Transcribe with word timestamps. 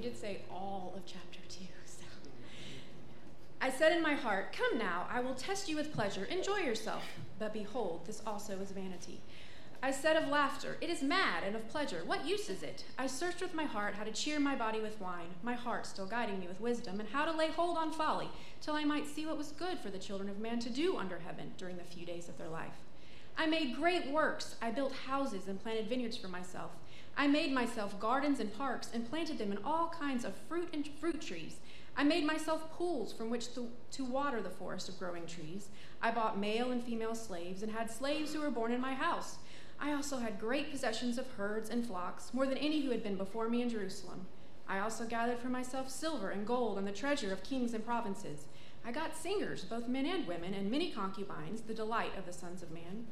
did 0.00 0.16
say 0.16 0.42
all 0.50 0.92
of 0.96 1.04
chapter 1.04 1.40
2. 1.48 1.64
So. 1.84 2.04
I 3.60 3.70
said 3.70 3.92
in 3.92 4.02
my 4.02 4.14
heart, 4.14 4.52
Come 4.56 4.78
now, 4.78 5.06
I 5.10 5.20
will 5.20 5.34
test 5.34 5.68
you 5.68 5.76
with 5.76 5.92
pleasure. 5.92 6.24
Enjoy 6.24 6.58
yourself. 6.58 7.02
But 7.38 7.52
behold, 7.52 8.06
this 8.06 8.22
also 8.26 8.58
is 8.60 8.70
vanity. 8.70 9.20
I 9.82 9.90
said 9.90 10.16
of 10.16 10.28
laughter, 10.28 10.76
It 10.80 10.90
is 10.90 11.02
mad, 11.02 11.42
and 11.44 11.54
of 11.56 11.68
pleasure, 11.68 12.02
what 12.04 12.26
use 12.26 12.50
is 12.50 12.62
it? 12.62 12.84
I 12.98 13.06
searched 13.06 13.40
with 13.40 13.54
my 13.54 13.64
heart 13.64 13.94
how 13.94 14.04
to 14.04 14.12
cheer 14.12 14.38
my 14.38 14.54
body 14.54 14.80
with 14.80 15.00
wine, 15.00 15.34
my 15.42 15.54
heart 15.54 15.86
still 15.86 16.06
guiding 16.06 16.38
me 16.38 16.46
with 16.46 16.60
wisdom, 16.60 17.00
and 17.00 17.08
how 17.08 17.24
to 17.24 17.36
lay 17.36 17.48
hold 17.48 17.78
on 17.78 17.92
folly, 17.92 18.28
till 18.60 18.74
I 18.74 18.84
might 18.84 19.06
see 19.06 19.24
what 19.24 19.38
was 19.38 19.52
good 19.52 19.78
for 19.78 19.88
the 19.88 19.98
children 19.98 20.28
of 20.28 20.38
man 20.38 20.58
to 20.60 20.70
do 20.70 20.98
under 20.98 21.18
heaven 21.18 21.52
during 21.56 21.78
the 21.78 21.84
few 21.84 22.04
days 22.04 22.28
of 22.28 22.36
their 22.36 22.48
life. 22.48 22.84
I 23.38 23.46
made 23.46 23.76
great 23.76 24.10
works. 24.10 24.56
I 24.60 24.70
built 24.70 24.92
houses 24.92 25.48
and 25.48 25.62
planted 25.62 25.88
vineyards 25.88 26.16
for 26.16 26.28
myself. 26.28 26.72
I 27.20 27.26
made 27.26 27.52
myself 27.52 28.00
gardens 28.00 28.40
and 28.40 28.50
parks, 28.56 28.88
and 28.94 29.06
planted 29.06 29.36
them 29.36 29.52
in 29.52 29.58
all 29.62 29.88
kinds 29.88 30.24
of 30.24 30.32
fruit 30.48 30.70
and 30.72 30.88
fruit 30.98 31.20
trees. 31.20 31.56
I 31.94 32.02
made 32.02 32.24
myself 32.24 32.72
pools 32.72 33.12
from 33.12 33.28
which 33.28 33.54
to, 33.54 33.68
to 33.90 34.06
water 34.06 34.40
the 34.40 34.48
forest 34.48 34.88
of 34.88 34.98
growing 34.98 35.26
trees. 35.26 35.68
I 36.00 36.12
bought 36.12 36.38
male 36.38 36.70
and 36.70 36.82
female 36.82 37.14
slaves, 37.14 37.62
and 37.62 37.70
had 37.70 37.90
slaves 37.90 38.32
who 38.32 38.40
were 38.40 38.50
born 38.50 38.72
in 38.72 38.80
my 38.80 38.94
house. 38.94 39.36
I 39.78 39.92
also 39.92 40.16
had 40.16 40.40
great 40.40 40.70
possessions 40.70 41.18
of 41.18 41.30
herds 41.32 41.68
and 41.68 41.86
flocks, 41.86 42.32
more 42.32 42.46
than 42.46 42.56
any 42.56 42.80
who 42.80 42.90
had 42.90 43.02
been 43.02 43.16
before 43.16 43.50
me 43.50 43.60
in 43.60 43.68
Jerusalem. 43.68 44.26
I 44.66 44.78
also 44.78 45.04
gathered 45.04 45.40
for 45.40 45.50
myself 45.50 45.90
silver 45.90 46.30
and 46.30 46.46
gold 46.46 46.78
and 46.78 46.86
the 46.86 46.90
treasure 46.90 47.34
of 47.34 47.42
kings 47.42 47.74
and 47.74 47.84
provinces. 47.84 48.46
I 48.82 48.92
got 48.92 49.14
singers, 49.14 49.66
both 49.66 49.88
men 49.88 50.06
and 50.06 50.26
women, 50.26 50.54
and 50.54 50.70
many 50.70 50.90
concubines, 50.90 51.60
the 51.60 51.74
delight 51.74 52.16
of 52.16 52.24
the 52.24 52.32
sons 52.32 52.62
of 52.62 52.70
man. 52.70 53.08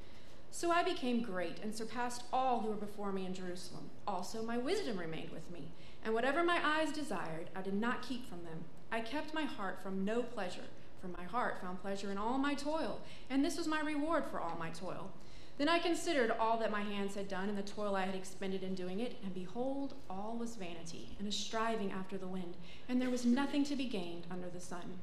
So 0.50 0.70
I 0.70 0.82
became 0.82 1.22
great 1.22 1.58
and 1.62 1.74
surpassed 1.74 2.24
all 2.32 2.60
who 2.60 2.68
were 2.68 2.74
before 2.74 3.12
me 3.12 3.26
in 3.26 3.34
Jerusalem. 3.34 3.90
Also, 4.06 4.42
my 4.42 4.58
wisdom 4.58 4.98
remained 4.98 5.30
with 5.30 5.50
me, 5.50 5.70
and 6.04 6.14
whatever 6.14 6.42
my 6.42 6.60
eyes 6.64 6.90
desired, 6.90 7.50
I 7.54 7.62
did 7.62 7.74
not 7.74 8.02
keep 8.02 8.28
from 8.28 8.42
them. 8.44 8.64
I 8.90 9.00
kept 9.00 9.34
my 9.34 9.44
heart 9.44 9.80
from 9.82 10.04
no 10.04 10.22
pleasure, 10.22 10.64
for 11.00 11.08
my 11.08 11.24
heart 11.24 11.60
found 11.60 11.80
pleasure 11.80 12.10
in 12.10 12.18
all 12.18 12.38
my 12.38 12.54
toil, 12.54 13.00
and 13.30 13.44
this 13.44 13.56
was 13.56 13.68
my 13.68 13.80
reward 13.80 14.24
for 14.30 14.40
all 14.40 14.56
my 14.58 14.70
toil. 14.70 15.10
Then 15.58 15.68
I 15.68 15.80
considered 15.80 16.30
all 16.38 16.56
that 16.58 16.70
my 16.70 16.82
hands 16.82 17.16
had 17.16 17.28
done 17.28 17.48
and 17.48 17.58
the 17.58 17.62
toil 17.62 17.96
I 17.96 18.06
had 18.06 18.14
expended 18.14 18.62
in 18.62 18.74
doing 18.74 19.00
it, 19.00 19.16
and 19.24 19.34
behold, 19.34 19.94
all 20.08 20.36
was 20.38 20.54
vanity 20.54 21.16
and 21.18 21.26
a 21.26 21.32
striving 21.32 21.90
after 21.90 22.16
the 22.16 22.28
wind, 22.28 22.56
and 22.88 23.02
there 23.02 23.10
was 23.10 23.26
nothing 23.26 23.64
to 23.64 23.76
be 23.76 23.86
gained 23.86 24.26
under 24.30 24.48
the 24.48 24.60
sun. 24.60 24.98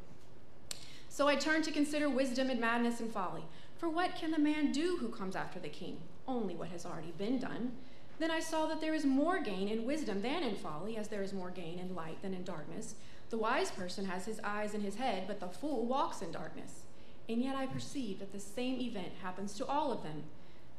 So 1.09 1.27
I 1.27 1.35
turned 1.35 1.65
to 1.65 1.71
consider 1.71 2.09
wisdom 2.09 2.49
and 2.49 2.59
madness 2.59 2.99
and 2.99 3.11
folly. 3.11 3.43
For 3.77 3.89
what 3.89 4.15
can 4.15 4.31
the 4.31 4.39
man 4.39 4.71
do 4.71 4.97
who 4.99 5.09
comes 5.09 5.35
after 5.35 5.59
the 5.59 5.69
king? 5.69 5.97
Only 6.27 6.55
what 6.55 6.69
has 6.69 6.85
already 6.85 7.13
been 7.17 7.39
done. 7.39 7.73
Then 8.17 8.31
I 8.31 8.39
saw 8.39 8.65
that 8.67 8.79
there 8.79 8.93
is 8.93 9.05
more 9.05 9.39
gain 9.39 9.67
in 9.67 9.85
wisdom 9.85 10.21
than 10.21 10.43
in 10.43 10.55
folly, 10.55 10.95
as 10.95 11.09
there 11.09 11.21
is 11.21 11.33
more 11.33 11.51
gain 11.51 11.79
in 11.79 11.93
light 11.93 12.21
than 12.21 12.33
in 12.33 12.43
darkness. 12.43 12.95
The 13.29 13.37
wise 13.37 13.71
person 13.71 14.05
has 14.05 14.25
his 14.25 14.39
eyes 14.43 14.73
in 14.73 14.81
his 14.81 14.95
head, 14.95 15.25
but 15.27 15.41
the 15.41 15.47
fool 15.47 15.85
walks 15.85 16.21
in 16.21 16.31
darkness. 16.31 16.83
And 17.27 17.41
yet 17.41 17.55
I 17.55 17.65
perceive 17.65 18.19
that 18.19 18.31
the 18.31 18.39
same 18.39 18.79
event 18.79 19.11
happens 19.21 19.53
to 19.55 19.65
all 19.65 19.91
of 19.91 20.03
them. 20.03 20.23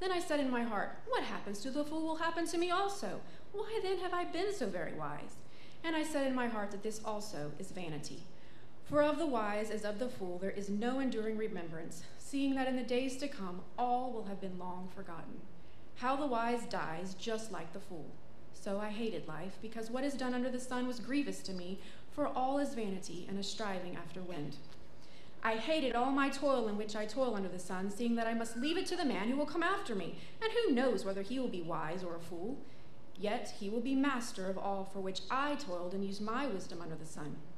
Then 0.00 0.12
I 0.12 0.20
said 0.20 0.41
in 0.41 0.50
my 0.50 0.62
heart, 0.62 0.98
What 1.08 1.24
happens 1.24 1.61
to 1.61 1.70
the 1.70 1.84
fool 1.84 2.02
will 2.02 2.17
happen 2.17 2.47
to 2.47 2.58
me 2.58 2.70
also. 2.70 3.20
Why 3.52 3.80
then 3.83 3.98
have 3.98 4.14
I 4.14 4.24
been 4.24 4.55
so 4.55 4.67
very 4.67 4.94
wise? 4.94 5.36
And 5.84 5.94
I 5.94 6.02
said 6.02 6.27
in 6.27 6.34
my 6.34 6.48
heart 6.48 6.70
that 6.70 6.83
this 6.83 7.00
also 7.05 7.52
is 7.58 7.70
vanity. 7.70 8.22
For 8.89 9.03
of 9.03 9.19
the 9.19 9.27
wise 9.27 9.70
as 9.70 9.84
of 9.84 9.98
the 9.98 10.09
fool 10.09 10.39
there 10.39 10.53
is 10.53 10.69
no 10.69 11.01
enduring 11.01 11.37
remembrance, 11.37 12.05
seeing 12.19 12.55
that 12.55 12.69
in 12.69 12.77
the 12.77 12.84
days 12.84 13.17
to 13.17 13.27
come 13.27 13.62
all 13.77 14.12
will 14.12 14.27
have 14.27 14.41
been 14.41 14.61
long 14.61 14.89
forgotten. 14.95 15.41
How 15.97 16.15
the 16.15 16.27
wise 16.27 16.67
dies 16.67 17.17
just 17.19 17.51
like 17.51 17.73
the 17.73 17.81
fool. 17.81 18.07
So 18.55 18.79
I 18.79 18.91
hated 18.91 19.27
life, 19.27 19.59
because 19.61 19.91
what 19.91 20.05
is 20.05 20.14
done 20.14 20.34
under 20.34 20.51
the 20.51 20.61
sun 20.61 20.87
was 20.87 21.01
grievous 21.01 21.41
to 21.41 21.53
me, 21.53 21.81
for 22.12 22.29
all 22.29 22.59
is 22.59 22.75
vanity 22.75 23.27
and 23.29 23.41
a 23.41 23.42
striving 23.42 23.97
after 23.97 24.20
wind. 24.20 24.57
I 25.42 25.57
hated 25.57 25.97
all 25.97 26.13
my 26.13 26.29
toil 26.29 26.68
in 26.68 26.77
which 26.77 26.95
I 26.95 27.07
toil 27.07 27.35
under 27.35 27.48
the 27.48 27.58
sun, 27.58 27.91
seeing 27.91 28.14
that 28.17 28.27
I 28.29 28.35
must 28.35 28.57
leave 28.57 28.77
it 28.77 28.86
to 28.86 28.97
the 28.97 29.05
man 29.05 29.29
who 29.29 29.36
will 29.36 29.47
come 29.47 29.64
after 29.64 29.97
me, 29.97 30.17
and 30.41 30.53
who 30.53 30.73
knows 30.73 31.05
whether 31.05 31.23
he 31.23 31.41
will 31.41 31.48
be 31.48 31.63
wise 31.63 32.05
or 32.05 32.14
a 32.14 32.20
fool. 32.20 32.57
Yet 33.18 33.55
he 33.58 33.68
will 33.68 33.80
be 33.80 33.97
master 33.97 34.48
of 34.48 34.57
all 34.58 34.85
for 34.85 35.01
which 35.01 35.23
I 35.29 35.57
toiled 35.57 35.92
and 35.92 36.05
used 36.05 36.23
my 36.23 36.47
wisdom 36.47 36.80
under 36.80 36.95
the 36.95 37.05
sun. 37.05 37.36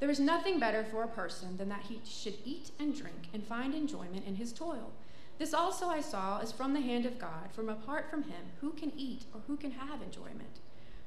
There 0.00 0.10
is 0.10 0.20
nothing 0.20 0.60
better 0.60 0.84
for 0.84 1.02
a 1.02 1.08
person 1.08 1.56
than 1.56 1.68
that 1.70 1.86
he 1.88 2.00
should 2.04 2.38
eat 2.44 2.70
and 2.78 2.94
drink 2.96 3.28
and 3.32 3.42
find 3.42 3.74
enjoyment 3.74 4.26
in 4.26 4.36
his 4.36 4.52
toil. 4.52 4.92
This 5.38 5.54
also 5.54 5.86
I 5.86 6.00
saw 6.00 6.40
is 6.40 6.52
from 6.52 6.72
the 6.74 6.80
hand 6.80 7.06
of 7.06 7.18
God, 7.18 7.52
from 7.52 7.68
apart 7.68 8.10
from 8.10 8.24
him, 8.24 8.52
who 8.60 8.70
can 8.70 8.92
eat 8.96 9.24
or 9.34 9.40
who 9.46 9.56
can 9.56 9.72
have 9.72 10.02
enjoyment? 10.02 10.60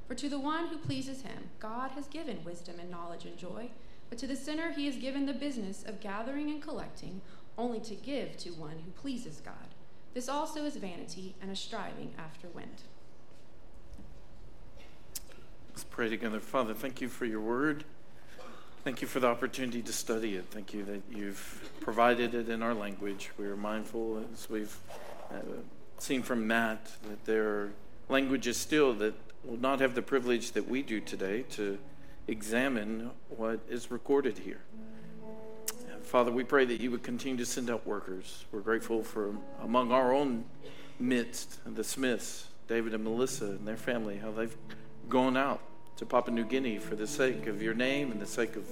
For 0.07 0.15
to 0.15 0.29
the 0.29 0.39
one 0.39 0.67
who 0.67 0.77
pleases 0.77 1.21
him, 1.21 1.49
God 1.59 1.91
has 1.91 2.07
given 2.07 2.43
wisdom 2.43 2.79
and 2.79 2.91
knowledge 2.91 3.25
and 3.25 3.37
joy. 3.37 3.69
But 4.09 4.17
to 4.19 4.27
the 4.27 4.35
sinner, 4.35 4.71
he 4.71 4.85
has 4.87 4.97
given 4.97 5.25
the 5.25 5.33
business 5.33 5.83
of 5.83 6.01
gathering 6.01 6.49
and 6.49 6.61
collecting, 6.61 7.21
only 7.57 7.79
to 7.81 7.95
give 7.95 8.35
to 8.37 8.49
one 8.49 8.79
who 8.83 8.91
pleases 8.91 9.41
God. 9.43 9.55
This 10.13 10.27
also 10.27 10.65
is 10.65 10.75
vanity 10.75 11.35
and 11.41 11.49
a 11.49 11.55
striving 11.55 12.13
after 12.17 12.49
wind. 12.49 12.83
Let's 15.69 15.85
pray 15.85 16.09
together. 16.09 16.41
Father, 16.41 16.73
thank 16.73 16.99
you 16.99 17.07
for 17.07 17.25
your 17.25 17.39
word. 17.39 17.85
Thank 18.83 19.03
you 19.03 19.07
for 19.07 19.19
the 19.19 19.27
opportunity 19.27 19.83
to 19.83 19.93
study 19.93 20.35
it. 20.37 20.45
Thank 20.49 20.73
you 20.73 20.83
that 20.85 21.03
you've 21.11 21.71
provided 21.81 22.33
it 22.33 22.49
in 22.49 22.63
our 22.63 22.73
language. 22.73 23.29
We 23.37 23.45
are 23.45 23.55
mindful, 23.55 24.25
as 24.33 24.49
we've 24.49 24.75
uh, 25.29 25.35
seen 25.99 26.23
from 26.23 26.47
Matt, 26.47 26.91
that 27.07 27.23
there 27.25 27.47
are 27.47 27.73
languages 28.09 28.57
still 28.57 28.95
that 28.95 29.13
will 29.43 29.59
not 29.59 29.81
have 29.81 29.93
the 29.93 30.01
privilege 30.01 30.53
that 30.53 30.67
we 30.67 30.81
do 30.81 30.99
today 30.99 31.43
to 31.51 31.77
examine 32.27 33.11
what 33.29 33.59
is 33.69 33.91
recorded 33.91 34.39
here. 34.39 34.61
Father, 36.01 36.31
we 36.31 36.43
pray 36.43 36.65
that 36.65 36.81
you 36.81 36.89
would 36.89 37.03
continue 37.03 37.37
to 37.37 37.45
send 37.45 37.69
out 37.69 37.85
workers. 37.85 38.45
We're 38.51 38.61
grateful 38.61 39.03
for 39.03 39.35
among 39.61 39.91
our 39.91 40.11
own 40.11 40.45
midst, 40.97 41.59
the 41.67 41.83
Smiths, 41.83 42.47
David 42.67 42.95
and 42.95 43.03
Melissa 43.03 43.45
and 43.45 43.67
their 43.67 43.77
family, 43.77 44.17
how 44.17 44.31
they've 44.31 44.57
gone 45.07 45.37
out 45.37 45.61
to 45.97 46.05
Papua 46.05 46.35
New 46.35 46.45
Guinea 46.45 46.77
for 46.77 46.95
the 46.95 47.07
sake 47.07 47.47
of 47.47 47.61
your 47.61 47.73
name 47.73 48.11
and 48.11 48.21
the 48.21 48.25
sake 48.25 48.55
of 48.55 48.65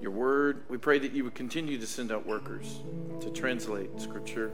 your 0.00 0.10
word. 0.10 0.64
We 0.68 0.76
pray 0.76 0.98
that 0.98 1.12
you 1.12 1.24
would 1.24 1.34
continue 1.34 1.78
to 1.78 1.86
send 1.86 2.12
out 2.12 2.26
workers 2.26 2.80
to 3.20 3.30
translate 3.30 4.00
scripture. 4.00 4.52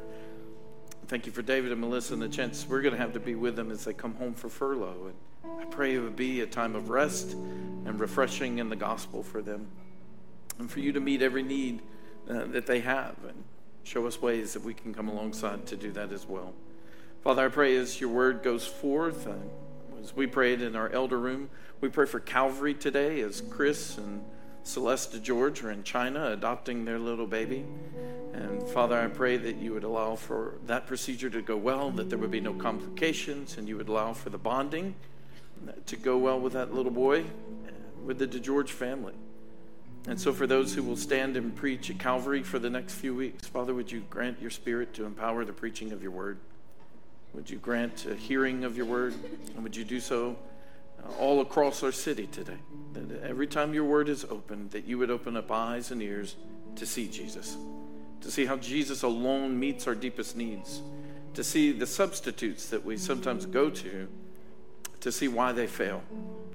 Thank 1.07 1.27
you 1.27 1.33
for 1.33 1.43
David 1.43 1.73
and 1.73 1.81
Melissa 1.81 2.15
and 2.15 2.23
the 2.23 2.29
chance 2.29 2.67
we're 2.69 2.83
going 2.83 2.95
to 2.95 3.01
have 3.01 3.15
to 3.15 3.21
be 3.21 3.35
with 3.35 3.57
them 3.57 3.71
as 3.71 3.85
they 3.85 3.93
come 3.93 4.15
home 4.15 4.35
for 4.35 4.49
furlough. 4.49 5.13
And 5.45 5.61
I 5.61 5.65
pray 5.65 5.95
it 5.95 6.01
would 6.01 6.17
be 6.17 6.41
a 6.43 6.47
time 6.47 6.77
of 6.77 6.91
rest 6.91 7.33
and 7.33 7.99
refreshing 7.99 8.59
in 8.59 8.69
the 8.69 8.77
gospel 8.77 9.23
for 9.23 9.43
them 9.43 9.67
and 10.59 10.71
for 10.71 10.81
you 10.81 10.93
to 10.93 11.01
meet 11.01 11.23
every 11.23 11.43
need 11.43 11.81
uh, 12.29 12.45
that 12.47 12.67
they 12.67 12.81
have 12.81 13.17
and 13.27 13.43
show 13.83 14.07
us 14.07 14.21
ways 14.23 14.53
that 14.53 14.63
we 14.63 14.75
can 14.75 14.95
come 14.95 15.09
alongside 15.09 15.67
to 15.67 15.77
do 15.77 15.91
that 15.93 16.13
as 16.13 16.27
well. 16.27 16.53
Father, 17.25 17.47
I 17.47 17.49
pray 17.49 17.77
as 17.77 18.01
your 18.01 18.11
word 18.11 18.43
goes 18.43 18.67
forth, 18.67 19.27
uh, 19.27 19.33
as 20.01 20.15
we 20.15 20.27
prayed 20.27 20.63
in 20.63 20.77
our 20.77 20.91
elder 20.91 21.19
room, 21.19 21.51
we 21.81 21.89
pray 21.89 22.05
for 22.05 22.21
Calvary 22.21 22.75
today 22.75 23.23
as 23.23 23.41
Chris 23.49 23.97
and 23.97 24.23
Celeste 24.65 25.23
George 25.23 25.65
are 25.65 25.71
in 25.71 25.83
China 25.83 26.31
adopting 26.31 26.85
their 26.85 26.99
little 26.99 27.27
baby. 27.27 27.65
And 28.35 28.63
Father, 28.69 28.99
I 28.99 29.07
pray 29.07 29.39
that 29.39 29.57
you 29.57 29.73
would 29.73 29.85
allow 29.85 30.15
for 30.15 30.59
that 30.67 30.87
procedure 30.87 31.31
to 31.31 31.41
go 31.41 31.57
well, 31.57 31.91
that 31.93 32.11
there 32.11 32.19
would 32.19 32.31
be 32.31 32.41
no 32.41 32.53
complications, 32.53 33.57
and 33.57 33.67
you 33.67 33.79
would 33.79 33.89
allow 33.89 34.13
for 34.13 34.29
the 34.29 34.39
bonding 34.39 34.95
to 35.87 35.97
go 35.97 36.19
well 36.19 36.39
with 36.39 36.53
that 36.53 36.75
little 36.75 36.93
boy, 36.93 37.25
with 38.05 38.19
the 38.19 38.27
DeGeorge 38.27 38.69
family. 38.69 39.15
And 40.07 40.21
so, 40.21 40.33
for 40.33 40.47
those 40.47 40.75
who 40.75 40.83
will 40.83 40.97
stand 40.97 41.37
and 41.37 41.55
preach 41.55 41.91
at 41.91 41.99
Calvary 41.99 42.43
for 42.43 42.59
the 42.59 42.71
next 42.71 42.95
few 42.95 43.15
weeks, 43.15 43.47
Father, 43.47 43.75
would 43.75 43.91
you 43.91 44.01
grant 44.09 44.41
your 44.41 44.51
spirit 44.51 44.95
to 44.95 45.05
empower 45.05 45.45
the 45.45 45.53
preaching 45.53 45.93
of 45.93 46.03
your 46.03 46.13
word? 46.13 46.39
Would 47.35 47.51
you 47.51 47.59
grant 47.59 48.07
a 48.07 48.15
hearing 48.15 48.65
of 48.65 48.77
your 48.77 48.87
word? 48.87 49.15
And 49.55 49.63
would 49.63 49.77
you 49.77 49.85
do 49.85 50.01
so 50.01 50.37
all 51.19 51.41
across 51.41 51.83
our 51.83 51.93
city 51.93 52.27
today? 52.27 52.59
That 52.93 53.23
every 53.23 53.47
time 53.47 53.75
your 53.75 53.85
word 53.85 54.09
is 54.09 54.25
opened, 54.25 54.71
that 54.73 54.87
you 54.87 54.99
would 54.99 55.11
open 55.11 55.37
up 55.37 55.51
eyes 55.51 55.91
and 55.91 56.03
ears 56.03 56.37
to 56.77 56.87
see 56.87 57.09
Jesus, 57.09 57.57
to 58.21 58.31
see 58.31 58.47
how 58.47 58.57
Jesus 58.57 59.03
alone 59.03 59.59
meets 59.59 59.87
our 59.87 59.95
deepest 59.95 60.37
needs, 60.37 60.83
to 61.35 61.45
see 61.45 61.73
the 61.73 61.87
substitutes 61.87 62.69
that 62.69 62.85
we 62.85 62.97
sometimes 62.97 63.47
go 63.47 63.71
to 63.71 64.09
to 65.01 65.11
see 65.11 65.29
why 65.29 65.53
they 65.53 65.67
fail 65.67 66.03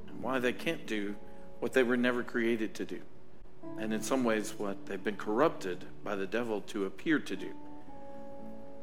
and 0.08 0.22
why 0.22 0.40
they 0.40 0.54
can't 0.54 0.86
do 0.86 1.16
what 1.60 1.74
they 1.74 1.84
were 1.84 1.98
never 1.98 2.24
created 2.24 2.74
to 2.76 2.86
do. 2.86 3.02
And 3.80 3.94
in 3.94 4.02
some 4.02 4.24
ways, 4.24 4.54
what 4.58 4.86
they've 4.86 5.04
been 5.04 5.18
corrupted 5.18 5.86
by 6.04 6.16
the 6.16 6.28
devil 6.28 6.62
to 6.62 6.86
appear 6.86 7.20
to 7.20 7.36
do. 7.36 7.52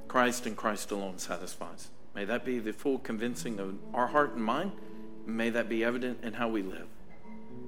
Christ 0.08 0.46
and 0.46 0.56
Christ 0.56 0.90
alone 0.90 1.18
satisfies. 1.18 1.88
May 2.14 2.24
that 2.24 2.44
be 2.44 2.58
the 2.58 2.72
full 2.72 2.98
convincing 2.98 3.58
of 3.58 3.78
our 3.94 4.08
heart 4.08 4.34
and 4.34 4.44
mind. 4.44 4.72
May 5.26 5.50
that 5.50 5.68
be 5.68 5.84
evident 5.84 6.18
in 6.22 6.32
how 6.32 6.48
we 6.48 6.62
live. 6.62 6.88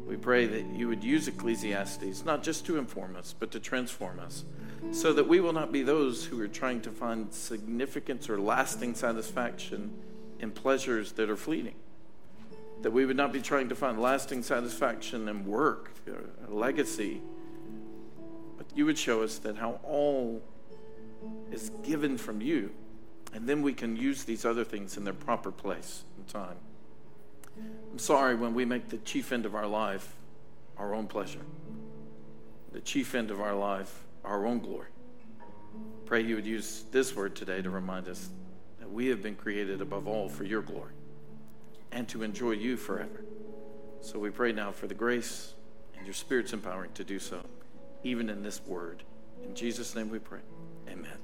We 0.06 0.16
pray 0.16 0.46
that 0.46 0.66
you 0.66 0.88
would 0.88 1.02
use 1.02 1.28
Ecclesiastes 1.28 2.24
not 2.24 2.42
just 2.42 2.66
to 2.66 2.76
inform 2.76 3.16
us, 3.16 3.34
but 3.38 3.50
to 3.52 3.60
transform 3.60 4.20
us, 4.20 4.44
so 4.92 5.12
that 5.14 5.26
we 5.26 5.40
will 5.40 5.52
not 5.52 5.72
be 5.72 5.82
those 5.82 6.26
who 6.26 6.40
are 6.40 6.48
trying 6.48 6.82
to 6.82 6.90
find 6.90 7.32
significance 7.32 8.28
or 8.28 8.38
lasting 8.38 8.94
satisfaction 8.94 9.92
in 10.40 10.50
pleasures 10.50 11.12
that 11.12 11.30
are 11.30 11.36
fleeting. 11.36 11.74
That 12.82 12.90
we 12.90 13.06
would 13.06 13.16
not 13.16 13.32
be 13.32 13.40
trying 13.40 13.70
to 13.70 13.74
find 13.74 14.00
lasting 14.00 14.42
satisfaction 14.42 15.28
in 15.28 15.46
work, 15.46 15.90
a 16.06 16.52
legacy, 16.52 17.22
but 18.58 18.66
you 18.74 18.84
would 18.84 18.98
show 18.98 19.22
us 19.22 19.38
that 19.38 19.56
how 19.56 19.80
all 19.84 20.42
is 21.50 21.70
given 21.82 22.18
from 22.18 22.42
you, 22.42 22.72
and 23.32 23.48
then 23.48 23.62
we 23.62 23.72
can 23.72 23.96
use 23.96 24.24
these 24.24 24.44
other 24.44 24.64
things 24.64 24.98
in 24.98 25.04
their 25.04 25.14
proper 25.14 25.50
place 25.50 26.02
and 26.18 26.28
time. 26.28 26.56
I'm 27.58 27.98
sorry 27.98 28.34
when 28.34 28.54
we 28.54 28.64
make 28.64 28.88
the 28.88 28.98
chief 28.98 29.32
end 29.32 29.46
of 29.46 29.54
our 29.54 29.66
life 29.66 30.14
our 30.76 30.94
own 30.94 31.06
pleasure, 31.06 31.44
the 32.72 32.80
chief 32.80 33.14
end 33.14 33.30
of 33.30 33.40
our 33.40 33.54
life 33.54 34.04
our 34.24 34.46
own 34.46 34.58
glory. 34.58 34.88
Pray 36.06 36.22
you 36.22 36.34
would 36.34 36.46
use 36.46 36.84
this 36.90 37.14
word 37.14 37.34
today 37.34 37.62
to 37.62 37.70
remind 37.70 38.08
us 38.08 38.30
that 38.80 38.90
we 38.90 39.06
have 39.06 39.22
been 39.22 39.36
created 39.36 39.80
above 39.80 40.06
all 40.06 40.28
for 40.28 40.44
your 40.44 40.62
glory 40.62 40.92
and 41.92 42.08
to 42.08 42.22
enjoy 42.22 42.52
you 42.52 42.76
forever. 42.76 43.24
So 44.00 44.18
we 44.18 44.30
pray 44.30 44.52
now 44.52 44.72
for 44.72 44.86
the 44.86 44.94
grace 44.94 45.54
and 45.96 46.06
your 46.06 46.14
Spirit's 46.14 46.52
empowering 46.52 46.92
to 46.94 47.04
do 47.04 47.18
so, 47.18 47.40
even 48.02 48.28
in 48.28 48.42
this 48.42 48.60
word. 48.66 49.02
In 49.42 49.54
Jesus' 49.54 49.94
name 49.94 50.10
we 50.10 50.18
pray. 50.18 50.40
Amen. 50.88 51.23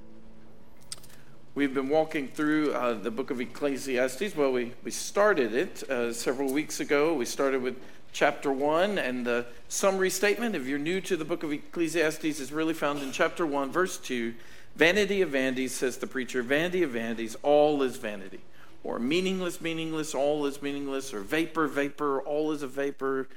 We've 1.60 1.74
been 1.74 1.90
walking 1.90 2.28
through 2.28 2.72
uh, 2.72 2.94
the 2.94 3.10
book 3.10 3.30
of 3.30 3.38
Ecclesiastes. 3.38 4.34
Well, 4.34 4.50
we, 4.50 4.72
we 4.82 4.90
started 4.90 5.52
it 5.52 5.82
uh, 5.90 6.10
several 6.10 6.50
weeks 6.50 6.80
ago. 6.80 7.12
We 7.12 7.26
started 7.26 7.60
with 7.60 7.76
chapter 8.12 8.50
1, 8.50 8.96
and 8.96 9.26
the 9.26 9.44
summary 9.68 10.08
statement, 10.08 10.54
if 10.54 10.66
you're 10.66 10.78
new 10.78 11.02
to 11.02 11.18
the 11.18 11.24
book 11.26 11.42
of 11.42 11.52
Ecclesiastes, 11.52 12.40
is 12.40 12.50
really 12.50 12.72
found 12.72 13.02
in 13.02 13.12
chapter 13.12 13.44
1, 13.44 13.70
verse 13.72 13.98
2. 13.98 14.32
Vanity 14.74 15.20
of 15.20 15.28
vanities, 15.28 15.74
says 15.74 15.98
the 15.98 16.06
preacher, 16.06 16.42
vanity 16.42 16.82
of 16.82 16.92
vanities, 16.92 17.36
all 17.42 17.82
is 17.82 17.98
vanity. 17.98 18.40
Or 18.82 18.98
meaningless, 18.98 19.60
meaningless, 19.60 20.14
all 20.14 20.46
is 20.46 20.62
meaningless, 20.62 21.12
or 21.12 21.20
vapor, 21.20 21.66
vapor, 21.66 22.22
all 22.22 22.52
is 22.52 22.62
a 22.62 22.68
vapor, 22.68 23.28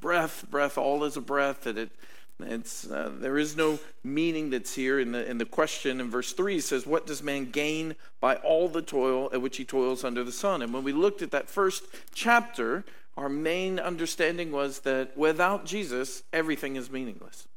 breath, 0.00 0.46
breath, 0.50 0.78
all 0.78 1.04
is 1.04 1.18
a 1.18 1.20
breath, 1.20 1.64
that 1.64 1.76
it 1.76 1.90
it's, 2.40 2.88
uh, 2.88 3.10
there 3.18 3.36
is 3.36 3.56
no 3.56 3.80
meaning 4.04 4.50
that's 4.50 4.74
here 4.74 5.00
in 5.00 5.12
the, 5.12 5.28
in 5.28 5.38
the 5.38 5.44
question 5.44 6.00
in 6.00 6.10
verse 6.10 6.32
3 6.32 6.60
says, 6.60 6.86
What 6.86 7.06
does 7.06 7.22
man 7.22 7.50
gain 7.50 7.96
by 8.20 8.36
all 8.36 8.68
the 8.68 8.82
toil 8.82 9.28
at 9.32 9.42
which 9.42 9.56
he 9.56 9.64
toils 9.64 10.04
under 10.04 10.22
the 10.22 10.32
sun? 10.32 10.62
And 10.62 10.72
when 10.72 10.84
we 10.84 10.92
looked 10.92 11.20
at 11.20 11.32
that 11.32 11.48
first 11.48 11.84
chapter, 12.14 12.84
our 13.16 13.28
main 13.28 13.80
understanding 13.80 14.52
was 14.52 14.80
that 14.80 15.16
without 15.16 15.66
Jesus, 15.66 16.22
everything 16.32 16.76
is 16.76 16.90
meaningless. 16.90 17.48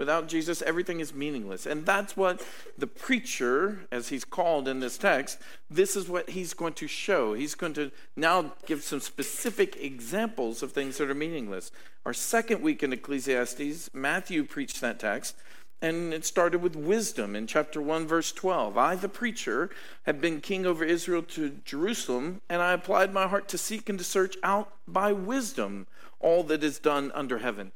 Without 0.00 0.28
Jesus, 0.28 0.62
everything 0.62 0.98
is 1.00 1.12
meaningless. 1.12 1.66
And 1.66 1.84
that's 1.84 2.16
what 2.16 2.42
the 2.78 2.86
preacher, 2.86 3.80
as 3.92 4.08
he's 4.08 4.24
called 4.24 4.66
in 4.66 4.80
this 4.80 4.96
text, 4.96 5.38
this 5.68 5.94
is 5.94 6.08
what 6.08 6.30
he's 6.30 6.54
going 6.54 6.72
to 6.72 6.88
show. 6.88 7.34
He's 7.34 7.54
going 7.54 7.74
to 7.74 7.90
now 8.16 8.54
give 8.64 8.82
some 8.82 9.00
specific 9.00 9.76
examples 9.76 10.62
of 10.62 10.72
things 10.72 10.96
that 10.96 11.10
are 11.10 11.14
meaningless. 11.14 11.70
Our 12.06 12.14
second 12.14 12.62
week 12.62 12.82
in 12.82 12.94
Ecclesiastes, 12.94 13.90
Matthew 13.92 14.42
preached 14.44 14.80
that 14.80 14.98
text. 14.98 15.36
And 15.82 16.14
it 16.14 16.24
started 16.24 16.62
with 16.62 16.76
wisdom 16.76 17.36
in 17.36 17.46
chapter 17.46 17.82
1, 17.82 18.06
verse 18.06 18.32
12. 18.32 18.78
I, 18.78 18.94
the 18.94 19.08
preacher, 19.08 19.68
have 20.04 20.18
been 20.18 20.40
king 20.40 20.64
over 20.64 20.82
Israel 20.82 21.22
to 21.24 21.58
Jerusalem, 21.66 22.40
and 22.48 22.62
I 22.62 22.72
applied 22.72 23.12
my 23.12 23.28
heart 23.28 23.48
to 23.48 23.58
seek 23.58 23.90
and 23.90 23.98
to 23.98 24.04
search 24.04 24.38
out 24.42 24.72
by 24.88 25.12
wisdom 25.12 25.86
all 26.20 26.42
that 26.44 26.62
is 26.64 26.78
done 26.78 27.10
under 27.14 27.38
heaven. 27.38 27.72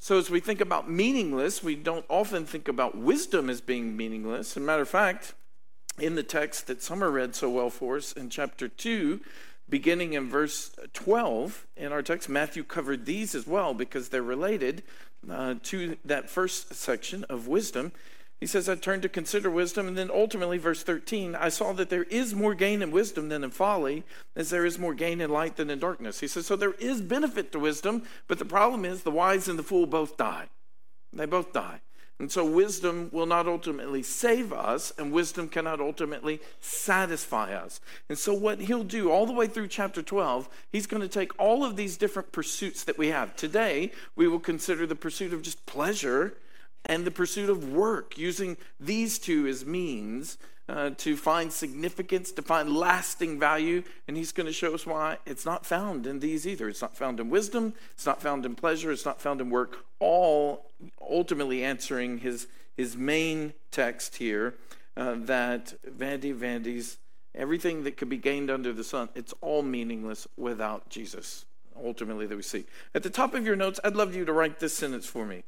So, 0.00 0.16
as 0.16 0.30
we 0.30 0.40
think 0.40 0.60
about 0.60 0.88
meaningless, 0.88 1.62
we 1.62 1.74
don't 1.74 2.04
often 2.08 2.46
think 2.46 2.68
about 2.68 2.96
wisdom 2.96 3.50
as 3.50 3.60
being 3.60 3.96
meaningless. 3.96 4.52
As 4.52 4.56
a 4.56 4.60
matter 4.60 4.82
of 4.82 4.88
fact, 4.88 5.34
in 5.98 6.14
the 6.14 6.22
text 6.22 6.68
that 6.68 6.82
Summer 6.82 7.10
read 7.10 7.34
so 7.34 7.50
well 7.50 7.68
for 7.68 7.96
us 7.96 8.12
in 8.12 8.30
chapter 8.30 8.68
2, 8.68 9.20
beginning 9.68 10.12
in 10.12 10.30
verse 10.30 10.70
12 10.94 11.66
in 11.76 11.92
our 11.92 12.02
text, 12.02 12.28
Matthew 12.28 12.62
covered 12.62 13.06
these 13.06 13.34
as 13.34 13.46
well 13.46 13.74
because 13.74 14.08
they're 14.08 14.22
related 14.22 14.84
uh, 15.28 15.56
to 15.64 15.96
that 16.04 16.30
first 16.30 16.74
section 16.74 17.24
of 17.24 17.48
wisdom. 17.48 17.92
He 18.40 18.46
says, 18.46 18.68
I 18.68 18.76
turned 18.76 19.02
to 19.02 19.08
consider 19.08 19.50
wisdom. 19.50 19.88
And 19.88 19.98
then 19.98 20.10
ultimately, 20.12 20.58
verse 20.58 20.82
13, 20.82 21.34
I 21.34 21.48
saw 21.48 21.72
that 21.72 21.90
there 21.90 22.04
is 22.04 22.34
more 22.34 22.54
gain 22.54 22.82
in 22.82 22.92
wisdom 22.92 23.28
than 23.28 23.42
in 23.42 23.50
folly, 23.50 24.04
as 24.36 24.50
there 24.50 24.64
is 24.64 24.78
more 24.78 24.94
gain 24.94 25.20
in 25.20 25.30
light 25.30 25.56
than 25.56 25.70
in 25.70 25.80
darkness. 25.80 26.20
He 26.20 26.28
says, 26.28 26.46
So 26.46 26.54
there 26.54 26.74
is 26.74 27.00
benefit 27.00 27.50
to 27.52 27.58
wisdom, 27.58 28.04
but 28.28 28.38
the 28.38 28.44
problem 28.44 28.84
is 28.84 29.02
the 29.02 29.10
wise 29.10 29.48
and 29.48 29.58
the 29.58 29.64
fool 29.64 29.86
both 29.86 30.16
die. 30.16 30.46
They 31.12 31.26
both 31.26 31.52
die. 31.52 31.80
And 32.20 32.32
so 32.32 32.44
wisdom 32.44 33.10
will 33.12 33.26
not 33.26 33.46
ultimately 33.46 34.02
save 34.02 34.52
us, 34.52 34.92
and 34.98 35.12
wisdom 35.12 35.48
cannot 35.48 35.80
ultimately 35.80 36.40
satisfy 36.60 37.54
us. 37.54 37.80
And 38.08 38.18
so, 38.18 38.34
what 38.34 38.60
he'll 38.60 38.82
do 38.82 39.10
all 39.10 39.24
the 39.24 39.32
way 39.32 39.46
through 39.46 39.68
chapter 39.68 40.02
12, 40.02 40.48
he's 40.72 40.88
going 40.88 41.00
to 41.00 41.08
take 41.08 41.38
all 41.38 41.64
of 41.64 41.76
these 41.76 41.96
different 41.96 42.32
pursuits 42.32 42.82
that 42.84 42.98
we 42.98 43.08
have. 43.08 43.36
Today, 43.36 43.92
we 44.16 44.26
will 44.26 44.40
consider 44.40 44.84
the 44.84 44.96
pursuit 44.96 45.32
of 45.32 45.42
just 45.42 45.64
pleasure 45.64 46.36
and 46.84 47.04
the 47.04 47.10
pursuit 47.10 47.50
of 47.50 47.70
work, 47.72 48.16
using 48.16 48.56
these 48.80 49.18
two 49.18 49.46
as 49.46 49.64
means 49.64 50.38
uh, 50.68 50.90
to 50.98 51.16
find 51.16 51.52
significance, 51.52 52.30
to 52.32 52.42
find 52.42 52.74
lasting 52.74 53.38
value. 53.38 53.82
And 54.06 54.16
he's 54.16 54.32
going 54.32 54.46
to 54.46 54.52
show 54.52 54.74
us 54.74 54.86
why 54.86 55.18
it's 55.26 55.46
not 55.46 55.64
found 55.64 56.06
in 56.06 56.20
these 56.20 56.46
either. 56.46 56.68
It's 56.68 56.82
not 56.82 56.96
found 56.96 57.20
in 57.20 57.30
wisdom, 57.30 57.74
it's 57.92 58.06
not 58.06 58.20
found 58.20 58.44
in 58.44 58.54
pleasure, 58.54 58.92
it's 58.92 59.04
not 59.04 59.20
found 59.20 59.40
in 59.40 59.50
work, 59.50 59.84
all 59.98 60.70
ultimately 61.00 61.64
answering 61.64 62.18
his, 62.18 62.46
his 62.76 62.96
main 62.96 63.54
text 63.70 64.16
here 64.16 64.54
uh, 64.96 65.14
that 65.16 65.74
vanity, 65.84 66.32
vanities, 66.32 66.98
everything 67.34 67.84
that 67.84 67.96
could 67.96 68.08
be 68.08 68.16
gained 68.16 68.50
under 68.50 68.72
the 68.72 68.84
sun, 68.84 69.08
it's 69.14 69.32
all 69.40 69.62
meaningless 69.62 70.26
without 70.36 70.88
Jesus. 70.90 71.44
Ultimately, 71.82 72.26
that 72.26 72.34
we 72.34 72.42
see. 72.42 72.64
At 72.92 73.04
the 73.04 73.10
top 73.10 73.34
of 73.34 73.46
your 73.46 73.54
notes, 73.54 73.78
I'd 73.84 73.94
love 73.94 74.14
you 74.14 74.24
to 74.24 74.32
write 74.32 74.58
this 74.58 74.74
sentence 74.74 75.06
for 75.06 75.24
me. 75.24 75.44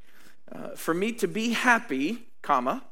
Uh, 0.52 0.70
for 0.70 0.94
me 0.94 1.12
to 1.12 1.28
be 1.28 1.50
happy, 1.50 2.26
comma, 2.42 2.84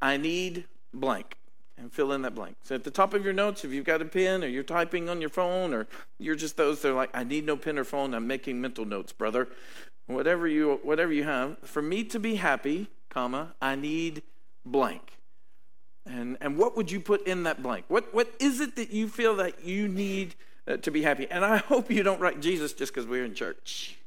I 0.00 0.16
need 0.16 0.64
blank. 0.92 1.34
And 1.76 1.92
fill 1.92 2.10
in 2.12 2.22
that 2.22 2.34
blank. 2.34 2.56
So 2.64 2.74
at 2.74 2.82
the 2.82 2.90
top 2.90 3.14
of 3.14 3.24
your 3.24 3.32
notes, 3.32 3.64
if 3.64 3.70
you've 3.70 3.84
got 3.84 4.02
a 4.02 4.04
pen 4.04 4.42
or 4.42 4.48
you're 4.48 4.64
typing 4.64 5.08
on 5.08 5.20
your 5.20 5.30
phone 5.30 5.72
or 5.72 5.86
you're 6.18 6.34
just 6.34 6.56
those 6.56 6.82
that 6.82 6.90
are 6.90 6.94
like, 6.94 7.10
I 7.14 7.22
need 7.22 7.46
no 7.46 7.56
pen 7.56 7.78
or 7.78 7.84
phone, 7.84 8.14
I'm 8.14 8.26
making 8.26 8.60
mental 8.60 8.84
notes, 8.84 9.12
brother. 9.12 9.46
Whatever 10.06 10.48
you 10.48 10.80
whatever 10.82 11.12
you 11.12 11.22
have. 11.22 11.58
For 11.60 11.80
me 11.80 12.02
to 12.04 12.18
be 12.18 12.34
happy, 12.34 12.88
comma, 13.10 13.54
I 13.62 13.76
need 13.76 14.22
blank. 14.66 15.12
And 16.04 16.36
and 16.40 16.56
what 16.56 16.76
would 16.76 16.90
you 16.90 16.98
put 16.98 17.24
in 17.28 17.44
that 17.44 17.62
blank? 17.62 17.84
What 17.86 18.12
what 18.12 18.34
is 18.40 18.58
it 18.58 18.74
that 18.74 18.90
you 18.90 19.06
feel 19.06 19.36
that 19.36 19.64
you 19.64 19.86
need 19.86 20.34
uh, 20.66 20.78
to 20.78 20.90
be 20.90 21.02
happy? 21.02 21.28
And 21.30 21.44
I 21.44 21.58
hope 21.58 21.92
you 21.92 22.02
don't 22.02 22.20
write 22.20 22.40
Jesus 22.40 22.72
just 22.72 22.92
because 22.92 23.06
we're 23.06 23.24
in 23.24 23.34
church 23.34 23.97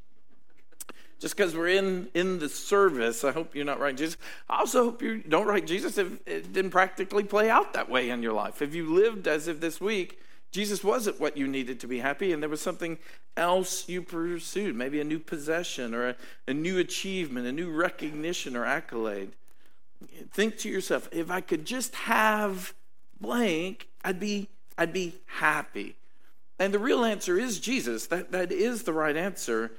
just 1.21 1.37
because 1.37 1.55
we're 1.55 1.69
in 1.69 2.09
in 2.13 2.39
the 2.39 2.49
service. 2.49 3.23
I 3.23 3.31
hope 3.31 3.55
you're 3.55 3.63
not 3.63 3.79
writing 3.79 3.97
Jesus. 3.97 4.17
I 4.49 4.59
also 4.59 4.83
hope 4.85 5.01
you 5.01 5.19
don't 5.19 5.47
write 5.47 5.65
Jesus 5.65 5.97
if 5.97 6.27
it 6.27 6.51
didn't 6.51 6.71
practically 6.71 7.23
play 7.23 7.49
out 7.49 7.73
that 7.73 7.89
way 7.89 8.09
in 8.09 8.21
your 8.21 8.33
life. 8.33 8.61
If 8.61 8.75
you 8.75 8.93
lived 8.93 9.27
as 9.27 9.47
if 9.47 9.61
this 9.61 9.79
week 9.79 10.19
Jesus 10.51 10.83
wasn't 10.83 11.19
what 11.19 11.37
you 11.37 11.47
needed 11.47 11.79
to 11.79 11.87
be 11.87 11.99
happy, 11.99 12.33
and 12.33 12.43
there 12.43 12.49
was 12.49 12.61
something 12.61 12.97
else 13.37 13.87
you 13.87 14.01
pursued, 14.01 14.75
maybe 14.75 14.99
a 14.99 15.05
new 15.05 15.19
possession 15.19 15.95
or 15.95 16.09
a, 16.09 16.15
a 16.47 16.53
new 16.53 16.77
achievement, 16.77 17.47
a 17.47 17.53
new 17.53 17.71
recognition 17.71 18.57
or 18.57 18.65
accolade. 18.65 19.31
Think 20.33 20.57
to 20.59 20.69
yourself, 20.69 21.07
if 21.13 21.31
I 21.31 21.39
could 21.39 21.65
just 21.65 21.95
have 21.95 22.73
blank, 23.19 23.87
I'd 24.03 24.19
be 24.19 24.49
I'd 24.77 24.93
be 24.93 25.15
happy. 25.25 25.95
And 26.59 26.73
the 26.73 26.79
real 26.79 27.05
answer 27.05 27.37
is 27.37 27.59
Jesus. 27.59 28.07
That 28.07 28.31
that 28.31 28.51
is 28.51 28.83
the 28.83 28.93
right 28.93 29.15
answer. 29.15 29.71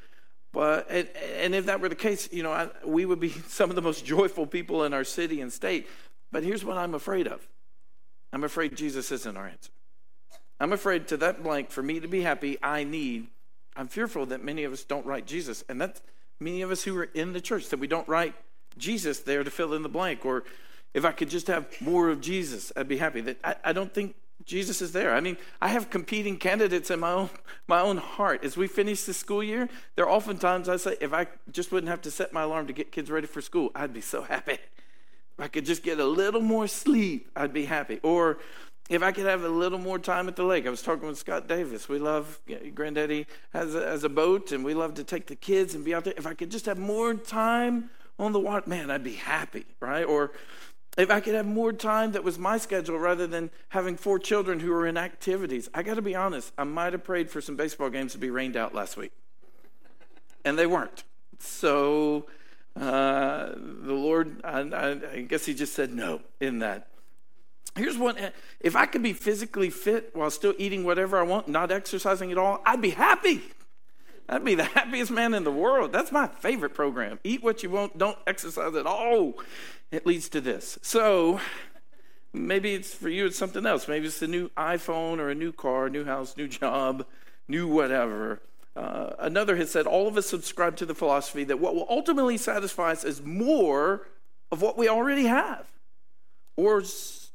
But 0.52 0.86
and, 0.90 1.08
and 1.38 1.54
if 1.54 1.66
that 1.66 1.80
were 1.80 1.88
the 1.88 1.94
case, 1.94 2.28
you 2.30 2.42
know, 2.42 2.52
I, 2.52 2.68
we 2.84 3.04
would 3.04 3.20
be 3.20 3.30
some 3.48 3.70
of 3.70 3.76
the 3.76 3.82
most 3.82 4.04
joyful 4.04 4.46
people 4.46 4.84
in 4.84 4.92
our 4.92 5.04
city 5.04 5.40
and 5.40 5.52
state. 5.52 5.88
But 6.30 6.42
here's 6.42 6.64
what 6.64 6.76
I'm 6.76 6.94
afraid 6.94 7.26
of. 7.26 7.46
I'm 8.32 8.44
afraid 8.44 8.76
Jesus 8.76 9.12
isn't 9.12 9.36
our 9.36 9.46
answer. 9.46 9.70
I'm 10.58 10.72
afraid 10.72 11.08
to 11.08 11.16
that 11.18 11.42
blank 11.42 11.70
for 11.70 11.82
me 11.82 12.00
to 12.00 12.08
be 12.08 12.22
happy, 12.22 12.56
I 12.62 12.84
need. 12.84 13.26
I'm 13.76 13.88
fearful 13.88 14.26
that 14.26 14.44
many 14.44 14.64
of 14.64 14.72
us 14.72 14.84
don't 14.84 15.04
write 15.04 15.26
Jesus, 15.26 15.64
and 15.68 15.80
that's 15.80 16.00
many 16.38 16.62
of 16.62 16.70
us 16.70 16.84
who 16.84 16.96
are 16.96 17.08
in 17.14 17.32
the 17.32 17.40
church 17.40 17.68
that 17.70 17.80
we 17.80 17.86
don't 17.86 18.06
write 18.08 18.34
Jesus 18.78 19.20
there 19.20 19.44
to 19.44 19.50
fill 19.50 19.74
in 19.74 19.82
the 19.82 19.88
blank. 19.88 20.24
Or 20.24 20.44
if 20.94 21.04
I 21.04 21.12
could 21.12 21.30
just 21.30 21.46
have 21.48 21.68
more 21.80 22.10
of 22.10 22.20
Jesus, 22.20 22.72
I'd 22.76 22.88
be 22.88 22.98
happy. 22.98 23.20
That 23.22 23.38
I, 23.42 23.56
I 23.64 23.72
don't 23.72 23.92
think 23.92 24.14
Jesus 24.44 24.82
is 24.82 24.92
there. 24.92 25.14
I 25.14 25.20
mean, 25.20 25.36
I 25.60 25.68
have 25.68 25.88
competing 25.88 26.36
candidates 26.36 26.90
in 26.90 27.00
my 27.00 27.12
own 27.12 27.30
my 27.68 27.80
own 27.80 27.98
heart. 27.98 28.44
As 28.44 28.56
we 28.56 28.66
finish 28.66 29.04
the 29.04 29.14
school 29.14 29.42
year, 29.42 29.68
there 29.94 30.04
are 30.06 30.10
oftentimes 30.10 30.68
I 30.68 30.76
say, 30.76 30.96
if 31.00 31.12
I 31.12 31.26
just 31.50 31.70
wouldn't 31.70 31.90
have 31.90 32.02
to 32.02 32.10
set 32.10 32.32
my 32.32 32.42
alarm 32.42 32.66
to 32.66 32.72
get 32.72 32.90
kids 32.92 33.10
ready 33.10 33.26
for 33.26 33.40
school, 33.40 33.70
I'd 33.74 33.92
be 33.92 34.00
so 34.00 34.22
happy. 34.22 34.52
If 34.52 35.44
I 35.44 35.48
could 35.48 35.64
just 35.64 35.82
get 35.82 35.98
a 36.00 36.04
little 36.04 36.40
more 36.40 36.66
sleep, 36.66 37.30
I'd 37.36 37.52
be 37.52 37.64
happy. 37.64 38.00
Or 38.02 38.38
if 38.90 39.02
I 39.02 39.12
could 39.12 39.26
have 39.26 39.44
a 39.44 39.48
little 39.48 39.78
more 39.78 39.98
time 39.98 40.28
at 40.28 40.36
the 40.36 40.44
lake. 40.44 40.66
I 40.66 40.70
was 40.70 40.82
talking 40.82 41.06
with 41.06 41.18
Scott 41.18 41.48
Davis. 41.48 41.88
We 41.88 41.98
love 41.98 42.40
Granddaddy 42.74 43.26
has 43.52 43.74
a, 43.74 43.80
has 43.80 44.04
a 44.04 44.08
boat, 44.08 44.52
and 44.52 44.64
we 44.64 44.74
love 44.74 44.94
to 44.94 45.04
take 45.04 45.26
the 45.26 45.36
kids 45.36 45.74
and 45.74 45.84
be 45.84 45.94
out 45.94 46.04
there. 46.04 46.14
If 46.16 46.26
I 46.26 46.34
could 46.34 46.50
just 46.50 46.66
have 46.66 46.78
more 46.78 47.14
time 47.14 47.90
on 48.18 48.32
the 48.32 48.40
water, 48.40 48.68
man, 48.68 48.90
I'd 48.90 49.04
be 49.04 49.14
happy, 49.14 49.64
right? 49.80 50.04
Or 50.04 50.32
if 50.98 51.10
I 51.10 51.20
could 51.20 51.34
have 51.34 51.46
more 51.46 51.72
time 51.72 52.12
that 52.12 52.24
was 52.24 52.38
my 52.38 52.58
schedule 52.58 52.98
rather 52.98 53.26
than 53.26 53.50
having 53.70 53.96
four 53.96 54.18
children 54.18 54.60
who 54.60 54.72
are 54.72 54.86
in 54.86 54.96
activities. 54.96 55.68
I 55.72 55.82
got 55.82 55.94
to 55.94 56.02
be 56.02 56.14
honest, 56.14 56.52
I 56.58 56.64
might 56.64 56.92
have 56.92 57.04
prayed 57.04 57.30
for 57.30 57.40
some 57.40 57.56
baseball 57.56 57.90
games 57.90 58.12
to 58.12 58.18
be 58.18 58.30
rained 58.30 58.56
out 58.56 58.74
last 58.74 58.96
week, 58.96 59.12
and 60.44 60.58
they 60.58 60.66
weren't. 60.66 61.04
So 61.38 62.26
uh, 62.76 63.52
the 63.54 63.94
Lord, 63.94 64.40
I, 64.44 64.60
I, 64.60 64.90
I 65.12 65.20
guess 65.22 65.46
He 65.46 65.54
just 65.54 65.74
said 65.74 65.92
no 65.92 66.20
in 66.40 66.58
that. 66.60 66.88
Here's 67.74 67.96
one 67.96 68.16
if 68.60 68.76
I 68.76 68.84
could 68.84 69.02
be 69.02 69.14
physically 69.14 69.70
fit 69.70 70.10
while 70.12 70.30
still 70.30 70.54
eating 70.58 70.84
whatever 70.84 71.18
I 71.18 71.22
want, 71.22 71.48
not 71.48 71.72
exercising 71.72 72.30
at 72.30 72.36
all, 72.36 72.60
I'd 72.66 72.82
be 72.82 72.90
happy. 72.90 73.42
I'd 74.28 74.44
be 74.44 74.54
the 74.54 74.64
happiest 74.64 75.10
man 75.10 75.34
in 75.34 75.44
the 75.44 75.50
world. 75.50 75.90
That's 75.90 76.12
my 76.12 76.26
favorite 76.26 76.74
program. 76.74 77.18
Eat 77.24 77.42
what 77.42 77.62
you 77.62 77.70
want, 77.70 77.96
don't 77.96 78.18
exercise 78.26 78.74
at 78.74 78.86
all 78.86 79.34
it 79.92 80.06
leads 80.06 80.28
to 80.30 80.40
this. 80.40 80.78
So 80.82 81.40
maybe 82.32 82.74
it's 82.74 82.92
for 82.94 83.10
you, 83.10 83.26
it's 83.26 83.38
something 83.38 83.64
else. 83.66 83.86
Maybe 83.86 84.06
it's 84.06 84.22
a 84.22 84.26
new 84.26 84.48
iPhone 84.56 85.18
or 85.18 85.28
a 85.28 85.34
new 85.34 85.52
car, 85.52 85.88
new 85.88 86.04
house, 86.04 86.36
new 86.36 86.48
job, 86.48 87.06
new 87.46 87.68
whatever. 87.68 88.40
Uh, 88.74 89.10
another 89.18 89.54
has 89.56 89.70
said, 89.70 89.86
all 89.86 90.08
of 90.08 90.16
us 90.16 90.26
subscribe 90.26 90.76
to 90.76 90.86
the 90.86 90.94
philosophy 90.94 91.44
that 91.44 91.60
what 91.60 91.74
will 91.74 91.86
ultimately 91.90 92.38
satisfy 92.38 92.90
us 92.90 93.04
is 93.04 93.22
more 93.22 94.08
of 94.50 94.62
what 94.62 94.78
we 94.78 94.88
already 94.88 95.26
have, 95.26 95.66
or 96.56 96.82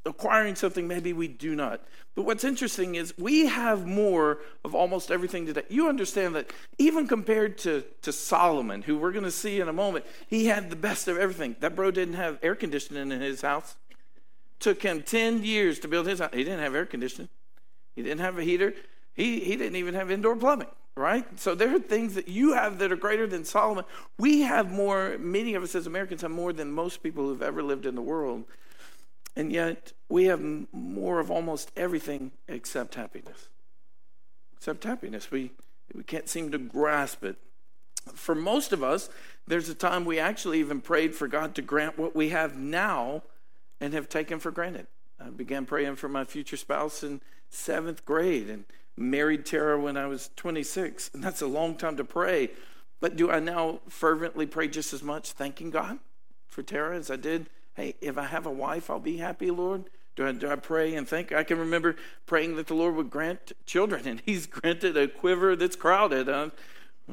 acquiring 0.07 0.55
something 0.55 0.87
maybe 0.87 1.13
we 1.13 1.27
do 1.27 1.55
not. 1.55 1.81
But 2.15 2.23
what's 2.23 2.43
interesting 2.43 2.95
is 2.95 3.13
we 3.17 3.45
have 3.45 3.85
more 3.85 4.39
of 4.65 4.73
almost 4.73 5.11
everything 5.11 5.45
today. 5.45 5.63
You 5.69 5.87
understand 5.87 6.35
that 6.35 6.51
even 6.79 7.07
compared 7.07 7.59
to, 7.59 7.83
to 8.01 8.11
Solomon, 8.11 8.81
who 8.81 8.97
we're 8.97 9.11
going 9.11 9.23
to 9.23 9.31
see 9.31 9.59
in 9.59 9.67
a 9.67 9.73
moment, 9.73 10.05
he 10.27 10.47
had 10.47 10.69
the 10.71 10.75
best 10.75 11.07
of 11.07 11.17
everything. 11.17 11.55
That 11.59 11.75
bro 11.75 11.91
didn't 11.91 12.15
have 12.15 12.39
air 12.41 12.55
conditioning 12.55 13.11
in 13.11 13.21
his 13.21 13.41
house. 13.41 13.75
Took 14.59 14.81
him 14.81 15.03
10 15.03 15.43
years 15.43 15.77
to 15.79 15.87
build 15.87 16.07
his 16.07 16.19
house. 16.19 16.31
He 16.33 16.43
didn't 16.43 16.61
have 16.61 16.73
air 16.73 16.87
conditioning, 16.87 17.29
he 17.95 18.01
didn't 18.01 18.21
have 18.21 18.39
a 18.39 18.43
heater, 18.43 18.73
he, 19.13 19.39
he 19.41 19.55
didn't 19.55 19.75
even 19.75 19.93
have 19.93 20.09
indoor 20.09 20.35
plumbing, 20.35 20.69
right? 20.95 21.39
So 21.39 21.53
there 21.53 21.75
are 21.75 21.79
things 21.79 22.15
that 22.15 22.27
you 22.27 22.53
have 22.53 22.79
that 22.79 22.91
are 22.91 22.95
greater 22.95 23.27
than 23.27 23.45
Solomon. 23.45 23.85
We 24.17 24.41
have 24.41 24.71
more, 24.71 25.17
many 25.19 25.53
of 25.53 25.61
us 25.61 25.75
as 25.75 25.85
Americans 25.85 26.21
have 26.21 26.31
more 26.31 26.53
than 26.53 26.71
most 26.71 27.03
people 27.03 27.25
who've 27.25 27.43
ever 27.43 27.61
lived 27.61 27.85
in 27.85 27.93
the 27.93 28.01
world. 28.01 28.45
And 29.37 29.51
yet, 29.51 29.93
we 30.09 30.25
have 30.25 30.41
more 30.73 31.19
of 31.19 31.29
almost 31.29 31.71
everything 31.77 32.31
except 32.47 32.95
happiness. 32.95 33.49
Except 34.55 34.83
happiness. 34.83 35.29
We, 35.29 35.51
we 35.93 36.01
can't 36.01 36.27
seem 36.27 36.49
to 36.53 36.57
grasp 36.57 37.23
it. 37.23 37.37
For 38.15 38.33
most 38.33 38.73
of 38.73 38.81
us, 38.81 39.11
there's 39.45 39.69
a 39.69 39.75
time 39.75 40.05
we 40.05 40.17
actually 40.17 40.59
even 40.59 40.81
prayed 40.81 41.13
for 41.13 41.27
God 41.27 41.53
to 41.53 41.61
grant 41.61 41.99
what 41.99 42.15
we 42.15 42.29
have 42.29 42.57
now 42.57 43.21
and 43.79 43.93
have 43.93 44.09
taken 44.09 44.39
for 44.39 44.49
granted. 44.49 44.87
I 45.19 45.29
began 45.29 45.67
praying 45.67 45.97
for 45.97 46.09
my 46.09 46.23
future 46.23 46.57
spouse 46.57 47.03
in 47.03 47.21
seventh 47.51 48.05
grade 48.05 48.49
and 48.49 48.65
married 48.97 49.45
Tara 49.45 49.79
when 49.79 49.97
I 49.97 50.07
was 50.07 50.31
26. 50.35 51.11
And 51.13 51.23
that's 51.23 51.43
a 51.43 51.47
long 51.47 51.75
time 51.75 51.95
to 51.97 52.03
pray. 52.03 52.49
But 52.99 53.15
do 53.15 53.29
I 53.29 53.39
now 53.39 53.81
fervently 53.87 54.47
pray 54.47 54.67
just 54.67 54.93
as 54.93 55.03
much, 55.03 55.33
thanking 55.33 55.69
God 55.69 55.99
for 56.47 56.63
Tara 56.63 56.97
as 56.97 57.11
I 57.11 57.17
did 57.17 57.51
Hey, 57.77 57.93
if 58.01 58.17
I 58.17 58.23
have 58.23 58.47
a 58.47 58.51
wife, 58.51 58.89
I'll 58.89 58.99
be 58.99 59.17
happy, 59.17 59.51
Lord. 59.51 59.83
Do 60.15 60.25
I, 60.25 60.31
do 60.31 60.49
I 60.49 60.55
pray 60.55 60.95
and 60.95 61.07
think? 61.07 61.31
I 61.31 61.43
can 61.43 61.59
remember 61.59 61.95
praying 62.25 62.55
that 62.55 62.65
the 62.65 62.73
Lord 62.73 62.95
would 62.95 63.11
grant 63.11 63.51
children, 63.67 64.07
and 64.07 64.19
He's 64.25 64.47
granted 64.47 64.97
a 64.97 65.07
quiver 65.07 65.55
that's 65.55 65.75
crowded. 65.75 66.27
I, 66.27 66.45
I 66.45 66.49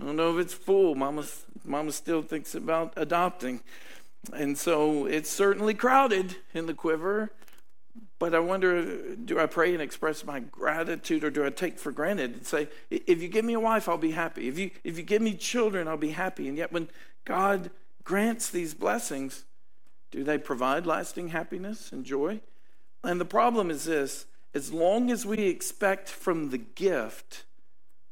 don't 0.02 0.16
know 0.16 0.38
if 0.38 0.42
it's 0.42 0.54
full. 0.54 0.94
Mama, 0.94 1.24
Mama 1.66 1.92
still 1.92 2.22
thinks 2.22 2.54
about 2.54 2.94
adopting. 2.96 3.60
And 4.32 4.56
so 4.56 5.04
it's 5.04 5.28
certainly 5.28 5.74
crowded 5.74 6.36
in 6.54 6.64
the 6.64 6.72
quiver. 6.72 7.30
But 8.18 8.34
I 8.34 8.38
wonder 8.38 9.14
do 9.16 9.38
I 9.38 9.44
pray 9.44 9.74
and 9.74 9.82
express 9.82 10.24
my 10.24 10.40
gratitude 10.40 11.24
or 11.24 11.30
do 11.30 11.44
I 11.44 11.50
take 11.50 11.78
for 11.78 11.92
granted 11.92 12.32
and 12.32 12.46
say, 12.46 12.68
if 12.88 13.20
you 13.20 13.28
give 13.28 13.44
me 13.44 13.52
a 13.52 13.60
wife, 13.60 13.86
I'll 13.86 13.98
be 13.98 14.12
happy. 14.12 14.48
If 14.48 14.58
you, 14.58 14.70
if 14.82 14.96
you 14.96 15.02
give 15.02 15.20
me 15.20 15.34
children, 15.34 15.88
I'll 15.88 15.98
be 15.98 16.12
happy. 16.12 16.48
And 16.48 16.56
yet 16.56 16.72
when 16.72 16.88
God 17.26 17.70
grants 18.02 18.48
these 18.48 18.72
blessings, 18.72 19.44
do 20.14 20.22
they 20.22 20.38
provide 20.38 20.86
lasting 20.86 21.30
happiness 21.30 21.90
and 21.90 22.04
joy? 22.04 22.40
And 23.02 23.20
the 23.20 23.24
problem 23.24 23.68
is 23.68 23.86
this 23.86 24.26
as 24.54 24.72
long 24.72 25.10
as 25.10 25.26
we 25.26 25.48
expect 25.48 26.08
from 26.08 26.50
the 26.50 26.58
gift 26.58 27.42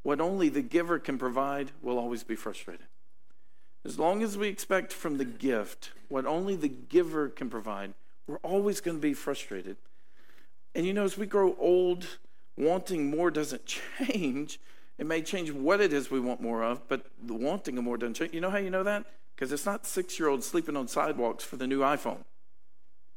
what 0.02 0.20
only 0.20 0.48
the 0.48 0.62
giver 0.62 0.98
can 0.98 1.16
provide, 1.16 1.70
we'll 1.80 2.00
always 2.00 2.24
be 2.24 2.34
frustrated. 2.34 2.86
As 3.84 4.00
long 4.00 4.24
as 4.24 4.36
we 4.36 4.48
expect 4.48 4.92
from 4.92 5.18
the 5.18 5.24
gift 5.24 5.92
what 6.08 6.26
only 6.26 6.56
the 6.56 6.68
giver 6.68 7.28
can 7.28 7.48
provide, 7.48 7.94
we're 8.26 8.38
always 8.38 8.80
going 8.80 8.96
to 8.96 9.00
be 9.00 9.14
frustrated. 9.14 9.76
And 10.74 10.84
you 10.84 10.92
know, 10.92 11.04
as 11.04 11.16
we 11.16 11.26
grow 11.26 11.54
old, 11.56 12.18
wanting 12.56 13.12
more 13.12 13.30
doesn't 13.30 13.64
change. 13.66 14.58
It 14.98 15.06
may 15.06 15.22
change 15.22 15.52
what 15.52 15.80
it 15.80 15.92
is 15.92 16.10
we 16.10 16.18
want 16.18 16.42
more 16.42 16.64
of, 16.64 16.88
but 16.88 17.06
the 17.22 17.34
wanting 17.34 17.78
of 17.78 17.84
more 17.84 17.96
doesn't 17.96 18.14
change. 18.14 18.34
You 18.34 18.40
know 18.40 18.50
how 18.50 18.58
you 18.58 18.70
know 18.70 18.82
that? 18.82 19.04
Because 19.42 19.52
it's 19.52 19.66
not 19.66 19.84
six 19.86 20.20
year 20.20 20.28
olds 20.28 20.46
sleeping 20.46 20.76
on 20.76 20.86
sidewalks 20.86 21.42
for 21.42 21.56
the 21.56 21.66
new 21.66 21.80
iPhone. 21.80 22.22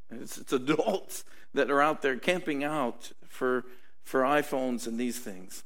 It's, 0.10 0.40
it's 0.40 0.52
adults 0.52 1.24
that 1.54 1.70
are 1.70 1.84
out 1.84 2.02
there 2.02 2.18
camping 2.18 2.64
out 2.64 3.12
for, 3.28 3.64
for 4.04 4.22
iPhones 4.22 4.88
and 4.88 5.00
these 5.00 5.20
things. 5.20 5.64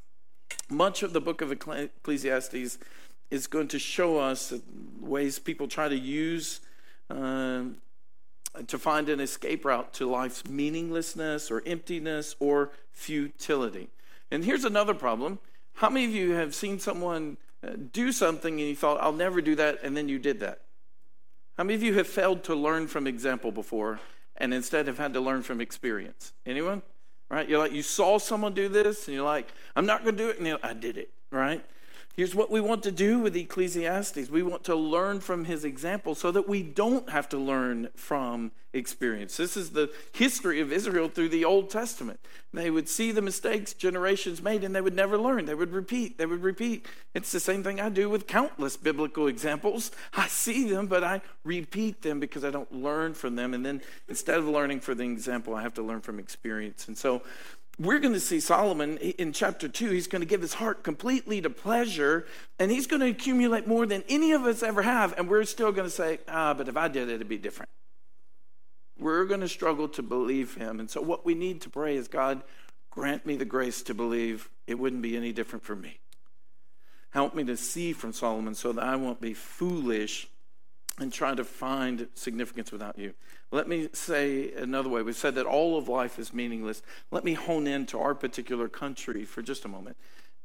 Much 0.70 1.02
of 1.02 1.14
the 1.14 1.22
book 1.22 1.40
of 1.40 1.54
Ecclesiastes 1.54 2.78
is 3.32 3.48
going 3.48 3.70
to 3.70 3.80
show 3.80 4.18
us 4.18 4.54
ways 5.00 5.40
people 5.40 5.70
try 5.70 5.88
to 5.88 5.98
use 5.98 6.60
uh, 7.10 7.64
to 8.68 8.78
find 8.78 9.08
an 9.08 9.22
escape 9.22 9.64
route 9.64 9.94
to 9.94 10.10
life's 10.10 10.46
meaninglessness 10.46 11.50
or 11.50 11.64
emptiness 11.66 12.36
or 12.42 12.72
futility. 12.92 13.88
And 14.30 14.44
here's 14.44 14.66
another 14.66 14.94
problem. 14.94 15.40
How 15.76 15.90
many 15.90 16.06
of 16.06 16.12
you 16.12 16.34
have 16.34 16.54
seen 16.54 16.80
someone 16.80 17.38
do 17.92 18.12
something 18.12 18.60
and 18.60 18.70
you 18.70 18.76
thought, 18.76 19.00
I'll 19.02 19.12
never 19.12 19.42
do 19.42 19.56
that, 19.56 19.80
and 19.84 19.96
then 19.96 20.08
you 20.10 20.20
did 20.20 20.40
that? 20.40 20.62
How 21.58 21.64
many 21.64 21.76
of 21.76 21.84
you 21.84 21.94
have 21.96 22.08
failed 22.08 22.44
to 22.46 22.56
learn 22.56 22.88
from 22.88 23.06
example 23.06 23.52
before 23.52 24.00
and 24.38 24.54
instead 24.54 24.88
have 24.88 24.98
had 24.98 25.14
to 25.14 25.20
learn 25.20 25.44
from 25.44 25.60
experience? 25.60 26.32
Anyone? 26.46 26.82
Right? 27.30 27.50
You're 27.50 27.60
like, 27.60 27.74
you 27.74 27.84
saw 27.84 28.18
someone 28.18 28.54
do 28.54 28.70
this 28.70 29.08
and 29.08 29.16
you're 29.16 29.26
like, 29.26 29.52
I'm 29.76 29.86
not 29.86 30.04
going 30.04 30.16
to 30.16 30.24
do 30.24 30.30
it. 30.30 30.40
And 30.40 30.58
I 30.64 30.74
did 30.74 30.98
it. 30.98 31.12
Right? 31.32 31.64
Here's 32.20 32.36
what 32.36 32.52
we 32.52 32.60
want 32.60 32.84
to 32.84 32.92
do 32.92 33.20
with 33.20 33.34
Ecclesiastes 33.34 34.30
we 34.30 34.44
want 34.44 34.66
to 34.66 34.76
learn 34.76 35.22
from 35.22 35.46
his 35.46 35.64
example 35.64 36.16
so 36.16 36.32
that 36.32 36.50
we 36.50 36.62
don't 36.62 37.10
have 37.10 37.30
to 37.30 37.38
learn 37.38 37.88
from 37.96 38.52
experience. 38.74 39.38
This 39.38 39.56
is 39.56 39.70
the 39.70 39.90
history 40.12 40.60
of 40.60 40.74
Israel 40.74 41.08
through 41.08 41.30
the 41.30 41.46
Old 41.46 41.70
Testament. 41.70 42.20
They 42.54 42.70
would 42.70 42.90
see 42.90 43.14
the 43.14 43.22
mistakes 43.22 43.74
generations 43.74 44.42
made 44.42 44.66
and 44.66 44.76
they 44.76 44.82
would 44.82 44.98
never 44.98 45.18
learn. 45.18 45.46
They 45.46 45.56
would 45.56 45.72
repeat, 45.72 46.18
they 46.18 46.26
would 46.26 46.44
repeat. 46.44 46.86
It's 47.14 47.32
the 47.32 47.40
same 47.40 47.64
thing 47.64 47.80
I 47.80 47.88
do 47.88 48.10
with 48.10 48.28
countless 48.28 48.76
biblical 48.76 49.28
examples. 49.28 49.90
I 50.14 50.28
see 50.28 50.70
them, 50.70 50.88
but 50.88 51.06
I 51.06 51.22
repeat 51.46 52.02
them 52.02 52.20
because 52.20 52.44
I 52.44 52.50
don't 52.50 52.72
learn 52.74 53.14
from 53.14 53.38
them. 53.38 53.54
And 53.54 53.66
then 53.66 53.82
instead 54.10 54.40
of 54.40 54.46
learning 54.46 54.82
from 54.82 54.98
the 54.98 55.06
example, 55.06 55.56
I 55.56 55.62
have 55.62 55.76
to 55.76 55.82
learn 55.82 56.02
from 56.02 56.20
experience. 56.20 56.90
And 56.90 56.98
so 56.98 57.24
we're 57.80 58.00
going 58.00 58.14
to 58.14 58.20
see 58.20 58.42
Solomon 58.42 58.98
in 58.98 59.32
chapter 59.32 59.70
2. 59.70 59.90
He's 59.92 60.08
going 60.08 60.22
to 60.22 60.28
give 60.28 60.42
his 60.42 60.56
heart 60.56 60.84
completely 60.84 61.40
to 61.42 61.50
pleasure, 61.50 62.26
and 62.60 62.70
he's 62.70 62.88
going 62.88 63.00
to 63.00 63.08
accumulate 63.08 63.68
more 63.68 63.86
than 63.86 64.04
any 64.10 64.34
of 64.34 64.44
us 64.44 64.62
ever 64.62 64.82
have. 64.82 65.18
And 65.18 65.30
we're 65.30 65.46
still 65.46 65.72
going 65.72 65.88
to 65.88 65.94
say, 65.94 66.20
ah, 66.28 66.54
but 66.54 66.68
if 66.68 66.76
I 66.76 66.90
did 66.90 67.10
it, 67.10 67.16
it'd 67.16 67.30
be 67.30 67.38
different. 67.38 67.70
We're 69.00 69.24
going 69.24 69.40
to 69.40 69.48
struggle 69.48 69.88
to 69.90 70.04
believe 70.04 70.56
him. 70.56 70.82
And 70.82 70.90
so, 70.90 71.02
what 71.02 71.26
we 71.26 71.34
need 71.36 71.62
to 71.62 71.70
pray 71.70 71.96
is, 71.96 72.10
God, 72.10 72.44
grant 72.90 73.26
me 73.26 73.38
the 73.38 73.46
grace 73.46 73.82
to 73.84 73.94
believe 73.94 74.50
it 74.68 74.78
wouldn't 74.78 75.02
be 75.02 75.16
any 75.16 75.32
different 75.32 75.64
for 75.64 75.76
me. 75.76 76.00
Help 77.12 77.34
me 77.34 77.46
to 77.46 77.56
see 77.56 77.94
from 77.94 78.12
Solomon 78.12 78.56
so 78.56 78.74
that 78.74 78.84
I 78.84 78.98
won't 78.98 79.22
be 79.22 79.34
foolish 79.34 80.28
and 81.00 81.12
try 81.12 81.34
to 81.34 81.44
find 81.44 82.08
significance 82.14 82.72
without 82.72 82.98
you. 82.98 83.14
Let 83.52 83.68
me 83.68 83.90
say 83.94 84.52
another 84.54 84.90
way. 84.90 85.02
We've 85.02 85.16
said 85.16 85.36
that 85.36 85.46
all 85.46 85.78
of 85.78 85.88
life 85.88 86.20
is 86.20 86.34
meaningless. 86.34 86.82
Let 87.12 87.24
me 87.24 87.34
hone 87.34 87.68
in 87.68 87.86
to 87.88 88.00
our 88.00 88.14
particular 88.14 88.68
country 88.68 89.26
for 89.26 89.42
just 89.42 89.66
a 89.66 89.68
moment. 89.68 89.98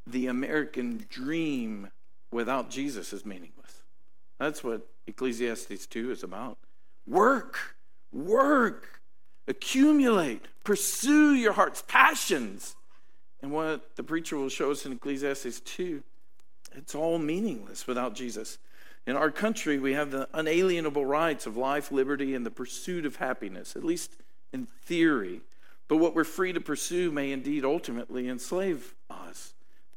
The 0.07 0.27
American 0.27 1.07
dream 1.11 1.91
without 2.31 2.71
Jesus 2.71 3.13
is 3.13 3.25
meaningless. 3.25 3.83
That's 4.39 4.63
what 4.63 4.87
Ecclesiastes 5.07 5.87
2 5.87 6.11
is 6.11 6.23
about. 6.23 6.59
Work, 7.07 7.77
work. 8.13 9.01
accumulate, 9.47 10.47
pursue 10.65 11.35
your 11.35 11.53
heart's 11.53 11.83
passions. 11.83 12.77
And 13.43 13.53
what 13.53 13.97
the 13.97 14.03
preacher 14.03 14.37
will 14.37 14.49
show 14.49 14.71
us 14.71 14.87
in 14.87 14.93
Ecclesiastes 14.93 15.61
2, 15.61 16.03
it's 16.77 16.95
all 16.95 17.19
meaningless 17.19 17.87
without 17.87 18.15
Jesus. 18.15 18.59
In 19.07 19.17
our 19.17 19.31
country, 19.31 19.79
we 19.79 19.93
have 19.93 20.11
the 20.11 20.29
unalienable 20.33 21.05
rights 21.05 21.47
of 21.47 21.57
life, 21.57 21.93
liberty, 21.93 22.35
and 22.35 22.45
the 22.45 22.51
pursuit 22.51 23.05
of 23.05 23.17
happiness, 23.17 23.77
at 23.77 23.85
least 23.85 24.13
in 24.53 24.67
theory. 24.67 25.43
But 25.89 25.99
what 25.99 26.15
we're 26.15 26.25
free 26.25 26.53
to 26.53 26.61
pursue 26.61 27.11
may 27.11 27.31
indeed 27.31 27.65
ultimately 27.65 28.29
enslave 28.29 28.95
us. 29.11 29.53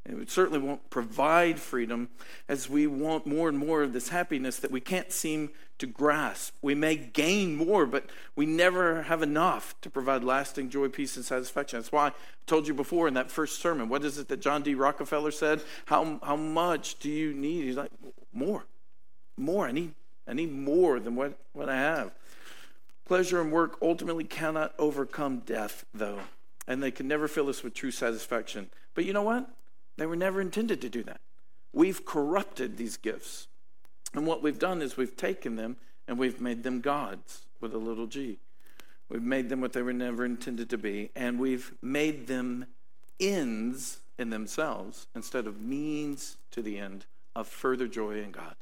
And 0.06 0.22
It 0.22 0.30
certainly 0.30 0.60
won't 0.60 0.90
provide 0.90 1.60
freedom 1.60 2.10
as 2.48 2.70
we 2.70 2.88
want 2.88 3.26
more 3.26 3.50
and 3.50 3.58
more 3.58 3.84
of 3.84 3.94
this 3.94 4.10
happiness 4.10 4.58
that 4.60 4.72
we 4.72 4.80
can't 4.80 5.12
seem 5.12 5.52
to 5.80 5.86
grasp. 5.86 6.56
We 6.62 6.76
may 6.76 6.96
gain 6.96 7.56
more, 7.56 7.86
but 7.86 8.10
we 8.36 8.46
never 8.46 9.04
have 9.04 9.22
enough 9.22 9.76
to 9.82 9.90
provide 9.90 10.24
lasting 10.24 10.70
joy, 10.70 10.88
peace, 10.88 11.18
and 11.18 11.26
satisfaction. 11.26 11.80
That's 11.80 11.92
why 11.92 12.08
I 12.08 12.12
told 12.46 12.68
you 12.68 12.74
before 12.74 13.08
in 13.08 13.14
that 13.16 13.30
first 13.30 13.62
sermon 13.62 13.90
what 13.90 14.04
is 14.04 14.18
it 14.18 14.28
that 14.30 14.40
John 14.40 14.64
D. 14.64 14.76
Rockefeller 14.76 15.32
said? 15.32 15.62
How, 15.86 16.20
how 16.24 16.36
much 16.36 17.00
do 17.00 17.10
you 17.10 17.34
need? 17.34 17.66
He's 17.66 17.78
like, 17.78 17.92
more. 18.34 18.66
More. 19.38 19.68
I 19.68 19.72
need, 19.72 19.94
I 20.28 20.34
need 20.34 20.52
more 20.52 21.00
than 21.00 21.16
what, 21.16 21.38
what 21.54 21.70
I 21.70 21.76
have. 21.76 22.12
Pleasure 23.06 23.40
and 23.40 23.52
work 23.52 23.78
ultimately 23.82 24.24
cannot 24.24 24.74
overcome 24.78 25.40
death, 25.40 25.86
though, 25.94 26.20
and 26.68 26.84
they 26.84 26.92
can 26.92 27.08
never 27.08 27.28
fill 27.28 27.48
us 27.48 27.64
with 27.64 27.74
true 27.74 27.92
satisfaction. 27.92 28.70
But 28.96 29.06
you 29.06 29.14
know 29.14 29.22
what? 29.22 29.50
They 29.96 30.06
were 30.06 30.16
never 30.16 30.42
intended 30.42 30.82
to 30.82 30.90
do 30.90 31.04
that. 31.04 31.22
We've 31.72 32.06
corrupted 32.06 32.78
these 32.78 32.98
gifts. 32.98 33.48
And 34.14 34.26
what 34.26 34.42
we've 34.42 34.60
done 34.60 34.82
is 34.82 34.98
we've 34.98 35.16
taken 35.16 35.56
them 35.56 35.78
and 36.08 36.18
we've 36.18 36.42
made 36.42 36.64
them 36.64 36.82
gods 36.82 37.46
with 37.60 37.74
a 37.74 37.78
little 37.78 38.08
g. 38.08 38.40
We've 39.10 39.24
made 39.24 39.50
them 39.50 39.62
what 39.62 39.74
they 39.74 39.82
were 39.82 39.94
never 39.94 40.26
intended 40.26 40.70
to 40.72 40.78
be, 40.78 41.12
and 41.16 41.40
we've 41.40 41.74
made 41.82 42.28
them 42.28 42.66
ends 43.20 44.00
in 44.18 44.30
themselves 44.30 45.08
instead 45.16 45.48
of 45.48 45.62
means 45.62 46.38
to 46.52 46.62
the 46.62 46.78
end 46.78 47.06
of 47.36 47.48
further 47.48 47.88
joy 47.88 48.22
in 48.22 48.32
God. 48.32 48.56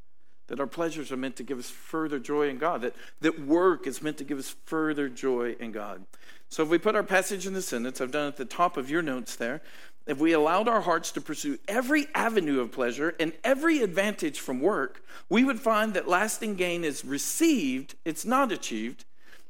That 0.48 0.60
our 0.60 0.68
pleasures 0.68 1.12
are 1.12 1.18
meant 1.18 1.36
to 1.38 1.44
give 1.44 1.58
us 1.58 1.70
further 1.70 2.20
joy 2.20 2.50
in 2.50 2.58
God, 2.58 2.82
that, 2.82 2.96
that 3.22 3.40
work 3.40 3.88
is 3.88 4.02
meant 4.02 4.18
to 4.20 4.24
give 4.24 4.38
us 4.38 4.56
further 4.66 5.10
joy 5.10 5.56
in 5.60 5.72
God. 5.72 6.06
So 6.50 6.64
if 6.64 6.70
we 6.70 6.78
put 6.78 6.96
our 6.96 7.04
passage 7.04 7.48
in 7.48 7.54
the 7.54 7.62
sentence, 7.62 8.00
I've 8.00 8.12
done 8.12 8.26
it 8.26 8.30
at 8.30 8.38
the 8.38 8.46
top 8.46 8.78
of 8.78 8.90
your 8.90 9.02
notes 9.02 9.36
there, 9.36 9.62
if 10.06 10.20
we 10.20 10.34
allowed 10.34 10.68
our 10.68 10.82
hearts 10.82 11.12
to 11.14 11.22
pursue 11.22 11.58
every 11.68 12.08
avenue 12.14 12.60
of 12.60 12.72
pleasure 12.72 13.16
and 13.20 13.34
every 13.44 13.80
advantage 13.80 14.40
from 14.40 14.60
work, 14.62 15.04
we 15.30 15.44
would 15.44 15.60
find 15.60 15.96
that 15.96 16.08
lasting 16.08 16.56
gain 16.56 16.84
is 16.84 17.04
received, 17.04 17.96
it's 18.06 18.24
not 18.24 18.52
achieved, 18.52 19.06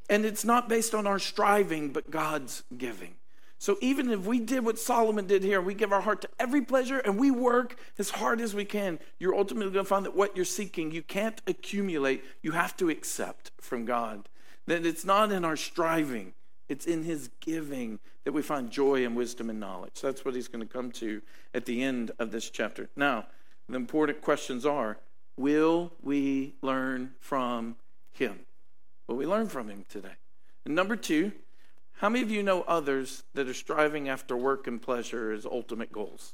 and 0.09 0.23
it's 0.23 0.45
not 0.45 0.69
based 0.69 0.95
on 0.95 1.05
our 1.05 1.19
striving, 1.19 1.89
but 1.89 2.09
God's 2.09 2.63
giving. 2.77 3.15
So 3.65 3.79
even 3.81 4.11
if 4.11 4.27
we 4.27 4.39
did 4.39 4.63
what 4.63 4.77
Solomon 4.77 5.25
did 5.25 5.41
here, 5.41 5.59
we 5.59 5.73
give 5.73 5.91
our 5.91 6.01
heart 6.01 6.21
to 6.21 6.29
every 6.37 6.61
pleasure 6.61 6.99
and 6.99 7.17
we 7.17 7.31
work 7.31 7.75
as 7.97 8.11
hard 8.11 8.39
as 8.39 8.53
we 8.53 8.63
can, 8.63 8.99
you're 9.17 9.33
ultimately 9.33 9.73
going 9.73 9.85
to 9.85 9.89
find 9.89 10.05
that 10.05 10.15
what 10.15 10.35
you're 10.35 10.45
seeking, 10.45 10.91
you 10.91 11.01
can't 11.01 11.41
accumulate, 11.47 12.23
you 12.43 12.51
have 12.51 12.77
to 12.77 12.91
accept 12.91 13.49
from 13.59 13.83
God. 13.83 14.29
That 14.67 14.85
it's 14.85 15.03
not 15.03 15.31
in 15.31 15.43
our 15.43 15.55
striving, 15.57 16.33
it's 16.69 16.85
in 16.85 17.05
his 17.05 17.31
giving 17.39 17.97
that 18.23 18.33
we 18.33 18.43
find 18.43 18.69
joy 18.69 19.03
and 19.03 19.15
wisdom 19.15 19.49
and 19.49 19.59
knowledge. 19.59 19.99
That's 19.99 20.23
what 20.23 20.35
he's 20.35 20.47
going 20.47 20.61
to 20.63 20.71
come 20.71 20.91
to 20.91 21.23
at 21.55 21.65
the 21.65 21.81
end 21.81 22.11
of 22.19 22.29
this 22.29 22.51
chapter. 22.51 22.91
Now, 22.95 23.25
the 23.67 23.77
important 23.77 24.21
questions 24.21 24.67
are 24.67 24.99
will 25.37 25.91
we 26.03 26.53
learn 26.61 27.15
from 27.19 27.77
him? 28.11 28.41
Will 29.07 29.15
we 29.15 29.25
learn 29.25 29.47
from 29.47 29.69
him 29.69 29.85
today? 29.89 30.17
And 30.65 30.75
number 30.75 30.95
two, 30.95 31.31
how 31.95 32.09
many 32.09 32.23
of 32.23 32.31
you 32.31 32.43
know 32.43 32.63
others 32.63 33.23
that 33.33 33.47
are 33.47 33.53
striving 33.53 34.09
after 34.09 34.35
work 34.35 34.67
and 34.67 34.81
pleasure 34.81 35.31
as 35.31 35.45
ultimate 35.45 35.91
goals? 35.91 36.33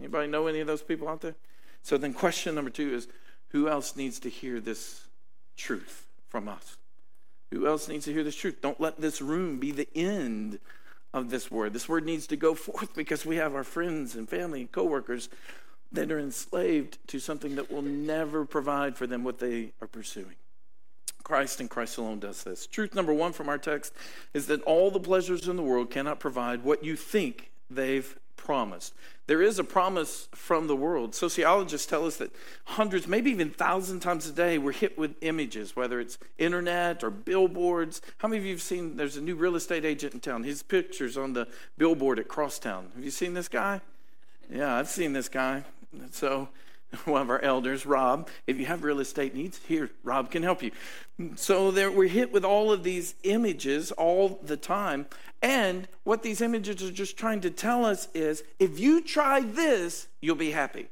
Anybody 0.00 0.28
know 0.28 0.46
any 0.46 0.60
of 0.60 0.66
those 0.66 0.82
people 0.82 1.08
out 1.08 1.20
there? 1.20 1.36
So 1.82 1.96
then 1.96 2.12
question 2.12 2.54
number 2.54 2.70
two 2.70 2.92
is 2.92 3.08
who 3.50 3.68
else 3.68 3.94
needs 3.94 4.18
to 4.20 4.28
hear 4.28 4.60
this 4.60 5.06
truth 5.56 6.06
from 6.28 6.48
us? 6.48 6.76
Who 7.52 7.66
else 7.66 7.88
needs 7.88 8.06
to 8.06 8.12
hear 8.12 8.24
this 8.24 8.34
truth? 8.34 8.60
Don't 8.60 8.80
let 8.80 9.00
this 9.00 9.22
room 9.22 9.60
be 9.60 9.70
the 9.70 9.88
end 9.94 10.58
of 11.14 11.30
this 11.30 11.50
word. 11.50 11.72
This 11.72 11.88
word 11.88 12.04
needs 12.04 12.26
to 12.26 12.36
go 12.36 12.54
forth 12.56 12.94
because 12.94 13.24
we 13.24 13.36
have 13.36 13.54
our 13.54 13.64
friends 13.64 14.16
and 14.16 14.28
family 14.28 14.62
and 14.62 14.72
coworkers 14.72 15.28
that 15.92 16.10
are 16.10 16.18
enslaved 16.18 16.98
to 17.06 17.20
something 17.20 17.54
that 17.54 17.70
will 17.70 17.82
never 17.82 18.44
provide 18.44 18.96
for 18.96 19.06
them 19.06 19.22
what 19.22 19.38
they 19.38 19.72
are 19.80 19.86
pursuing. 19.86 20.34
Christ 21.26 21.58
and 21.58 21.68
Christ 21.68 21.98
alone 21.98 22.20
does 22.20 22.44
this. 22.44 22.68
Truth 22.68 22.94
number 22.94 23.12
one 23.12 23.32
from 23.32 23.48
our 23.48 23.58
text 23.58 23.92
is 24.32 24.46
that 24.46 24.62
all 24.62 24.92
the 24.92 25.00
pleasures 25.00 25.48
in 25.48 25.56
the 25.56 25.62
world 25.62 25.90
cannot 25.90 26.20
provide 26.20 26.62
what 26.62 26.84
you 26.84 26.94
think 26.94 27.50
they've 27.68 28.16
promised. 28.36 28.94
There 29.26 29.42
is 29.42 29.58
a 29.58 29.64
promise 29.64 30.28
from 30.30 30.68
the 30.68 30.76
world. 30.76 31.16
Sociologists 31.16 31.84
tell 31.84 32.06
us 32.06 32.18
that 32.18 32.30
hundreds, 32.64 33.08
maybe 33.08 33.32
even 33.32 33.50
thousands 33.50 34.04
times 34.04 34.28
a 34.28 34.32
day, 34.32 34.56
we're 34.56 34.70
hit 34.70 34.96
with 34.96 35.16
images, 35.20 35.74
whether 35.74 35.98
it's 35.98 36.16
internet 36.38 37.02
or 37.02 37.10
billboards. 37.10 38.02
How 38.18 38.28
many 38.28 38.38
of 38.38 38.44
you 38.44 38.52
have 38.52 38.62
seen 38.62 38.96
there's 38.96 39.16
a 39.16 39.20
new 39.20 39.34
real 39.34 39.56
estate 39.56 39.84
agent 39.84 40.14
in 40.14 40.20
town? 40.20 40.44
His 40.44 40.62
picture's 40.62 41.16
on 41.16 41.32
the 41.32 41.48
billboard 41.76 42.20
at 42.20 42.28
Crosstown. 42.28 42.92
Have 42.94 43.04
you 43.04 43.10
seen 43.10 43.34
this 43.34 43.48
guy? 43.48 43.80
Yeah, 44.48 44.76
I've 44.76 44.88
seen 44.88 45.12
this 45.12 45.28
guy. 45.28 45.64
So 46.12 46.50
one 47.04 47.22
of 47.22 47.30
our 47.30 47.40
elders, 47.40 47.86
Rob. 47.86 48.28
If 48.46 48.58
you 48.58 48.66
have 48.66 48.84
real 48.84 49.00
estate 49.00 49.34
needs, 49.34 49.60
here, 49.66 49.90
Rob 50.02 50.30
can 50.30 50.42
help 50.42 50.62
you. 50.62 50.70
So 51.36 51.70
there, 51.70 51.90
we're 51.90 52.08
hit 52.08 52.32
with 52.32 52.44
all 52.44 52.72
of 52.72 52.82
these 52.82 53.14
images 53.22 53.92
all 53.92 54.38
the 54.42 54.56
time. 54.56 55.06
And 55.42 55.88
what 56.04 56.22
these 56.22 56.40
images 56.40 56.82
are 56.82 56.92
just 56.92 57.16
trying 57.16 57.40
to 57.42 57.50
tell 57.50 57.84
us 57.84 58.08
is 58.14 58.42
if 58.58 58.78
you 58.78 59.02
try 59.02 59.40
this, 59.40 60.08
you'll 60.20 60.36
be 60.36 60.50
happy. 60.50 60.88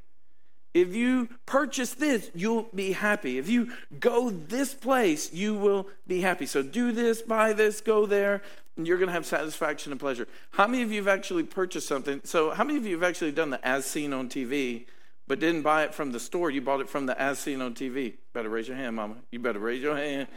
If 0.73 0.93
you 0.93 1.29
purchase 1.45 1.93
this, 1.93 2.29
you'll 2.35 2.67
be 2.75 2.91
happy. 2.91 3.37
If 3.37 3.47
you 3.47 3.71
go 3.99 4.29
this 4.29 4.73
place, 4.73 5.31
you 5.31 5.53
will 5.53 5.87
be 6.05 6.19
happy. 6.19 6.45
So 6.45 6.61
do 6.61 6.91
this, 6.91 7.21
buy 7.21 7.53
this, 7.53 7.79
go 7.79 8.05
there, 8.05 8.41
and 8.75 8.85
you're 8.85 8.97
going 8.97 9.07
to 9.07 9.13
have 9.13 9.25
satisfaction 9.25 9.93
and 9.93 10.01
pleasure. 10.01 10.27
How 10.51 10.67
many 10.67 10.83
of 10.83 10.91
you 10.91 10.97
have 10.97 11.07
actually 11.07 11.43
purchased 11.43 11.87
something? 11.87 12.19
So, 12.25 12.51
how 12.51 12.65
many 12.65 12.77
of 12.77 12.85
you 12.85 12.93
have 12.95 13.03
actually 13.03 13.31
done 13.31 13.51
the 13.51 13.65
as 13.65 13.85
seen 13.85 14.11
on 14.11 14.27
TV? 14.27 14.85
But 15.27 15.39
didn't 15.39 15.63
buy 15.63 15.83
it 15.83 15.93
from 15.93 16.11
the 16.11 16.19
store. 16.19 16.51
You 16.51 16.61
bought 16.61 16.81
it 16.81 16.89
from 16.89 17.05
the 17.05 17.19
as 17.19 17.39
seen 17.39 17.61
on 17.61 17.73
TV. 17.73 18.15
Better 18.33 18.49
raise 18.49 18.67
your 18.67 18.77
hand, 18.77 18.95
Mama. 18.95 19.15
You 19.31 19.39
better 19.39 19.59
raise 19.59 19.81
your 19.81 19.95
hand. 19.95 20.27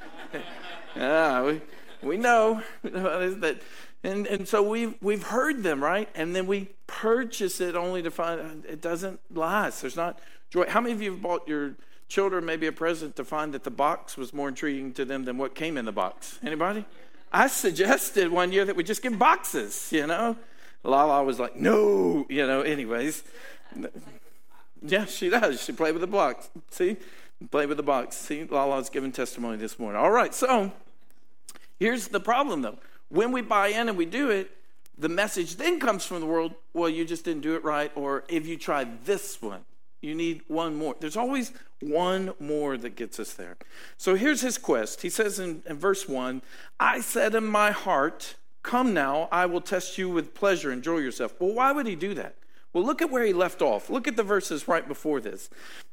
yeah, 0.97 1.43
we, 1.43 1.61
we 2.03 2.17
know 2.17 2.63
that. 2.83 3.61
And, 4.05 4.27
and 4.27 4.49
so 4.49 4.63
we've, 4.63 4.95
we've 5.03 5.25
heard 5.25 5.63
them, 5.63 5.83
right? 5.83 6.09
And 6.15 6.35
then 6.35 6.47
we 6.47 6.71
purchase 6.87 7.61
it 7.61 7.75
only 7.75 8.03
to 8.03 8.11
find 8.11 8.65
it 8.65 8.81
doesn't 8.81 9.21
last. 9.35 9.81
There's 9.81 9.97
not 9.97 10.21
joy. 10.51 10.67
How 10.69 10.81
many 10.81 10.95
of 10.95 11.03
you 11.03 11.13
have 11.13 11.23
bought 11.23 11.49
your 11.49 11.75
children 12.09 12.45
maybe 12.45 12.67
a 12.67 12.73
present 12.73 13.17
to 13.17 13.25
find 13.25 13.53
that 13.55 13.65
the 13.65 13.71
box 13.71 14.17
was 14.17 14.33
more 14.33 14.49
intriguing 14.49 14.93
to 14.95 15.05
them 15.05 15.25
than 15.25 15.37
what 15.37 15.55
came 15.55 15.77
in 15.77 15.85
the 15.85 15.93
box? 15.93 16.39
Anybody? 16.43 16.85
I 17.33 17.49
suggested 17.49 18.31
one 18.31 18.53
year 18.53 18.65
that 18.65 18.77
we 18.77 18.85
just 18.85 19.03
give 19.03 19.19
boxes, 19.19 19.89
you 19.93 20.07
know? 20.07 20.37
Lala 20.83 21.25
was 21.25 21.39
like, 21.39 21.57
no, 21.57 22.25
you 22.31 22.47
know, 22.47 22.63
anyways. 22.63 23.23
Yeah, 24.83 25.07
she 25.07 25.29
does. 25.29 25.63
She 25.63 25.73
played 25.73 25.93
with 25.93 26.03
the 26.03 26.07
box. 26.07 26.51
See? 26.71 26.97
Play 27.51 27.67
with 27.67 27.77
the 27.77 27.83
box. 27.83 28.17
See, 28.17 28.45
Lala's 28.45 28.91
giving 28.91 29.13
testimony 29.13 29.57
this 29.57 29.79
morning. 29.79 30.01
All 30.01 30.11
right, 30.11 30.35
so 30.35 30.73
here's 31.79 32.09
the 32.09 32.21
problem 32.21 32.63
though. 32.63 32.79
When 33.09 33.33
we 33.33 33.41
buy 33.41 33.69
in 33.69 33.89
and 33.89 33.97
we 33.97 34.07
do 34.07 34.31
it, 34.31 34.51
the 34.99 35.09
message 35.09 35.57
then 35.57 35.79
comes 35.79 36.05
from 36.05 36.21
the 36.21 36.27
world, 36.27 36.55
well, 36.75 36.89
you 36.89 37.05
just 37.05 37.25
didn't 37.25 37.43
do 37.43 37.55
it 37.55 37.63
right, 37.63 37.93
or 37.95 38.25
if 38.29 38.47
you 38.47 38.57
try 38.57 38.85
this 39.05 39.41
one, 39.41 39.61
you 40.01 40.15
need 40.15 40.43
one 40.49 40.75
more. 40.75 40.97
There's 40.99 41.17
always 41.17 41.53
one 41.81 42.33
more 42.41 42.77
that 42.77 42.97
gets 42.97 43.21
us 43.21 43.33
there. 43.35 43.57
So 43.97 44.17
here's 44.17 44.41
his 44.41 44.59
quest. 44.59 45.03
He 45.03 45.11
says 45.11 45.39
in, 45.39 45.63
in 45.67 45.79
verse 45.79 46.09
1 46.09 46.43
I 46.81 47.01
said 47.01 47.35
in 47.35 47.47
my 47.47 47.71
heart, 47.71 48.35
Come 48.65 48.93
now, 48.93 49.29
I 49.31 49.47
will 49.47 49.61
test 49.61 49.97
you 49.97 50.09
with 50.11 50.35
pleasure, 50.35 50.73
enjoy 50.73 50.99
yourself. 50.99 51.35
Well, 51.39 51.55
why 51.55 51.73
would 51.73 51.87
he 51.87 51.95
do 51.95 52.13
that? 52.15 52.35
Well, 52.73 52.85
look 52.85 53.01
at 53.01 53.11
where 53.11 53.25
he 53.25 53.33
left 53.33 53.63
off. 53.63 53.89
Look 53.89 54.07
at 54.07 54.17
the 54.17 54.23
verses 54.23 54.69
right 54.69 54.87
before 54.87 55.21
this. 55.21 55.49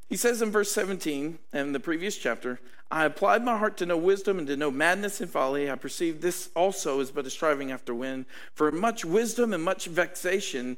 He 0.09 0.17
says 0.17 0.41
in 0.41 0.51
verse 0.51 0.71
17 0.71 1.39
in 1.53 1.71
the 1.71 1.79
previous 1.79 2.17
chapter, 2.17 2.59
I 2.91 3.05
applied 3.05 3.43
my 3.43 3.57
heart 3.57 3.77
to 3.77 3.85
know 3.85 3.97
wisdom 3.97 4.37
and 4.37 4.47
to 4.47 4.57
know 4.57 4.69
madness 4.69 5.19
and 5.19 5.29
folly. 5.29 5.71
I 5.71 5.75
perceived 5.75 6.21
this 6.21 6.49
also 6.55 6.99
is 6.99 7.11
but 7.11 7.25
a 7.25 7.29
striving 7.29 7.71
after 7.71 7.95
wind. 7.95 8.25
For 8.53 8.71
much 8.71 9.03
wisdom 9.03 9.53
and 9.53 9.63
much 9.63 9.87
vexation, 9.87 10.77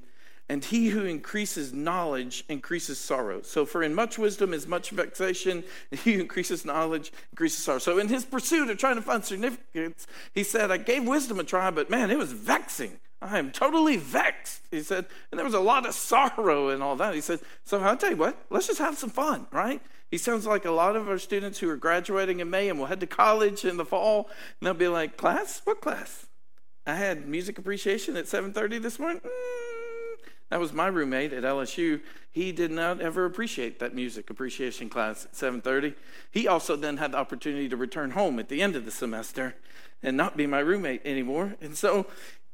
and 0.49 0.63
he 0.63 0.88
who 0.88 1.03
increases 1.03 1.73
knowledge 1.73 2.45
increases 2.47 2.97
sorrow. 2.97 3.41
So, 3.41 3.65
for 3.65 3.83
in 3.83 3.93
much 3.93 4.17
wisdom 4.17 4.53
is 4.53 4.65
much 4.65 4.91
vexation, 4.91 5.63
and 5.91 5.99
he 5.99 6.13
who 6.13 6.21
increases 6.21 6.63
knowledge 6.63 7.12
increases 7.31 7.65
sorrow. 7.65 7.79
So, 7.79 7.99
in 7.99 8.07
his 8.07 8.23
pursuit 8.23 8.69
of 8.69 8.77
trying 8.77 8.95
to 8.95 9.01
find 9.01 9.25
significance, 9.25 10.07
he 10.33 10.43
said, 10.43 10.71
I 10.71 10.77
gave 10.77 11.05
wisdom 11.05 11.39
a 11.39 11.43
try, 11.43 11.69
but 11.69 11.89
man, 11.89 12.12
it 12.12 12.17
was 12.17 12.31
vexing. 12.31 12.97
I 13.21 13.39
am 13.39 13.51
totally 13.51 13.97
vexed. 13.97 14.62
He 14.69 14.82
said, 14.84 15.06
and 15.32 15.39
there 15.39 15.45
was 15.45 15.56
a 15.56 15.60
lot 15.60 15.88
of 15.88 15.93
sorrow 15.93 16.69
and 16.69 16.84
all 16.84 16.95
that. 16.97 17.15
He 17.15 17.21
said, 17.21 17.39
so 17.63 17.80
I'll 17.80 17.97
tell 17.97 18.12
you 18.12 18.17
what, 18.17 18.38
let's 18.49 18.67
just 18.67 18.80
have 18.80 18.97
some 18.97 19.10
fun, 19.10 19.47
right? 19.51 19.82
He 20.12 20.17
sounds 20.17 20.45
like 20.45 20.65
a 20.65 20.71
lot 20.71 20.95
of 20.95 21.10
our 21.10 21.17
students 21.17 21.60
who 21.60 21.69
are 21.69 21.77
graduating 21.77 22.39
in 22.39 22.49
May 22.49 22.69
and 22.69 22.80
will 22.80 22.86
head 22.86 22.99
to 23.01 23.08
college 23.08 23.65
in 23.65 23.77
the 23.77 23.86
fall, 23.86 24.30
and 24.60 24.67
they'll 24.67 24.73
be 24.73 24.88
like, 24.88 25.17
class? 25.17 25.62
What 25.65 25.82
class? 25.82 26.27
I 26.86 26.95
had 26.95 27.27
music 27.27 27.58
appreciation 27.58 28.15
at 28.15 28.25
7:30 28.25 28.82
this 28.82 28.97
morning. 28.97 29.19
Mm, 29.19 30.30
that 30.49 30.60
was 30.60 30.71
my 30.71 30.88
roommate 30.88 31.34
at 31.34 31.43
LSU. 31.43 31.99
He 32.32 32.53
did 32.53 32.71
not 32.71 33.01
ever 33.01 33.25
appreciate 33.25 33.80
that 33.80 33.93
music 33.93 34.30
appreciation 34.30 34.88
class 34.88 35.25
at 35.25 35.36
7:30. 35.36 35.95
He 36.32 36.47
also 36.47 36.77
then 36.77 36.95
had 36.95 37.12
the 37.12 37.17
opportunity 37.17 37.67
to 37.67 37.75
return 37.75 38.12
home 38.12 38.39
at 38.39 38.47
the 38.47 38.62
end 38.62 38.77
of 38.77 38.86
the 38.86 38.91
semester 38.91 39.56
and 40.01 40.15
not 40.15 40.38
be 40.38 40.47
my 40.47 40.60
roommate 40.60 41.01
anymore. 41.03 41.56
And 41.60 41.77
so 41.77 42.08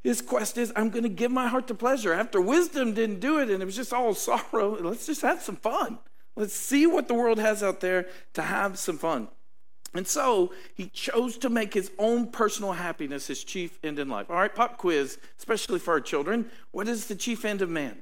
his 0.04 0.22
quest 0.22 0.58
is 0.58 0.74
I'm 0.76 0.89
going 0.89 1.04
to 1.04 1.10
give 1.10 1.32
my 1.32 1.48
heart 1.48 1.68
to 1.68 1.74
pleasure. 1.74 2.13
After 2.13 2.42
wisdom 2.42 2.94
didn't 2.94 3.22
do 3.22 3.39
it 3.39 3.50
and 3.50 3.62
it 3.62 3.66
was 3.66 3.76
just 3.76 3.94
all 3.94 4.13
sorrow, 4.13 4.78
let's 4.82 5.06
just 5.06 5.22
have 5.22 5.42
some 5.42 5.56
fun. 5.56 6.00
Let's 6.36 6.54
see 6.54 6.86
what 6.88 7.08
the 7.08 7.13
world 7.13 7.39
has 7.39 7.63
out 7.63 7.80
there 7.80 8.08
to 8.34 8.42
have 8.42 8.78
some 8.78 8.98
fun. 8.98 9.28
And 9.94 10.08
so 10.08 10.52
he 10.74 10.88
chose 10.88 11.38
to 11.38 11.50
make 11.50 11.74
his 11.74 11.92
own 12.00 12.28
personal 12.28 12.74
happiness 12.74 13.28
his 13.28 13.44
chief 13.44 13.78
end 13.84 14.00
in 14.00 14.10
life. 14.10 14.30
All 14.30 14.38
right, 14.38 14.54
pop 14.54 14.78
quiz, 14.78 15.20
especially 15.38 15.78
for 15.78 15.94
our 15.94 16.02
children. 16.02 16.50
What 16.72 16.88
is 16.88 17.06
the 17.06 17.16
chief 17.16 17.46
end 17.46 17.62
of 17.62 17.70
man? 17.70 18.02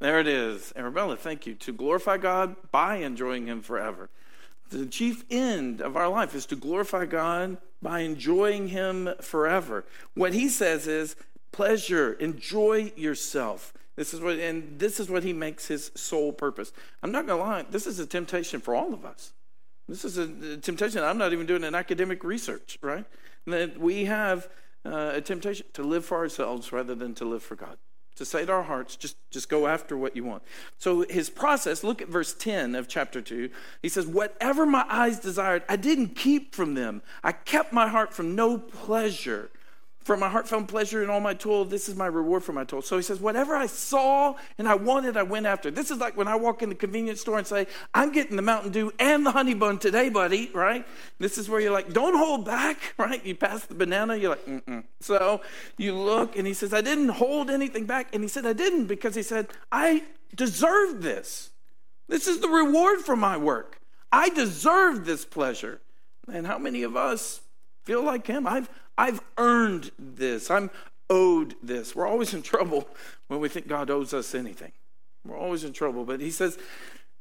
There 0.00 0.18
it 0.18 0.26
is. 0.26 0.72
Arabella, 0.74 1.16
thank 1.16 1.46
you. 1.46 1.54
To 1.54 1.72
glorify 1.72 2.16
God 2.16 2.56
by 2.72 2.96
enjoying 2.96 3.46
him 3.46 3.62
forever. 3.62 4.10
The 4.70 4.86
chief 4.86 5.24
end 5.30 5.80
of 5.80 5.96
our 5.96 6.08
life 6.08 6.34
is 6.34 6.44
to 6.46 6.56
glorify 6.56 7.06
God 7.06 7.58
by 7.82 8.00
enjoying 8.00 8.68
him 8.68 9.10
forever. 9.20 9.84
What 10.14 10.32
he 10.32 10.48
says 10.48 10.86
is 10.86 11.16
pleasure, 11.50 12.14
enjoy 12.14 12.92
yourself. 12.96 13.74
This 13.96 14.14
is 14.14 14.20
what, 14.20 14.38
and 14.38 14.78
this 14.78 14.98
is 14.98 15.10
what 15.10 15.22
he 15.22 15.32
makes 15.32 15.66
his 15.66 15.90
sole 15.94 16.32
purpose. 16.32 16.72
I'm 17.02 17.12
not 17.12 17.26
going 17.26 17.38
to 17.38 17.44
lie, 17.44 17.66
this 17.68 17.86
is 17.86 17.98
a 17.98 18.06
temptation 18.06 18.60
for 18.60 18.74
all 18.74 18.94
of 18.94 19.04
us. 19.04 19.32
This 19.88 20.04
is 20.04 20.16
a, 20.16 20.56
temptation. 20.56 21.02
I'm 21.02 21.18
not 21.18 21.32
even 21.32 21.44
doing 21.44 21.64
an 21.64 21.74
academic 21.74 22.24
research, 22.24 22.78
right? 22.80 23.04
That 23.46 23.78
we 23.78 24.04
have 24.04 24.48
uh, 24.84 25.12
a 25.14 25.20
temptation 25.20 25.66
to 25.74 25.82
live 25.82 26.04
for 26.04 26.16
ourselves 26.16 26.72
rather 26.72 26.94
than 26.94 27.14
to 27.16 27.24
live 27.24 27.42
for 27.42 27.56
God. 27.56 27.76
To 28.16 28.26
say 28.26 28.44
to 28.44 28.52
our 28.52 28.62
hearts, 28.62 28.94
just, 28.94 29.16
just 29.30 29.48
go 29.48 29.66
after 29.66 29.96
what 29.96 30.14
you 30.14 30.22
want. 30.22 30.42
So 30.78 31.06
his 31.08 31.30
process, 31.30 31.82
look 31.82 32.02
at 32.02 32.08
verse 32.08 32.34
10 32.34 32.74
of 32.74 32.86
chapter 32.86 33.22
2. 33.22 33.48
He 33.80 33.88
says, 33.88 34.06
Whatever 34.06 34.66
my 34.66 34.84
eyes 34.88 35.18
desired, 35.18 35.62
I 35.68 35.76
didn't 35.76 36.14
keep 36.14 36.54
from 36.54 36.74
them. 36.74 37.00
I 37.24 37.32
kept 37.32 37.72
my 37.72 37.88
heart 37.88 38.12
from 38.12 38.34
no 38.34 38.58
pleasure 38.58 39.50
for 40.04 40.16
my 40.16 40.28
heart 40.28 40.48
found 40.48 40.68
pleasure 40.68 41.02
in 41.02 41.10
all 41.10 41.20
my 41.20 41.34
toil. 41.34 41.64
This 41.64 41.88
is 41.88 41.94
my 41.94 42.06
reward 42.06 42.42
for 42.42 42.52
my 42.52 42.64
toil. 42.64 42.82
So 42.82 42.96
he 42.96 43.02
says, 43.02 43.20
Whatever 43.20 43.54
I 43.54 43.66
saw 43.66 44.34
and 44.58 44.68
I 44.68 44.74
wanted, 44.74 45.16
I 45.16 45.22
went 45.22 45.46
after. 45.46 45.70
This 45.70 45.90
is 45.90 45.98
like 45.98 46.16
when 46.16 46.28
I 46.28 46.36
walk 46.36 46.62
in 46.62 46.68
the 46.68 46.74
convenience 46.74 47.20
store 47.20 47.38
and 47.38 47.46
say, 47.46 47.66
I'm 47.94 48.12
getting 48.12 48.36
the 48.36 48.42
Mountain 48.42 48.72
Dew 48.72 48.92
and 48.98 49.24
the 49.24 49.30
honey 49.30 49.54
bun 49.54 49.78
today, 49.78 50.08
buddy, 50.08 50.50
right? 50.52 50.86
This 51.18 51.38
is 51.38 51.48
where 51.48 51.60
you're 51.60 51.72
like, 51.72 51.92
Don't 51.92 52.16
hold 52.16 52.44
back, 52.44 52.78
right? 52.98 53.24
You 53.24 53.34
pass 53.34 53.64
the 53.64 53.74
banana, 53.74 54.16
you're 54.16 54.30
like, 54.30 54.46
Mm-mm. 54.46 54.84
So 55.00 55.40
you 55.76 55.94
look 55.94 56.36
and 56.36 56.46
he 56.46 56.54
says, 56.54 56.74
I 56.74 56.80
didn't 56.80 57.10
hold 57.10 57.50
anything 57.50 57.86
back. 57.86 58.08
And 58.12 58.22
he 58.22 58.28
said, 58.28 58.46
I 58.46 58.52
didn't 58.52 58.86
because 58.86 59.14
he 59.14 59.22
said, 59.22 59.48
I 59.70 60.04
deserve 60.34 61.02
this. 61.02 61.50
This 62.08 62.26
is 62.26 62.40
the 62.40 62.48
reward 62.48 63.00
for 63.00 63.16
my 63.16 63.36
work. 63.36 63.80
I 64.10 64.28
deserve 64.28 65.06
this 65.06 65.24
pleasure. 65.24 65.80
And 66.30 66.46
how 66.46 66.58
many 66.58 66.82
of 66.82 66.96
us 66.96 67.40
feel 67.84 68.04
like 68.04 68.26
him? 68.26 68.46
I've 68.46 68.68
I've 68.96 69.20
earned 69.38 69.90
this. 69.98 70.50
I'm 70.50 70.70
owed 71.08 71.54
this. 71.62 71.94
We're 71.94 72.06
always 72.06 72.34
in 72.34 72.42
trouble 72.42 72.88
when 73.28 73.40
we 73.40 73.48
think 73.48 73.68
God 73.68 73.90
owes 73.90 74.14
us 74.14 74.34
anything. 74.34 74.72
We're 75.24 75.38
always 75.38 75.64
in 75.64 75.72
trouble. 75.72 76.04
But 76.04 76.20
he 76.20 76.30
says, 76.30 76.58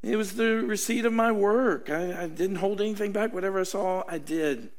it 0.04 0.16
was 0.16 0.36
the 0.36 0.58
receipt 0.58 1.06
of 1.06 1.14
my 1.14 1.32
work. 1.32 1.90
I, 1.90 2.24
I 2.24 2.28
didn't 2.28 2.58
hold 2.58 2.82
anything 2.82 3.12
back. 3.12 3.34
Whatever 3.34 3.60
I 3.60 3.64
saw, 3.64 4.04
I 4.08 4.18
did. 4.18 4.70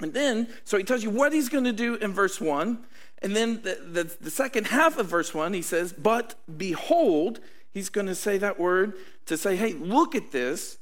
And 0.00 0.12
then, 0.12 0.48
so 0.64 0.76
he 0.76 0.84
tells 0.84 1.02
you 1.02 1.10
what 1.10 1.32
he's 1.32 1.48
going 1.48 1.64
to 1.64 1.72
do 1.72 1.94
in 1.94 2.12
verse 2.12 2.40
1. 2.40 2.78
And 3.22 3.34
then 3.34 3.62
the, 3.62 3.78
the, 3.82 4.16
the, 4.20 4.30
second 4.30 4.66
half 4.66 4.98
of 4.98 5.06
verse 5.06 5.32
1, 5.32 5.54
he 5.54 5.62
says, 5.62 5.92
But 5.92 6.34
behold, 6.54 7.40
he's 7.72 7.88
going 7.88 8.06
to 8.08 8.14
say 8.14 8.36
that 8.38 8.60
word 8.60 8.94
to 9.26 9.38
say, 9.38 9.56
Hey, 9.56 9.72
look 9.72 10.14
at 10.14 10.32
this. 10.32 10.78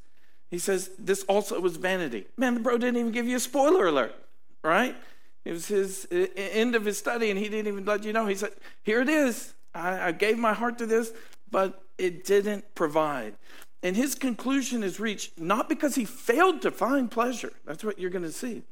He 0.51 0.59
says, 0.59 0.91
This 0.99 1.23
also 1.25 1.61
was 1.61 1.77
vanity. 1.77 2.27
Man, 2.37 2.55
the 2.55 2.61
bro 2.61 2.77
didn't 2.79 2.97
even 2.97 3.13
give 3.13 3.27
you 3.27 3.37
a 3.37 3.41
spoiler 3.41 3.87
alert, 3.87 4.15
right? 4.63 4.97
It 5.45 5.53
was 5.53 5.67
his 5.67 6.09
end 6.11 6.75
of 6.75 6.85
his 6.85 6.99
study, 6.99 7.31
and 7.31 7.39
he 7.39 7.49
didn't 7.49 7.69
even 7.69 7.85
let 7.85 8.05
you 8.05 8.13
know. 8.13 8.27
He 8.27 8.35
said, 8.35 8.53
Here 8.83 9.01
it 9.01 9.09
is. 9.09 9.55
I, 9.75 10.09
I 10.09 10.13
gave 10.13 10.39
my 10.39 10.55
heart 10.55 10.79
to 10.79 10.87
this, 10.87 11.13
but 11.51 11.83
it 11.99 12.25
didn't 12.25 12.75
provide. 12.75 13.35
And 13.83 13.97
his 13.97 14.15
conclusion 14.15 14.83
is 14.83 14.99
reached 14.99 15.39
not 15.39 15.69
because 15.69 15.95
he 15.95 16.07
failed 16.07 16.63
to 16.63 16.71
find 16.71 17.11
pleasure, 17.11 17.53
that's 17.67 17.85
what 17.85 17.99
you're 17.99 18.11
going 18.11 18.25
to 18.25 18.33
see, 18.33 18.63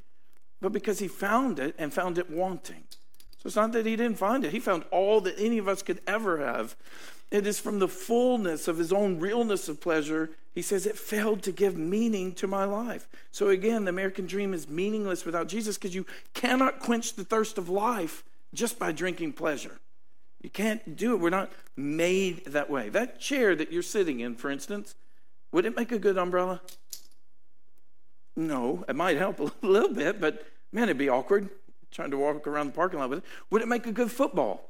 but 0.60 0.72
because 0.72 0.98
he 1.00 1.08
found 1.08 1.58
it 1.58 1.74
and 1.78 1.92
found 1.92 2.16
it 2.16 2.30
wanting. 2.30 2.84
So 3.38 3.48
it's 3.48 3.56
not 3.56 3.72
that 3.72 3.84
he 3.84 3.96
didn't 3.96 4.18
find 4.18 4.44
it, 4.44 4.52
he 4.52 4.60
found 4.60 4.84
all 4.90 5.20
that 5.22 5.34
any 5.38 5.58
of 5.58 5.68
us 5.68 5.82
could 5.82 6.00
ever 6.06 6.38
have. 6.38 6.76
It 7.32 7.46
is 7.46 7.58
from 7.58 7.80
the 7.80 7.88
fullness 7.88 8.68
of 8.68 8.78
his 8.78 8.92
own 8.92 9.18
realness 9.18 9.68
of 9.68 9.80
pleasure 9.80 10.30
he 10.54 10.62
says 10.62 10.84
it 10.84 10.98
failed 10.98 11.42
to 11.44 11.52
give 11.52 11.78
meaning 11.78 12.32
to 12.34 12.46
my 12.46 12.64
life. 12.64 13.08
So 13.30 13.48
again, 13.48 13.84
the 13.84 13.88
American 13.88 14.26
dream 14.26 14.52
is 14.52 14.68
meaningless 14.68 15.24
without 15.24 15.48
Jesus 15.48 15.78
because 15.78 15.94
you 15.94 16.04
cannot 16.34 16.78
quench 16.78 17.14
the 17.14 17.24
thirst 17.24 17.56
of 17.56 17.70
life 17.70 18.22
just 18.52 18.78
by 18.78 18.92
drinking 18.92 19.32
pleasure. 19.32 19.80
You 20.42 20.50
can't 20.50 20.94
do 20.94 21.14
it. 21.14 21.20
We're 21.20 21.30
not 21.30 21.50
made 21.74 22.44
that 22.46 22.68
way. 22.68 22.90
That 22.90 23.18
chair 23.18 23.54
that 23.54 23.72
you're 23.72 23.82
sitting 23.82 24.20
in, 24.20 24.34
for 24.34 24.50
instance, 24.50 24.94
would 25.52 25.64
it 25.64 25.74
make 25.74 25.90
a 25.90 25.98
good 25.98 26.18
umbrella? 26.18 26.60
No, 28.36 28.84
it 28.88 28.96
might 28.96 29.16
help 29.16 29.40
a 29.40 29.50
little 29.66 29.94
bit, 29.94 30.20
but 30.20 30.46
man, 30.70 30.84
it'd 30.84 30.98
be 30.98 31.08
awkward 31.08 31.48
trying 31.90 32.10
to 32.10 32.18
walk 32.18 32.46
around 32.46 32.66
the 32.66 32.72
parking 32.72 32.98
lot 32.98 33.08
with 33.08 33.18
it. 33.20 33.24
Would 33.50 33.62
it 33.62 33.68
make 33.68 33.86
a 33.86 33.92
good 33.92 34.10
football? 34.10 34.68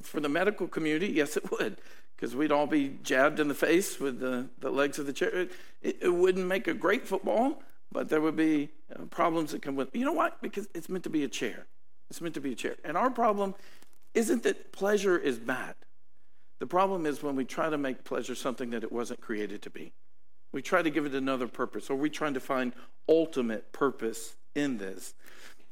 For 0.00 0.20
the 0.20 0.28
medical 0.28 0.68
community, 0.68 1.08
yes, 1.16 1.36
it 1.36 1.50
would 1.50 1.76
because 2.22 2.36
we'd 2.36 2.52
all 2.52 2.68
be 2.68 2.98
jabbed 3.02 3.40
in 3.40 3.48
the 3.48 3.54
face 3.54 3.98
with 3.98 4.20
the, 4.20 4.48
the 4.60 4.70
legs 4.70 4.96
of 5.00 5.06
the 5.06 5.12
chair. 5.12 5.48
It, 5.82 5.98
it 6.00 6.14
wouldn't 6.14 6.46
make 6.46 6.68
a 6.68 6.74
great 6.74 7.04
football, 7.04 7.60
but 7.90 8.08
there 8.08 8.20
would 8.20 8.36
be 8.36 8.68
uh, 8.94 9.06
problems 9.06 9.50
that 9.50 9.60
come 9.60 9.74
with 9.74 9.88
You 9.92 10.04
know 10.04 10.12
what? 10.12 10.40
Because 10.40 10.68
it's 10.72 10.88
meant 10.88 11.02
to 11.02 11.10
be 11.10 11.24
a 11.24 11.28
chair. 11.28 11.66
It's 12.10 12.20
meant 12.20 12.34
to 12.34 12.40
be 12.40 12.52
a 12.52 12.54
chair. 12.54 12.76
And 12.84 12.96
our 12.96 13.10
problem 13.10 13.56
isn't 14.14 14.44
that 14.44 14.70
pleasure 14.70 15.18
is 15.18 15.40
bad. 15.40 15.74
The 16.60 16.66
problem 16.68 17.06
is 17.06 17.24
when 17.24 17.34
we 17.34 17.44
try 17.44 17.68
to 17.68 17.76
make 17.76 18.04
pleasure 18.04 18.36
something 18.36 18.70
that 18.70 18.84
it 18.84 18.92
wasn't 18.92 19.20
created 19.20 19.60
to 19.62 19.70
be. 19.70 19.92
We 20.52 20.62
try 20.62 20.80
to 20.80 20.90
give 20.90 21.06
it 21.06 21.14
another 21.16 21.48
purpose, 21.48 21.90
or 21.90 21.96
we 21.96 22.08
trying 22.08 22.34
to 22.34 22.40
find 22.40 22.72
ultimate 23.08 23.72
purpose 23.72 24.36
in 24.54 24.78
this. 24.78 25.14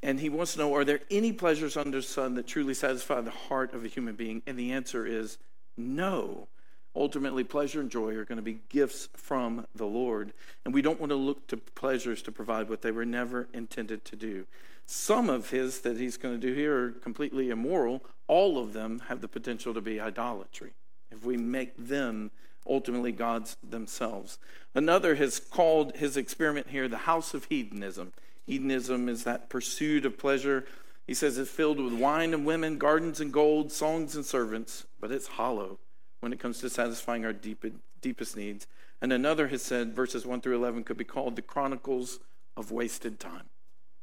And 0.02 0.18
he 0.18 0.28
wants 0.28 0.54
to 0.54 0.60
know 0.60 0.74
are 0.74 0.84
there 0.84 1.00
any 1.10 1.32
pleasures 1.32 1.76
under 1.76 1.98
the 1.98 2.02
sun 2.02 2.34
that 2.34 2.46
truly 2.46 2.74
satisfy 2.74 3.20
the 3.20 3.30
heart 3.30 3.74
of 3.74 3.84
a 3.84 3.88
human 3.88 4.14
being? 4.14 4.42
And 4.46 4.58
the 4.58 4.72
answer 4.72 5.06
is 5.06 5.38
no. 5.76 6.48
Ultimately, 6.96 7.44
pleasure 7.44 7.80
and 7.80 7.90
joy 7.90 8.14
are 8.14 8.24
going 8.24 8.36
to 8.36 8.42
be 8.42 8.60
gifts 8.68 9.08
from 9.14 9.66
the 9.74 9.86
Lord. 9.86 10.32
And 10.64 10.74
we 10.74 10.82
don't 10.82 10.98
want 10.98 11.10
to 11.10 11.16
look 11.16 11.46
to 11.48 11.56
pleasures 11.56 12.20
to 12.22 12.32
provide 12.32 12.68
what 12.68 12.82
they 12.82 12.90
were 12.90 13.04
never 13.04 13.48
intended 13.52 14.04
to 14.06 14.16
do. 14.16 14.46
Some 14.86 15.30
of 15.30 15.50
his 15.50 15.80
that 15.80 15.98
he's 15.98 16.16
going 16.16 16.40
to 16.40 16.46
do 16.46 16.52
here 16.52 16.86
are 16.86 16.90
completely 16.90 17.50
immoral. 17.50 18.02
All 18.26 18.58
of 18.58 18.72
them 18.72 19.02
have 19.06 19.20
the 19.20 19.28
potential 19.28 19.72
to 19.74 19.80
be 19.80 20.00
idolatry 20.00 20.72
if 21.12 21.24
we 21.24 21.36
make 21.36 21.76
them 21.76 22.32
ultimately 22.68 23.12
gods 23.12 23.56
themselves. 23.62 24.38
Another 24.74 25.14
has 25.14 25.38
called 25.38 25.96
his 25.96 26.16
experiment 26.16 26.68
here 26.68 26.88
the 26.88 26.98
house 26.98 27.34
of 27.34 27.44
hedonism. 27.44 28.12
Hedonism 28.46 29.09
is 29.09 29.24
that 29.24 29.48
pursuit 29.48 30.05
of 30.05 30.18
pleasure 30.18 30.66
he 31.11 31.14
says 31.14 31.38
it's 31.38 31.50
filled 31.50 31.81
with 31.81 31.94
wine 31.94 32.33
and 32.33 32.46
women, 32.46 32.79
gardens 32.79 33.20
and 33.20 33.33
gold, 33.33 33.72
songs 33.72 34.14
and 34.14 34.24
servants, 34.24 34.87
but 35.00 35.11
it's 35.11 35.26
hollow 35.26 35.81
when 36.20 36.33
it 36.33 36.38
comes 36.38 36.61
to 36.61 36.70
satisfying 36.70 37.24
our 37.24 37.33
deep, 37.33 37.64
deepest 38.00 38.37
needs. 38.37 38.68
And 39.03 39.12
another 39.12 39.48
has 39.48 39.61
said, 39.61 39.92
verses 39.92 40.24
1 40.24 40.40
through 40.40 40.55
11 40.55 40.85
could 40.85 40.96
be 40.96 41.03
called 41.03 41.35
the 41.35 41.42
chronicles 41.42 42.20
of 42.57 42.70
wasted 42.70 43.18
time. 43.18 43.46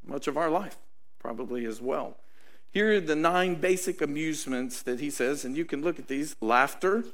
Much 0.06 0.28
of 0.28 0.36
our 0.36 0.50
life, 0.50 0.76
probably 1.18 1.66
as 1.66 1.82
well. 1.82 2.18
Here 2.74 2.98
are 2.98 3.00
the 3.00 3.16
nine 3.16 3.56
basic 3.56 4.02
amusements 4.02 4.82
that 4.82 5.00
he 5.00 5.10
says, 5.10 5.46
and 5.46 5.56
you 5.56 5.64
can 5.64 5.82
look 5.82 6.00
at 6.00 6.10
these 6.10 6.36
laughter, 6.42 7.06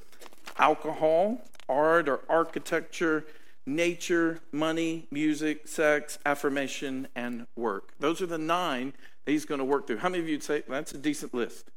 alcohol, 0.57 1.39
art 1.69 2.09
or 2.09 2.21
architecture, 2.27 3.25
nature, 3.65 4.39
money, 4.51 5.07
music, 5.11 5.67
sex, 5.67 6.19
affirmation, 6.25 7.07
and 7.15 7.47
work. 7.55 7.93
Those 7.99 8.21
are 8.21 8.25
the 8.25 8.37
nine 8.37 8.93
that 9.25 9.31
he's 9.31 9.45
going 9.45 9.59
to 9.59 9.65
work 9.65 9.87
through. 9.87 9.97
How 9.97 10.09
many 10.09 10.21
of 10.21 10.27
you 10.27 10.35
would 10.35 10.43
say 10.43 10.63
that's 10.67 10.93
a 10.93 10.97
decent 10.97 11.33
list? 11.33 11.67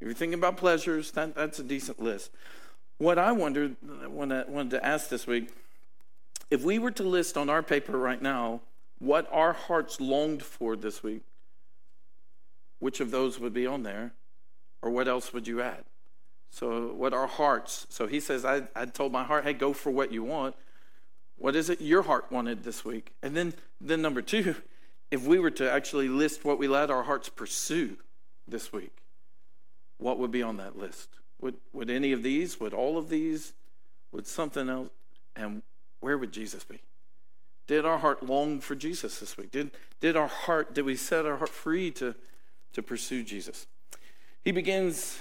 If 0.00 0.06
you're 0.06 0.14
thinking 0.14 0.38
about 0.38 0.56
pleasures, 0.56 1.10
that, 1.12 1.34
that's 1.34 1.58
a 1.58 1.64
decent 1.64 2.00
list. 2.00 2.30
What 2.98 3.18
I 3.18 3.32
wondered, 3.32 3.76
I 4.02 4.06
wanted 4.06 4.70
to 4.70 4.84
ask 4.84 5.08
this 5.08 5.26
week, 5.26 5.50
if 6.50 6.62
we 6.62 6.78
were 6.78 6.92
to 6.92 7.02
list 7.02 7.36
on 7.36 7.48
our 7.48 7.62
paper 7.62 7.98
right 7.98 8.20
now 8.20 8.60
what 8.98 9.28
our 9.32 9.52
hearts 9.52 10.00
longed 10.00 10.42
for 10.42 10.76
this 10.76 11.02
week, 11.02 11.22
which 12.78 13.00
of 13.00 13.10
those 13.10 13.38
would 13.38 13.52
be 13.52 13.66
on 13.66 13.82
there? 13.82 14.12
Or 14.82 14.90
what 14.90 15.08
else 15.08 15.32
would 15.32 15.46
you 15.48 15.62
add? 15.62 15.84
So, 16.50 16.92
what 16.92 17.12
our 17.12 17.26
hearts, 17.26 17.86
so 17.90 18.06
he 18.06 18.20
says, 18.20 18.44
I, 18.44 18.62
I 18.76 18.84
told 18.86 19.12
my 19.12 19.24
heart, 19.24 19.44
hey, 19.44 19.54
go 19.54 19.72
for 19.72 19.90
what 19.90 20.12
you 20.12 20.22
want. 20.22 20.54
What 21.36 21.56
is 21.56 21.68
it 21.70 21.80
your 21.80 22.02
heart 22.02 22.30
wanted 22.30 22.64
this 22.64 22.84
week? 22.84 23.12
And 23.22 23.36
then, 23.36 23.54
then 23.80 24.00
number 24.00 24.22
two, 24.22 24.56
if 25.10 25.22
we 25.22 25.38
were 25.38 25.50
to 25.52 25.70
actually 25.70 26.08
list 26.08 26.44
what 26.44 26.58
we 26.58 26.68
let 26.68 26.90
our 26.90 27.02
hearts 27.02 27.28
pursue 27.28 27.96
this 28.46 28.72
week, 28.72 28.96
what 29.98 30.18
would 30.18 30.30
be 30.30 30.42
on 30.42 30.56
that 30.58 30.78
list? 30.78 31.08
Would, 31.40 31.56
would 31.72 31.90
any 31.90 32.12
of 32.12 32.22
these? 32.22 32.58
Would 32.60 32.72
all 32.72 32.98
of 32.98 33.08
these? 33.08 33.52
Would 34.12 34.26
something 34.26 34.68
else? 34.68 34.90
And 35.36 35.62
where 36.00 36.16
would 36.16 36.32
Jesus 36.32 36.64
be? 36.64 36.80
Did 37.66 37.84
our 37.84 37.98
heart 37.98 38.22
long 38.22 38.60
for 38.60 38.74
Jesus 38.74 39.20
this 39.20 39.36
week? 39.36 39.50
Did, 39.50 39.70
did 40.00 40.16
our 40.16 40.26
heart, 40.28 40.74
did 40.74 40.84
we 40.84 40.96
set 40.96 41.24
our 41.24 41.36
heart 41.36 41.50
free 41.50 41.90
to, 41.92 42.14
to 42.74 42.82
pursue 42.82 43.22
Jesus? 43.22 43.66
He 44.44 44.52
begins, 44.52 45.18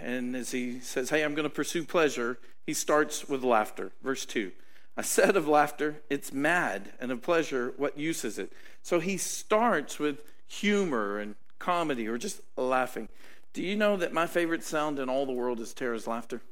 and 0.00 0.34
as 0.34 0.50
he 0.50 0.80
says, 0.80 1.10
Hey, 1.10 1.22
I'm 1.22 1.34
going 1.34 1.48
to 1.48 1.54
pursue 1.54 1.84
pleasure, 1.84 2.38
he 2.66 2.74
starts 2.74 3.28
with 3.28 3.44
laughter. 3.44 3.92
Verse 4.02 4.26
2. 4.26 4.50
I 4.96 5.02
said 5.02 5.36
of 5.36 5.48
laughter, 5.48 6.02
it's 6.08 6.32
mad, 6.32 6.92
and 7.00 7.10
of 7.10 7.20
pleasure, 7.20 7.74
what 7.76 7.98
use 7.98 8.24
is 8.24 8.38
it? 8.38 8.52
So 8.82 9.00
he 9.00 9.16
starts 9.16 9.98
with 9.98 10.22
humor 10.46 11.18
and 11.18 11.34
comedy 11.58 12.06
or 12.06 12.16
just 12.16 12.40
laughing. 12.56 13.08
Do 13.52 13.62
you 13.62 13.76
know 13.76 13.96
that 13.96 14.12
my 14.12 14.26
favorite 14.26 14.62
sound 14.62 14.98
in 14.98 15.08
all 15.08 15.26
the 15.26 15.32
world 15.32 15.58
is 15.60 15.72
Tara's 15.74 16.06
laughter? 16.06 16.42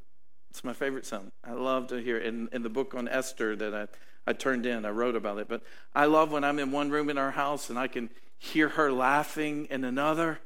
It's 0.50 0.64
my 0.64 0.72
favorite 0.72 1.06
sound. 1.06 1.32
I 1.44 1.52
love 1.52 1.86
to 1.88 1.96
hear 1.96 2.18
it. 2.18 2.26
In, 2.26 2.48
in 2.52 2.62
the 2.62 2.68
book 2.68 2.94
on 2.94 3.08
Esther 3.08 3.56
that 3.56 3.74
I, 3.74 3.86
I 4.30 4.32
turned 4.32 4.66
in, 4.66 4.84
I 4.84 4.90
wrote 4.90 5.16
about 5.16 5.38
it. 5.38 5.48
But 5.48 5.62
I 5.94 6.06
love 6.06 6.32
when 6.32 6.44
I'm 6.44 6.58
in 6.58 6.72
one 6.72 6.90
room 6.90 7.10
in 7.10 7.18
our 7.18 7.30
house 7.30 7.70
and 7.70 7.78
I 7.78 7.86
can 7.86 8.10
hear 8.38 8.70
her 8.70 8.90
laughing 8.90 9.66
in 9.70 9.84
another 9.84 10.40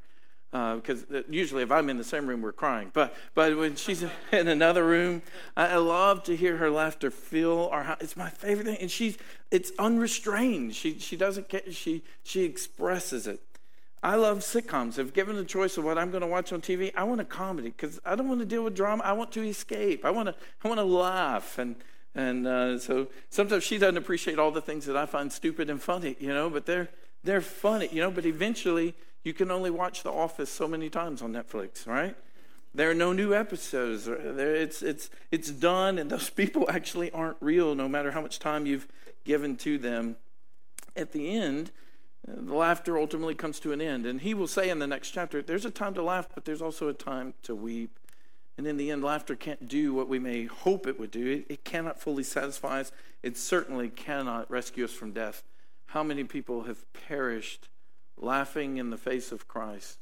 because 0.51 1.05
uh, 1.13 1.23
usually 1.29 1.63
if 1.63 1.71
I'm 1.71 1.91
in 1.91 1.99
the 1.99 2.05
same 2.05 2.27
room, 2.27 2.43
we're 2.43 2.53
crying. 2.53 2.91
But 2.93 3.15
but 3.35 3.57
when 3.57 3.77
she's 3.77 4.05
in 4.33 4.49
another 4.49 4.87
room, 4.87 5.23
I, 5.57 5.69
I 5.69 5.77
love 5.77 6.23
to 6.25 6.37
hear 6.37 6.57
her 6.57 6.71
laughter 6.71 7.11
fill 7.11 7.69
our 7.71 7.83
house. 7.85 7.99
It's 8.01 8.17
my 8.17 8.31
favorite 8.31 8.67
thing, 8.67 8.79
and 8.81 8.91
she's 8.91 9.19
it's 9.51 9.73
unrestrained. 9.79 10.75
She 10.75 10.99
she 10.99 11.17
doesn't 11.17 11.49
get 11.49 11.75
she 11.75 12.03
she 12.23 12.45
expresses 12.45 13.27
it. 13.27 13.41
I 14.03 14.15
love 14.15 14.39
sitcoms. 14.39 14.99
If 14.99 15.13
given 15.13 15.37
the 15.37 15.45
choice 15.45 15.77
of 15.79 15.85
what 15.85 15.99
I'm 15.99 16.11
going 16.11 16.21
to 16.21 16.29
watch 16.29 16.53
on 16.53 16.61
TV, 16.61 16.93
I 16.95 17.05
want 17.05 17.21
a 17.21 17.25
comedy 17.25 17.71
because 17.71 17.99
I 18.05 18.15
don't 18.15 18.29
want 18.29 18.41
to 18.41 18.47
deal 18.47 18.63
with 18.63 18.75
drama. 18.75 19.03
I 19.05 19.13
want 19.13 19.33
to 19.33 19.43
escape. 19.43 20.05
I 20.05 20.11
want 20.11 20.29
to 20.29 20.35
I 20.65 20.69
want 20.69 20.79
to 20.79 20.85
laugh 20.85 21.59
and. 21.59 21.77
And 22.19 22.47
uh, 22.47 22.79
so 22.79 23.09
sometimes 23.29 23.63
she 23.63 23.77
doesn't 23.77 23.99
appreciate 23.99 24.39
all 24.39 24.51
the 24.51 24.63
things 24.63 24.87
that 24.87 24.97
I 24.97 25.05
find 25.05 25.31
stupid 25.31 25.69
and 25.69 25.83
funny, 25.83 26.17
you 26.19 26.29
know, 26.29 26.49
but 26.49 26.65
they're 26.65 26.89
they're 27.23 27.43
funny, 27.43 27.91
you 27.93 28.01
know. 28.01 28.11
But 28.11 28.25
eventually, 28.25 28.95
you 29.27 29.35
can 29.35 29.51
only 29.51 29.71
watch 29.71 30.05
The 30.05 30.13
Office 30.13 30.49
so 30.49 30.69
many 30.69 30.89
times 30.89 31.21
on 31.21 31.33
Netflix, 31.33 31.85
right? 31.85 32.17
There 32.73 32.89
are 32.89 32.95
no 32.95 33.13
new 33.13 33.35
episodes. 33.35 34.07
It's, 34.07 34.83
it's, 34.83 35.11
it's 35.33 35.51
done, 35.51 35.99
and 35.99 36.09
those 36.09 36.31
people 36.43 36.67
actually 36.71 37.11
aren't 37.11 37.39
real 37.41 37.75
no 37.75 37.89
matter 37.89 38.13
how 38.13 38.21
much 38.21 38.39
time 38.39 38.67
you've 38.67 38.87
given 39.25 39.57
to 39.57 39.79
them. 39.79 40.15
At 40.95 41.11
the 41.11 41.37
end, 41.37 41.73
the 42.25 42.55
laughter 42.55 42.97
ultimately 42.97 43.35
comes 43.35 43.59
to 43.61 43.73
an 43.73 43.81
end. 43.81 44.07
And 44.07 44.21
he 44.21 44.33
will 44.33 44.47
say 44.47 44.71
in 44.71 44.79
the 44.79 44.87
next 44.87 45.11
chapter, 45.11 45.43
there's 45.43 45.65
a 45.65 45.73
time 45.73 45.95
to 45.95 46.03
laugh, 46.03 46.29
but 46.33 46.45
there's 46.45 46.63
also 46.63 46.87
a 46.89 46.95
time 46.95 47.35
to 47.43 47.55
weep. 47.57 47.99
And 48.57 48.65
in 48.65 48.77
the 48.77 48.93
end, 48.93 49.03
laughter 49.03 49.35
can't 49.35 49.67
do 49.67 49.93
what 49.93 50.09
we 50.09 50.21
may 50.21 50.45
hope 50.45 50.87
it 50.87 51.01
would 51.01 51.11
do. 51.11 51.27
It, 51.27 51.47
it, 51.53 51.65
cannot 51.65 52.01
fully 52.01 52.23
satisfy 52.23 52.81
us. 52.81 52.93
It 53.25 53.37
certainly 53.37 53.89
cannot 53.89 54.49
rescue 54.49 54.85
us 54.85 54.93
from 54.93 55.11
death. 55.11 55.43
How 55.87 56.05
many 56.05 56.23
people 56.23 56.63
have 56.63 56.85
perished 56.93 57.69
laughing 58.19 58.77
in 58.77 58.91
the 58.91 58.97
face 58.97 59.33
of 59.33 59.49
Christ, 59.49 59.99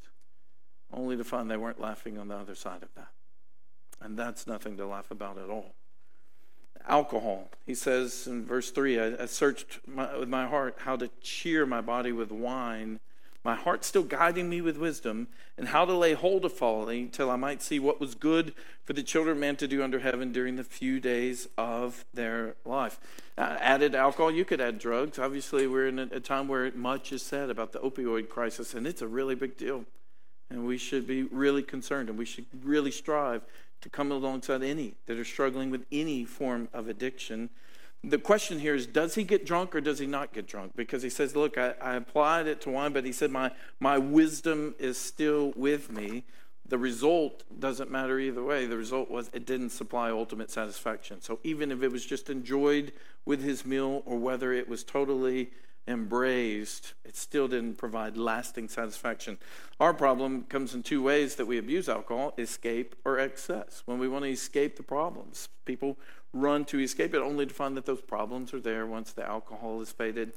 only 0.92 1.16
to 1.16 1.24
find 1.24 1.50
they 1.50 1.56
weren't 1.56 1.80
laughing 1.80 2.18
on 2.18 2.28
the 2.28 2.36
other 2.36 2.54
side 2.54 2.82
of 2.82 2.94
that. 2.94 3.08
And 4.00 4.18
that's 4.18 4.46
nothing 4.46 4.76
to 4.76 4.86
laugh 4.86 5.10
about 5.10 5.38
at 5.38 5.50
all. 5.50 5.74
Alcohol. 6.86 7.50
He 7.64 7.74
says 7.74 8.26
in 8.26 8.44
verse 8.44 8.70
3 8.70 9.00
I, 9.00 9.22
I 9.22 9.26
searched 9.26 9.80
my, 9.86 10.16
with 10.18 10.28
my 10.28 10.46
heart 10.46 10.76
how 10.80 10.96
to 10.96 11.08
cheer 11.22 11.64
my 11.64 11.80
body 11.80 12.12
with 12.12 12.30
wine 12.30 13.00
my 13.44 13.54
heart 13.54 13.84
still 13.84 14.02
guiding 14.02 14.48
me 14.48 14.62
with 14.62 14.78
wisdom, 14.78 15.28
and 15.58 15.68
how 15.68 15.84
to 15.84 15.92
lay 15.92 16.14
hold 16.14 16.44
of 16.46 16.52
folly 16.52 17.06
till 17.06 17.30
I 17.30 17.36
might 17.36 17.62
see 17.62 17.78
what 17.78 18.00
was 18.00 18.14
good 18.14 18.54
for 18.84 18.94
the 18.94 19.02
children 19.02 19.36
of 19.36 19.40
man 19.40 19.56
to 19.56 19.68
do 19.68 19.82
under 19.82 19.98
heaven 19.98 20.32
during 20.32 20.56
the 20.56 20.64
few 20.64 20.98
days 20.98 21.46
of 21.58 22.06
their 22.14 22.56
life. 22.64 22.98
Uh, 23.36 23.56
added 23.60 23.94
alcohol, 23.94 24.30
you 24.30 24.44
could 24.44 24.62
add 24.62 24.78
drugs. 24.78 25.18
Obviously, 25.18 25.66
we're 25.66 25.88
in 25.88 25.98
a, 25.98 26.08
a 26.12 26.20
time 26.20 26.48
where 26.48 26.70
much 26.72 27.12
is 27.12 27.22
said 27.22 27.50
about 27.50 27.72
the 27.72 27.80
opioid 27.80 28.30
crisis, 28.30 28.72
and 28.72 28.86
it's 28.86 29.02
a 29.02 29.08
really 29.08 29.34
big 29.34 29.58
deal. 29.58 29.84
And 30.48 30.66
we 30.66 30.78
should 30.78 31.06
be 31.06 31.24
really 31.24 31.62
concerned, 31.62 32.08
and 32.08 32.18
we 32.18 32.24
should 32.24 32.46
really 32.62 32.90
strive 32.90 33.42
to 33.82 33.90
come 33.90 34.10
alongside 34.10 34.62
any 34.62 34.94
that 35.04 35.18
are 35.18 35.24
struggling 35.24 35.70
with 35.70 35.84
any 35.92 36.24
form 36.24 36.68
of 36.72 36.88
addiction 36.88 37.50
the 38.08 38.18
question 38.18 38.58
here 38.58 38.74
is 38.74 38.86
does 38.86 39.14
he 39.14 39.24
get 39.24 39.46
drunk 39.46 39.74
or 39.74 39.80
does 39.80 39.98
he 39.98 40.06
not 40.06 40.32
get 40.32 40.46
drunk? 40.46 40.72
Because 40.76 41.02
he 41.02 41.10
says 41.10 41.34
look 41.34 41.58
I, 41.58 41.74
I, 41.80 41.94
applied 41.94 42.46
it 42.46 42.60
to 42.62 42.70
wine 42.70 42.92
but 42.92 43.04
he 43.04 43.12
said 43.12 43.30
my, 43.30 43.50
my 43.80 43.98
wisdom 43.98 44.74
is 44.78 44.98
still 44.98 45.52
with 45.56 45.90
me. 45.90 46.24
The 46.66 46.78
result 46.78 47.44
doesn't 47.58 47.90
matter 47.90 48.18
either 48.18 48.42
way. 48.42 48.66
The 48.66 48.76
result 48.76 49.10
was 49.10 49.30
it 49.32 49.46
didn't 49.46 49.70
supply 49.70 50.10
ultimate 50.10 50.50
satisfaction. 50.50 51.20
So 51.20 51.38
even 51.44 51.70
if 51.70 51.82
it 51.82 51.92
was 51.92 52.06
just 52.06 52.30
enjoyed 52.30 52.92
with 53.24 53.42
his 53.42 53.66
meal 53.66 54.02
or 54.06 54.18
whether 54.18 54.52
it 54.52 54.68
was 54.68 54.82
totally 54.82 55.50
embraced 55.86 56.94
it 57.04 57.14
still 57.14 57.46
didn't 57.46 57.76
provide 57.76 58.16
lasting 58.16 58.68
satisfaction. 58.68 59.36
Our 59.78 59.92
problem 59.92 60.44
comes 60.44 60.74
in 60.74 60.82
two 60.82 61.02
ways 61.02 61.34
that 61.36 61.46
we 61.46 61.58
abuse 61.58 61.88
alcohol 61.88 62.32
escape 62.38 62.94
or 63.04 63.18
excess. 63.18 63.82
When 63.84 63.98
we 63.98 64.08
want 64.08 64.24
to 64.24 64.30
escape 64.30 64.76
the 64.76 64.82
problems 64.82 65.48
people 65.64 65.98
run 66.34 66.64
to 66.66 66.80
escape 66.80 67.14
it, 67.14 67.18
only 67.18 67.46
to 67.46 67.54
find 67.54 67.76
that 67.76 67.86
those 67.86 68.02
problems 68.02 68.52
are 68.52 68.60
there 68.60 68.86
once 68.86 69.12
the 69.12 69.24
alcohol 69.24 69.80
is 69.80 69.92
faded, 69.92 70.32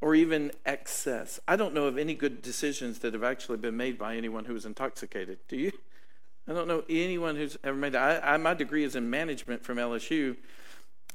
or 0.00 0.14
even 0.14 0.52
excess. 0.64 1.40
I 1.48 1.56
don't 1.56 1.74
know 1.74 1.86
of 1.86 1.98
any 1.98 2.14
good 2.14 2.42
decisions 2.42 3.00
that 3.00 3.14
have 3.14 3.24
actually 3.24 3.58
been 3.58 3.76
made 3.76 3.98
by 3.98 4.16
anyone 4.16 4.44
who 4.44 4.52
was 4.52 4.66
intoxicated. 4.66 5.38
Do 5.48 5.56
you? 5.56 5.72
I 6.46 6.52
don't 6.52 6.68
know 6.68 6.84
anyone 6.88 7.36
who's 7.36 7.58
ever 7.64 7.76
made 7.76 7.92
that. 7.92 8.24
I, 8.24 8.34
I, 8.34 8.36
my 8.36 8.54
degree 8.54 8.84
is 8.84 8.94
in 8.94 9.10
management 9.10 9.64
from 9.64 9.78
LSU, 9.78 10.36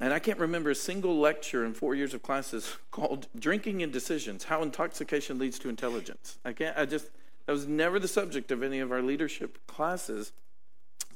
and 0.00 0.12
I 0.12 0.18
can't 0.18 0.38
remember 0.38 0.70
a 0.70 0.74
single 0.74 1.18
lecture 1.18 1.64
in 1.64 1.72
four 1.72 1.94
years 1.94 2.12
of 2.12 2.22
classes 2.22 2.76
called 2.90 3.28
"Drinking 3.38 3.82
and 3.82 3.92
Decisions: 3.92 4.44
How 4.44 4.62
Intoxication 4.62 5.38
Leads 5.38 5.58
to 5.60 5.68
Intelligence." 5.68 6.38
I 6.44 6.52
can't. 6.52 6.76
I 6.76 6.84
just 6.84 7.10
that 7.46 7.52
was 7.52 7.66
never 7.66 7.98
the 7.98 8.08
subject 8.08 8.50
of 8.50 8.62
any 8.62 8.80
of 8.80 8.90
our 8.90 9.02
leadership 9.02 9.58
classes, 9.66 10.32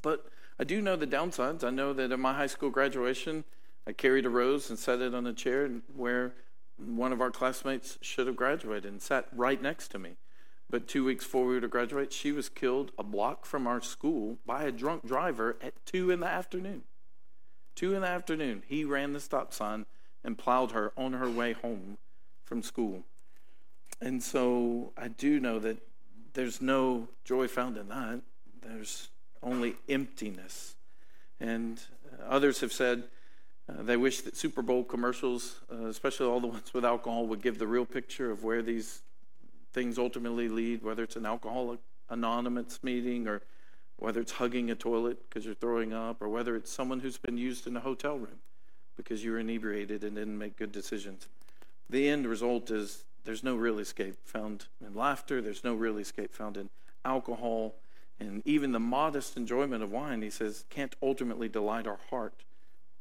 but 0.02 0.26
I 0.58 0.64
do 0.64 0.82
know 0.82 0.96
the 0.96 1.06
downsides. 1.06 1.62
I 1.62 1.70
know 1.70 1.92
that 1.92 2.10
at 2.10 2.18
my 2.18 2.34
high 2.34 2.48
school 2.48 2.70
graduation, 2.70 3.44
I 3.86 3.92
carried 3.92 4.26
a 4.26 4.30
rose 4.30 4.70
and 4.70 4.78
set 4.78 5.00
it 5.00 5.14
on 5.14 5.26
a 5.26 5.32
chair 5.32 5.70
where 5.94 6.34
one 6.76 7.12
of 7.12 7.20
our 7.20 7.30
classmates 7.30 7.98
should 8.00 8.26
have 8.26 8.36
graduated 8.36 8.90
and 8.90 9.00
sat 9.00 9.28
right 9.32 9.60
next 9.60 9.88
to 9.92 9.98
me. 9.98 10.16
But 10.70 10.86
two 10.86 11.04
weeks 11.04 11.24
before 11.24 11.46
we 11.46 11.54
were 11.54 11.60
to 11.60 11.68
graduate, 11.68 12.12
she 12.12 12.32
was 12.32 12.48
killed 12.48 12.92
a 12.98 13.02
block 13.02 13.46
from 13.46 13.66
our 13.66 13.80
school 13.80 14.38
by 14.44 14.64
a 14.64 14.72
drunk 14.72 15.06
driver 15.06 15.56
at 15.62 15.74
two 15.86 16.10
in 16.10 16.20
the 16.20 16.26
afternoon. 16.26 16.82
Two 17.74 17.94
in 17.94 18.02
the 18.02 18.08
afternoon, 18.08 18.62
he 18.66 18.84
ran 18.84 19.12
the 19.12 19.20
stop 19.20 19.54
sign 19.54 19.86
and 20.24 20.36
plowed 20.36 20.72
her 20.72 20.92
on 20.96 21.14
her 21.14 21.30
way 21.30 21.52
home 21.52 21.96
from 22.44 22.62
school. 22.62 23.04
And 24.00 24.22
so 24.22 24.92
I 24.96 25.08
do 25.08 25.40
know 25.40 25.58
that 25.60 25.78
there's 26.34 26.60
no 26.60 27.08
joy 27.24 27.48
found 27.48 27.76
in 27.76 27.88
that. 27.88 28.20
There's 28.62 29.08
only 29.42 29.76
emptiness. 29.88 30.74
And 31.40 31.80
uh, 32.12 32.24
others 32.28 32.60
have 32.60 32.72
said 32.72 33.04
uh, 33.68 33.82
they 33.82 33.96
wish 33.96 34.22
that 34.22 34.36
Super 34.36 34.62
Bowl 34.62 34.82
commercials, 34.84 35.56
uh, 35.72 35.86
especially 35.86 36.26
all 36.26 36.40
the 36.40 36.46
ones 36.46 36.72
with 36.72 36.84
alcohol, 36.84 37.26
would 37.26 37.42
give 37.42 37.58
the 37.58 37.66
real 37.66 37.84
picture 37.84 38.30
of 38.30 38.44
where 38.44 38.62
these 38.62 39.02
things 39.72 39.98
ultimately 39.98 40.48
lead, 40.48 40.82
whether 40.82 41.02
it's 41.02 41.16
an 41.16 41.26
alcoholic 41.26 41.78
anonymous 42.08 42.82
meeting 42.82 43.28
or 43.28 43.42
whether 43.96 44.20
it's 44.20 44.32
hugging 44.32 44.70
a 44.70 44.74
toilet 44.74 45.18
because 45.28 45.44
you're 45.44 45.54
throwing 45.54 45.92
up 45.92 46.22
or 46.22 46.28
whether 46.28 46.56
it's 46.56 46.72
someone 46.72 47.00
who's 47.00 47.18
been 47.18 47.36
used 47.36 47.66
in 47.66 47.76
a 47.76 47.80
hotel 47.80 48.16
room 48.16 48.38
because 48.96 49.22
you 49.22 49.32
were 49.32 49.38
inebriated 49.38 50.02
and 50.04 50.16
didn't 50.16 50.38
make 50.38 50.56
good 50.56 50.72
decisions. 50.72 51.28
The 51.90 52.08
end 52.08 52.26
result 52.26 52.70
is 52.70 53.04
there's 53.24 53.44
no 53.44 53.56
real 53.56 53.78
escape 53.78 54.16
found 54.24 54.66
in 54.84 54.94
laughter, 54.94 55.42
there's 55.42 55.64
no 55.64 55.74
real 55.74 55.98
escape 55.98 56.32
found 56.32 56.56
in 56.56 56.70
alcohol 57.04 57.74
and 58.20 58.42
even 58.44 58.72
the 58.72 58.80
modest 58.80 59.36
enjoyment 59.36 59.82
of 59.82 59.92
wine, 59.92 60.22
he 60.22 60.30
says, 60.30 60.64
can't 60.70 60.96
ultimately 61.02 61.48
delight 61.48 61.86
our 61.86 62.00
heart 62.10 62.44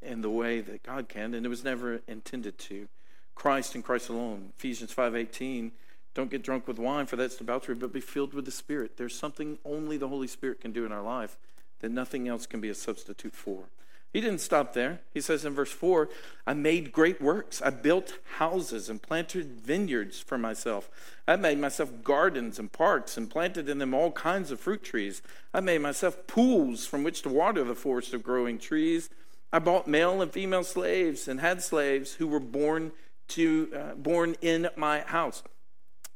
in 0.02 0.22
the 0.22 0.30
way 0.30 0.62
that 0.62 0.84
God 0.84 1.10
can, 1.10 1.34
and 1.34 1.46
it 1.46 1.50
was 1.50 1.64
never 1.64 2.02
intended 2.08 2.58
to. 2.60 2.88
Christ 3.36 3.76
and 3.76 3.84
Christ 3.84 4.10
alone. 4.10 4.52
Ephesians 4.58 4.94
5:18, 4.94 5.72
don't 6.14 6.32
get 6.32 6.42
drunk 6.42 6.68
with 6.68 6.80
wine, 6.80 7.06
for 7.06 7.16
that's 7.16 7.36
debauchery, 7.36 7.76
but 7.76 7.94
be 7.94 8.00
filled 8.02 8.34
with 8.34 8.46
the 8.46 8.52
Spirit. 8.52 8.98
There's 8.98 9.18
something 9.18 9.60
only 9.64 9.98
the 9.98 10.08
Holy 10.08 10.28
Spirit 10.28 10.62
can 10.62 10.72
do 10.72 10.86
in 10.86 10.92
our 10.92 11.04
life 11.04 11.38
that 11.80 11.92
nothing 11.92 12.28
else 12.28 12.48
can 12.48 12.60
be 12.60 12.70
a 12.70 12.76
substitute 12.76 13.36
for. 13.36 13.66
He 14.14 14.22
didn't 14.22 14.42
stop 14.42 14.74
there. 14.74 15.02
He 15.14 15.22
says 15.22 15.46
in 15.46 15.54
verse 15.54 15.72
4 15.72 16.10
I 16.46 16.54
made 16.54 16.92
great 16.92 17.22
works. 17.22 17.62
I 17.62 17.70
built 17.70 18.20
houses 18.38 18.90
and 18.90 19.02
planted 19.02 19.62
vineyards 19.62 20.20
for 20.20 20.38
myself. 20.38 20.90
I 21.28 21.36
made 21.36 21.60
myself 21.60 21.92
gardens 22.04 22.58
and 22.58 22.72
parks 22.72 23.18
and 23.18 23.30
planted 23.30 23.68
in 23.70 23.80
them 23.80 23.94
all 23.94 24.12
kinds 24.12 24.50
of 24.50 24.60
fruit 24.60 24.84
trees. 24.84 25.22
I 25.54 25.60
made 25.60 25.82
myself 25.82 26.26
pools 26.26 26.86
from 26.86 27.04
which 27.04 27.22
to 27.24 27.30
water 27.30 27.64
the 27.64 27.76
forest 27.76 28.14
of 28.14 28.24
growing 28.24 28.58
trees. 28.58 29.10
I 29.52 29.60
bought 29.60 29.88
male 29.88 30.22
and 30.22 30.32
female 30.32 30.64
slaves 30.64 31.28
and 31.28 31.40
had 31.40 31.62
slaves 31.62 32.14
who 32.14 32.28
were 32.28 32.40
born 32.40 32.94
to 33.30 33.72
uh, 33.76 33.96
born 33.96 34.36
in 34.42 34.70
my 34.76 35.02
house. 35.02 35.44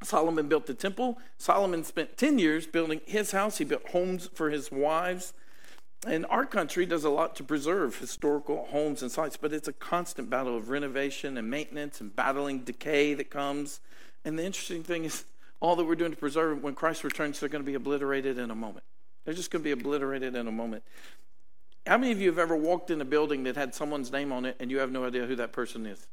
Solomon 0.03 0.47
built 0.47 0.65
the 0.65 0.73
temple. 0.73 1.19
Solomon 1.37 1.83
spent 1.83 2.17
10 2.17 2.39
years 2.39 2.65
building 2.65 3.01
his 3.05 3.31
house. 3.31 3.57
He 3.57 3.65
built 3.65 3.89
homes 3.89 4.29
for 4.33 4.49
his 4.49 4.71
wives. 4.71 5.33
And 6.07 6.25
our 6.27 6.45
country 6.45 6.85
does 6.87 7.03
a 7.03 7.09
lot 7.09 7.35
to 7.35 7.43
preserve 7.43 7.99
historical 7.99 8.65
homes 8.71 9.03
and 9.03 9.11
sites, 9.11 9.37
but 9.37 9.53
it's 9.53 9.67
a 9.67 9.73
constant 9.73 10.29
battle 10.29 10.57
of 10.57 10.69
renovation 10.69 11.37
and 11.37 11.49
maintenance 11.49 12.01
and 12.01 12.15
battling 12.15 12.59
decay 12.59 13.13
that 13.13 13.29
comes. 13.29 13.81
And 14.25 14.37
the 14.37 14.43
interesting 14.43 14.83
thing 14.83 15.05
is, 15.05 15.25
all 15.59 15.75
that 15.75 15.85
we're 15.85 15.95
doing 15.95 16.11
to 16.11 16.17
preserve 16.17 16.63
when 16.63 16.73
Christ 16.73 17.03
returns, 17.03 17.39
they're 17.39 17.49
going 17.49 17.63
to 17.63 17.69
be 17.69 17.75
obliterated 17.75 18.39
in 18.39 18.49
a 18.49 18.55
moment. 18.55 18.83
They're 19.23 19.35
just 19.35 19.51
going 19.51 19.61
to 19.61 19.63
be 19.63 19.71
obliterated 19.71 20.35
in 20.35 20.47
a 20.47 20.51
moment. 20.51 20.83
How 21.85 21.99
many 21.99 22.11
of 22.11 22.19
you 22.19 22.29
have 22.29 22.39
ever 22.39 22.55
walked 22.55 22.89
in 22.89 22.99
a 22.99 23.05
building 23.05 23.43
that 23.43 23.55
had 23.55 23.75
someone's 23.75 24.11
name 24.11 24.31
on 24.31 24.45
it 24.45 24.55
and 24.59 24.71
you 24.71 24.79
have 24.79 24.91
no 24.91 25.05
idea 25.05 25.27
who 25.27 25.35
that 25.35 25.51
person 25.51 25.85
is? 25.85 26.07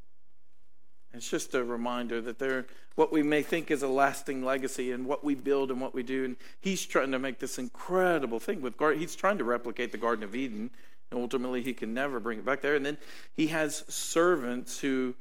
It's 1.15 1.29
just 1.29 1.55
a 1.55 1.65
reminder 1.65 2.21
that 2.21 2.39
they're 2.39 2.67
what 2.95 3.13
we 3.13 3.23
may 3.23 3.43
think 3.43 3.71
is 3.71 3.83
a 3.83 3.89
lasting 3.89 4.45
legacy 4.45 4.91
and 4.91 5.07
what 5.07 5.23
we 5.23 5.37
build 5.37 5.71
and 5.71 5.81
what 5.81 5.95
we 5.95 6.03
do. 6.03 6.25
And 6.25 6.37
he's 6.61 6.85
trying 6.85 7.13
to 7.13 7.19
make 7.19 7.39
this 7.39 7.59
incredible 7.59 8.41
thing 8.41 8.61
with 8.61 8.77
God. 8.77 8.97
He's 8.97 9.15
trying 9.15 9.39
to 9.39 9.45
replicate 9.45 9.93
the 9.93 9.99
Garden 9.99 10.25
of 10.25 10.35
Eden. 10.35 10.71
And 11.11 11.21
ultimately, 11.21 11.63
he 11.63 11.73
can 11.73 11.95
never 11.95 12.19
bring 12.19 12.41
it 12.41 12.45
back 12.45 12.61
there. 12.61 12.75
And 12.75 12.85
then 12.85 12.99
he 13.37 13.47
has 13.49 13.85
servants 13.89 14.81
who 14.81 15.15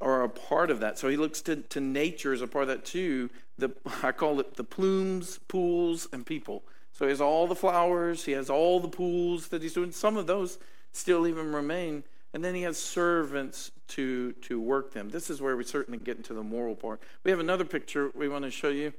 are 0.00 0.24
a 0.24 0.28
part 0.28 0.70
of 0.70 0.80
that. 0.80 0.98
So 0.98 1.08
he 1.08 1.16
looks 1.16 1.40
to, 1.42 1.56
to 1.56 1.80
nature 1.80 2.34
as 2.34 2.42
a 2.42 2.46
part 2.46 2.64
of 2.64 2.68
that 2.68 2.84
too. 2.84 3.30
The, 3.56 3.70
I 4.02 4.12
call 4.12 4.38
it 4.38 4.56
the 4.56 4.64
plumes, 4.64 5.38
pools, 5.48 6.08
and 6.12 6.26
people. 6.26 6.62
So 6.92 7.06
he 7.06 7.10
has 7.10 7.20
all 7.22 7.46
the 7.46 7.54
flowers, 7.54 8.26
he 8.26 8.32
has 8.32 8.50
all 8.50 8.78
the 8.78 8.88
pools 8.88 9.48
that 9.48 9.62
he's 9.62 9.72
doing. 9.72 9.92
Some 9.92 10.18
of 10.18 10.26
those 10.26 10.58
still 10.92 11.26
even 11.26 11.50
remain 11.52 12.04
and 12.34 12.42
then 12.42 12.54
he 12.54 12.62
has 12.62 12.78
servants 12.78 13.70
to 13.94 14.32
to 14.32 14.60
work 14.60 14.92
them. 14.92 15.08
This 15.08 15.30
is 15.30 15.40
where 15.40 15.56
we 15.56 15.64
certainly 15.64 15.98
get 15.98 16.16
into 16.16 16.34
the 16.34 16.42
moral 16.42 16.74
part. 16.74 17.00
We 17.24 17.30
have 17.30 17.40
another 17.40 17.64
picture 17.64 18.10
we 18.14 18.28
want 18.28 18.44
to 18.44 18.50
show 18.50 18.68
you. 18.68 18.92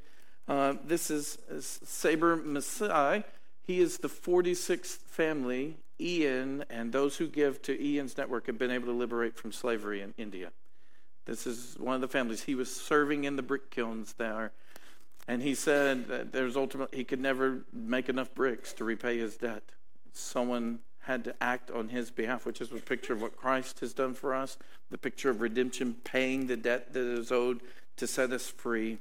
Uh, 0.47 0.73
this 0.85 1.09
is, 1.09 1.37
is 1.49 1.79
Saber 1.83 2.37
Maasai. 2.37 3.23
He 3.61 3.79
is 3.79 3.97
the 3.99 4.09
46th 4.09 4.97
family. 4.97 5.77
Ian 5.99 6.65
and 6.69 6.91
those 6.91 7.17
who 7.17 7.27
give 7.27 7.61
to 7.61 7.81
Ian's 7.81 8.17
network 8.17 8.47
have 8.47 8.57
been 8.57 8.71
able 8.71 8.87
to 8.87 8.93
liberate 8.93 9.37
from 9.37 9.51
slavery 9.51 10.01
in 10.01 10.13
India. 10.17 10.51
This 11.25 11.47
is 11.47 11.75
one 11.79 11.95
of 11.95 12.01
the 12.01 12.07
families. 12.07 12.43
He 12.43 12.55
was 12.55 12.73
serving 12.73 13.23
in 13.23 13.37
the 13.37 13.41
brick 13.41 13.69
kilns 13.69 14.13
there. 14.13 14.51
And 15.27 15.41
he 15.41 15.55
said 15.55 16.07
that 16.09 16.33
there's 16.33 16.57
ultimately, 16.57 16.97
he 16.97 17.03
could 17.05 17.21
never 17.21 17.63
make 17.71 18.09
enough 18.09 18.33
bricks 18.33 18.73
to 18.73 18.83
repay 18.83 19.17
his 19.17 19.37
debt. 19.37 19.63
Someone 20.11 20.79
had 21.03 21.23
to 21.25 21.35
act 21.41 21.69
on 21.69 21.89
his 21.89 22.11
behalf, 22.11 22.45
which 22.45 22.61
is 22.61 22.71
a 22.71 22.75
picture 22.75 23.13
of 23.13 23.21
what 23.21 23.35
Christ 23.35 23.79
has 23.81 23.93
done 23.93 24.13
for 24.13 24.33
us, 24.33 24.57
the 24.89 24.97
picture 24.97 25.29
of 25.29 25.41
redemption, 25.41 25.97
paying 26.03 26.47
the 26.47 26.57
debt 26.57 26.93
that 26.93 27.03
is 27.03 27.31
owed 27.31 27.61
to 27.97 28.07
set 28.07 28.31
us 28.31 28.47
free. 28.47 28.99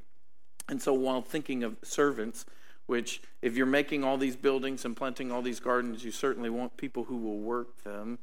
And 0.69 0.83
so 0.83 0.93
while 0.93 1.23
thinking 1.23 1.63
of 1.63 1.77
servants, 1.83 2.45
which 2.87 3.23
if 3.41 3.57
you're 3.57 3.67
making 3.67 4.03
all 4.05 4.19
these 4.19 4.37
buildings 4.37 4.85
and 4.85 4.97
planting 4.97 5.31
all 5.31 5.43
these 5.43 5.61
gardens, 5.61 6.05
you 6.05 6.11
certainly 6.11 6.51
want 6.51 6.77
people 6.77 7.05
who 7.05 7.17
will 7.17 7.39
work 7.39 7.83
them, 7.85 8.19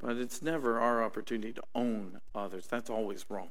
but 0.00 0.16
it's 0.16 0.42
never 0.42 0.80
our 0.80 1.02
opportunity 1.02 1.52
to 1.52 1.62
own 1.74 2.20
others. 2.34 2.66
That's 2.66 2.90
always 2.90 3.24
wrong. 3.28 3.50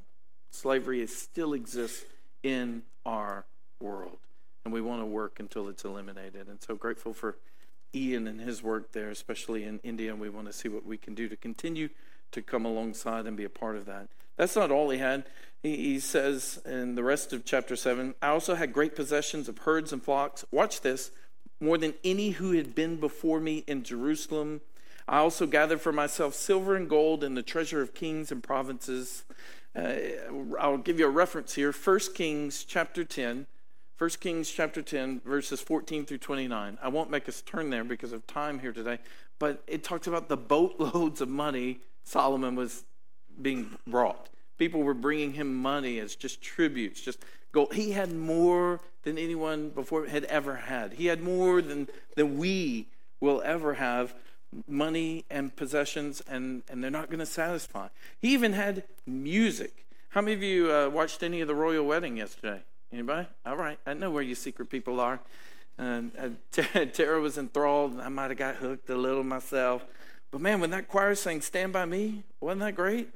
Slavery 0.51 1.05
still 1.07 1.53
exists 1.53 2.05
in 2.43 2.83
our 3.05 3.45
world, 3.79 4.17
and 4.65 4.73
we 4.73 4.81
want 4.81 5.01
to 5.01 5.05
work 5.05 5.39
until 5.39 5.69
it's 5.69 5.85
eliminated. 5.85 6.47
And 6.47 6.61
so 6.61 6.75
grateful 6.75 7.13
for 7.13 7.37
Ian 7.93 8.27
and 8.27 8.41
his 8.41 8.61
work 8.61 8.91
there, 8.91 9.09
especially 9.09 9.63
in 9.63 9.79
India, 9.83 10.11
and 10.11 10.21
we 10.21 10.29
want 10.29 10.47
to 10.47 10.53
see 10.53 10.69
what 10.69 10.85
we 10.85 10.97
can 10.97 11.15
do 11.15 11.27
to 11.29 11.35
continue 11.35 11.89
to 12.31 12.41
come 12.41 12.65
alongside 12.65 13.25
and 13.25 13.35
be 13.35 13.43
a 13.43 13.49
part 13.49 13.75
of 13.75 13.85
that. 13.85 14.07
That's 14.37 14.55
not 14.55 14.71
all 14.71 14.89
he 14.89 14.99
had. 14.99 15.25
He, 15.61 15.75
he 15.75 15.99
says 15.99 16.61
in 16.65 16.95
the 16.95 17.03
rest 17.03 17.33
of 17.33 17.45
chapter 17.45 17.75
7 17.75 18.15
I 18.21 18.27
also 18.27 18.55
had 18.55 18.73
great 18.73 18.95
possessions 18.95 19.49
of 19.49 19.59
herds 19.59 19.91
and 19.91 20.03
flocks. 20.03 20.45
Watch 20.51 20.81
this 20.81 21.11
more 21.59 21.77
than 21.77 21.93
any 22.03 22.31
who 22.31 22.53
had 22.53 22.73
been 22.73 22.97
before 22.97 23.39
me 23.39 23.63
in 23.67 23.83
Jerusalem. 23.83 24.61
I 25.07 25.17
also 25.17 25.45
gathered 25.47 25.81
for 25.81 25.91
myself 25.91 26.35
silver 26.35 26.75
and 26.75 26.87
gold 26.87 27.23
and 27.23 27.35
the 27.35 27.43
treasure 27.43 27.81
of 27.81 27.93
kings 27.93 28.31
and 28.31 28.43
provinces. 28.43 29.23
Uh, 29.75 29.95
I'll 30.59 30.77
give 30.77 30.99
you 30.99 31.07
a 31.07 31.11
reference 31.11 31.55
here 31.55 31.71
1 31.71 31.99
Kings 32.13 32.63
chapter 32.63 33.03
10 33.03 33.47
1 33.99 34.09
Kings 34.21 34.49
chapter 34.49 34.81
10, 34.81 35.19
verses 35.25 35.59
14 35.59 36.05
through 36.05 36.19
29. 36.19 36.77
I 36.81 36.87
won't 36.87 37.09
make 37.09 37.27
us 37.27 37.41
turn 37.41 37.69
there 37.69 37.83
because 37.83 38.13
of 38.13 38.25
time 38.27 38.59
here 38.59 38.71
today, 38.71 38.97
but 39.39 39.61
it 39.67 39.83
talks 39.83 40.07
about 40.07 40.29
the 40.29 40.37
boatloads 40.37 41.19
of 41.19 41.27
money 41.27 41.81
Solomon 42.05 42.55
was 42.55 42.85
being 43.41 43.77
brought. 43.85 44.29
People 44.57 44.83
were 44.83 44.93
bringing 44.93 45.33
him 45.33 45.53
money 45.53 45.99
as 45.99 46.15
just 46.15 46.41
tributes, 46.41 47.01
just 47.01 47.19
gold. 47.51 47.73
He 47.73 47.91
had 47.91 48.13
more 48.13 48.79
than 49.03 49.17
anyone 49.17 49.67
before 49.69 50.05
had 50.05 50.23
ever 50.25 50.55
had. 50.55 50.93
He 50.93 51.07
had 51.07 51.21
more 51.21 51.61
than, 51.61 51.89
than 52.15 52.37
we 52.37 52.87
will 53.19 53.41
ever 53.43 53.73
have 53.73 54.15
money 54.65 55.25
and 55.29 55.53
possessions, 55.53 56.23
and, 56.25 56.63
and 56.69 56.81
they're 56.81 56.89
not 56.89 57.09
going 57.09 57.19
to 57.19 57.25
satisfy. 57.25 57.89
He 58.17 58.29
even 58.29 58.53
had 58.53 58.85
music. 59.05 59.85
How 60.09 60.21
many 60.21 60.35
of 60.35 60.41
you 60.41 60.71
uh, 60.71 60.87
watched 60.87 61.21
any 61.21 61.41
of 61.41 61.49
the 61.49 61.55
royal 61.55 61.85
wedding 61.85 62.15
yesterday? 62.15 62.61
Anybody? 62.91 63.27
All 63.45 63.55
right. 63.55 63.77
I 63.85 63.93
know 63.93 64.09
where 64.09 64.23
you 64.23 64.35
secret 64.35 64.69
people 64.69 64.99
are. 64.99 65.19
Uh, 65.77 66.01
Tara 66.93 67.21
was 67.21 67.37
enthralled. 67.37 67.99
I 67.99 68.09
might 68.09 68.31
have 68.31 68.37
got 68.37 68.55
hooked 68.55 68.89
a 68.89 68.95
little 68.95 69.23
myself. 69.23 69.85
But 70.31 70.41
man, 70.41 70.59
when 70.59 70.71
that 70.71 70.87
choir 70.87 71.15
sang 71.15 71.41
"Stand 71.41 71.73
by 71.73 71.85
Me," 71.85 72.23
wasn't 72.39 72.61
that 72.61 72.75
great? 72.75 73.09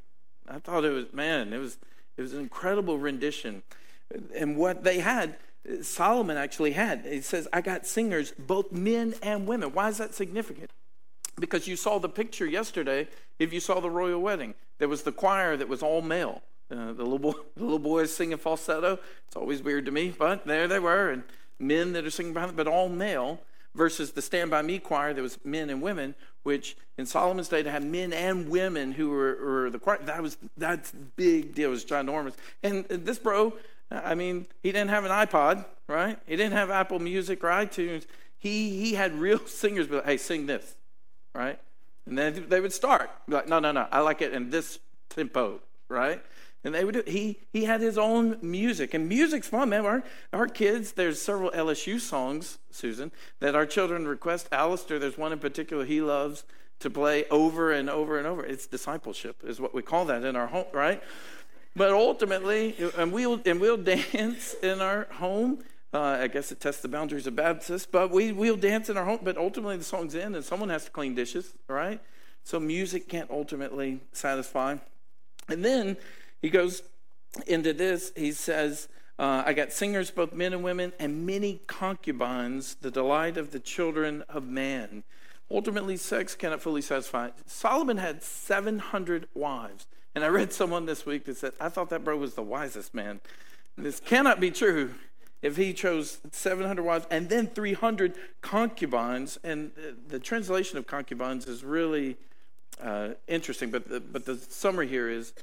I 0.47 0.59
thought 0.59 0.85
it 0.85 0.91
was 0.91 1.11
man. 1.13 1.53
It 1.53 1.57
was 1.57 1.77
it 2.17 2.21
was 2.21 2.33
an 2.33 2.39
incredible 2.39 2.97
rendition. 2.97 3.63
And 4.35 4.57
what 4.57 4.83
they 4.83 4.99
had, 4.99 5.37
Solomon 5.81 6.37
actually 6.37 6.71
had. 6.71 7.05
He 7.05 7.21
says, 7.21 7.47
"I 7.51 7.61
got 7.61 7.85
singers, 7.85 8.33
both 8.37 8.71
men 8.71 9.15
and 9.21 9.45
women." 9.45 9.73
Why 9.73 9.89
is 9.89 9.97
that 9.97 10.13
significant? 10.13 10.71
Because 11.39 11.67
you 11.67 11.75
saw 11.75 11.99
the 11.99 12.09
picture 12.09 12.45
yesterday. 12.45 13.07
If 13.39 13.51
you 13.51 13.59
saw 13.59 13.79
the 13.79 13.89
royal 13.89 14.21
wedding, 14.21 14.53
there 14.77 14.87
was 14.87 15.03
the 15.03 15.11
choir 15.11 15.57
that 15.57 15.67
was 15.67 15.83
all 15.83 16.01
male. 16.01 16.41
Uh, 16.73 16.91
the, 16.93 17.03
little 17.03 17.19
boy, 17.19 17.33
the 17.55 17.63
little 17.63 17.79
boys 17.79 18.13
singing 18.13 18.37
falsetto. 18.37 18.99
It's 19.27 19.35
always 19.35 19.61
weird 19.61 19.85
to 19.85 19.91
me, 19.91 20.13
but 20.17 20.45
there 20.45 20.67
they 20.67 20.79
were, 20.79 21.11
and 21.11 21.23
men 21.59 21.93
that 21.93 22.05
are 22.05 22.09
singing 22.09 22.33
behind 22.33 22.49
them, 22.49 22.55
but 22.55 22.67
all 22.67 22.89
male, 22.89 23.39
versus 23.75 24.11
the 24.11 24.21
Stand 24.21 24.51
By 24.51 24.61
Me 24.61 24.79
choir 24.79 25.13
that 25.13 25.21
was 25.21 25.37
men 25.43 25.69
and 25.69 25.81
women, 25.81 26.15
which 26.43 26.77
in 26.97 27.05
Solomon's 27.05 27.47
day 27.47 27.63
to 27.63 27.71
have 27.71 27.83
men 27.83 28.13
and 28.13 28.49
women 28.49 28.91
who 28.91 29.09
were, 29.09 29.37
were 29.43 29.69
the 29.69 29.79
choir, 29.79 29.99
that 30.03 30.21
was 30.21 30.37
that's 30.57 30.91
big 31.15 31.55
deal. 31.55 31.69
It 31.69 31.71
was 31.71 31.85
ginormous. 31.85 32.33
And 32.61 32.85
this 32.85 33.17
bro, 33.17 33.53
I 33.89 34.15
mean, 34.15 34.47
he 34.61 34.71
didn't 34.71 34.89
have 34.89 35.05
an 35.05 35.11
iPod, 35.11 35.65
right? 35.87 36.17
He 36.27 36.35
didn't 36.35 36.53
have 36.53 36.69
Apple 36.69 36.99
Music 36.99 37.43
or 37.43 37.49
iTunes. 37.49 38.05
He 38.37 38.79
he 38.79 38.93
had 38.93 39.13
real 39.19 39.45
singers, 39.47 39.87
but 39.87 40.05
hey, 40.05 40.17
sing 40.17 40.45
this, 40.45 40.75
right? 41.33 41.59
And 42.05 42.17
then 42.17 42.45
they 42.49 42.59
would 42.59 42.73
start 42.73 43.09
like, 43.27 43.47
no, 43.47 43.59
no, 43.59 43.71
no, 43.71 43.87
I 43.91 44.01
like 44.01 44.21
it 44.21 44.33
in 44.33 44.49
this 44.49 44.79
tempo, 45.09 45.61
right? 45.87 46.21
And 46.63 46.73
they 46.73 46.85
would 46.85 46.95
do, 46.95 47.03
he 47.05 47.39
he 47.51 47.65
had 47.65 47.81
his 47.81 47.97
own 47.97 48.37
music, 48.41 48.93
and 48.93 49.09
music's 49.09 49.47
fun, 49.47 49.69
man. 49.69 49.85
Our 49.85 50.03
our 50.31 50.47
kids, 50.47 50.93
there's 50.93 51.21
several 51.21 51.51
LSU 51.51 51.99
songs, 51.99 52.57
Susan, 52.71 53.11
that 53.39 53.53
our 53.53 53.65
children 53.65 54.07
request. 54.07 54.47
Alistair, 54.51 54.97
there's 54.97 55.17
one 55.17 55.33
in 55.33 55.39
particular 55.39 55.83
he 55.83 56.01
loves 56.01 56.45
to 56.79 56.89
play 56.89 57.25
over 57.29 57.71
and 57.71 57.89
over 57.89 58.17
and 58.17 58.25
over. 58.25 58.45
It's 58.45 58.65
discipleship, 58.65 59.43
is 59.43 59.59
what 59.59 59.73
we 59.73 59.81
call 59.81 60.05
that 60.05 60.23
in 60.23 60.35
our 60.35 60.47
home, 60.47 60.65
right? 60.73 61.03
But 61.75 61.91
ultimately, 61.91 62.75
and 62.97 63.11
we'll 63.11 63.41
and 63.45 63.59
we'll 63.59 63.77
dance 63.95 64.53
in 64.61 64.79
our 64.79 65.07
home. 65.13 65.63
Uh, 65.93 66.17
I 66.21 66.27
guess 66.27 66.51
it 66.51 66.59
tests 66.59 66.81
the 66.81 66.87
boundaries 66.87 67.27
of 67.27 67.35
Baptist, 67.35 67.91
but 67.91 68.09
we 68.09 68.31
we'll 68.31 68.55
dance 68.55 68.89
in 68.89 68.97
our 68.97 69.05
home. 69.05 69.19
But 69.21 69.37
ultimately, 69.37 69.77
the 69.77 69.83
song's 69.83 70.15
in, 70.15 70.33
and 70.33 70.45
someone 70.45 70.69
has 70.69 70.85
to 70.85 70.91
clean 70.91 71.13
dishes, 71.13 71.53
right? 71.67 71.99
So 72.43 72.59
music 72.59 73.07
can't 73.07 73.29
ultimately 73.29 74.01
satisfy. 74.11 74.77
And 75.47 75.63
then 75.63 75.97
he 76.43 76.49
goes 76.49 76.83
into 77.47 77.73
this, 77.73 78.11
he 78.15 78.33
says, 78.33 78.89
uh, 79.17 79.43
I 79.45 79.53
got 79.53 79.71
singers, 79.71 80.11
both 80.11 80.33
men 80.33 80.51
and 80.51 80.61
women, 80.61 80.91
and 80.99 81.25
many 81.25 81.61
concubines, 81.67 82.75
the 82.75 82.91
delight 82.91 83.37
of 83.37 83.51
the 83.51 83.59
children 83.59 84.23
of 84.27 84.45
man. 84.45 85.03
Ultimately, 85.49 85.95
sex 85.95 86.35
cannot 86.35 86.61
fully 86.61 86.81
satisfy. 86.81 87.29
Solomon 87.45 87.97
had 87.97 88.21
700 88.21 89.29
wives. 89.33 89.87
And 90.15 90.23
I 90.23 90.27
read 90.27 90.51
someone 90.51 90.85
this 90.85 91.05
week 91.05 91.25
that 91.25 91.37
said, 91.37 91.53
I 91.61 91.69
thought 91.69 91.89
that 91.91 92.03
bro 92.03 92.17
was 92.17 92.33
the 92.33 92.43
wisest 92.43 92.93
man. 92.93 93.21
This 93.77 94.01
cannot 94.01 94.41
be 94.41 94.51
true 94.51 94.95
if 95.41 95.55
he 95.55 95.73
chose 95.73 96.19
700 96.31 96.83
wives 96.83 97.07
and 97.09 97.29
then 97.29 97.47
300 97.47 98.15
concubines. 98.41 99.39
And 99.45 99.71
the 100.09 100.19
translation 100.19 100.77
of 100.77 100.87
concubines 100.87 101.47
is 101.47 101.63
really 101.63 102.17
uh, 102.81 103.11
interesting, 103.27 103.71
but 103.71 103.87
the, 103.87 104.01
but 104.01 104.25
the 104.25 104.35
summary 104.35 104.89
here 104.89 105.09
is 105.09 105.33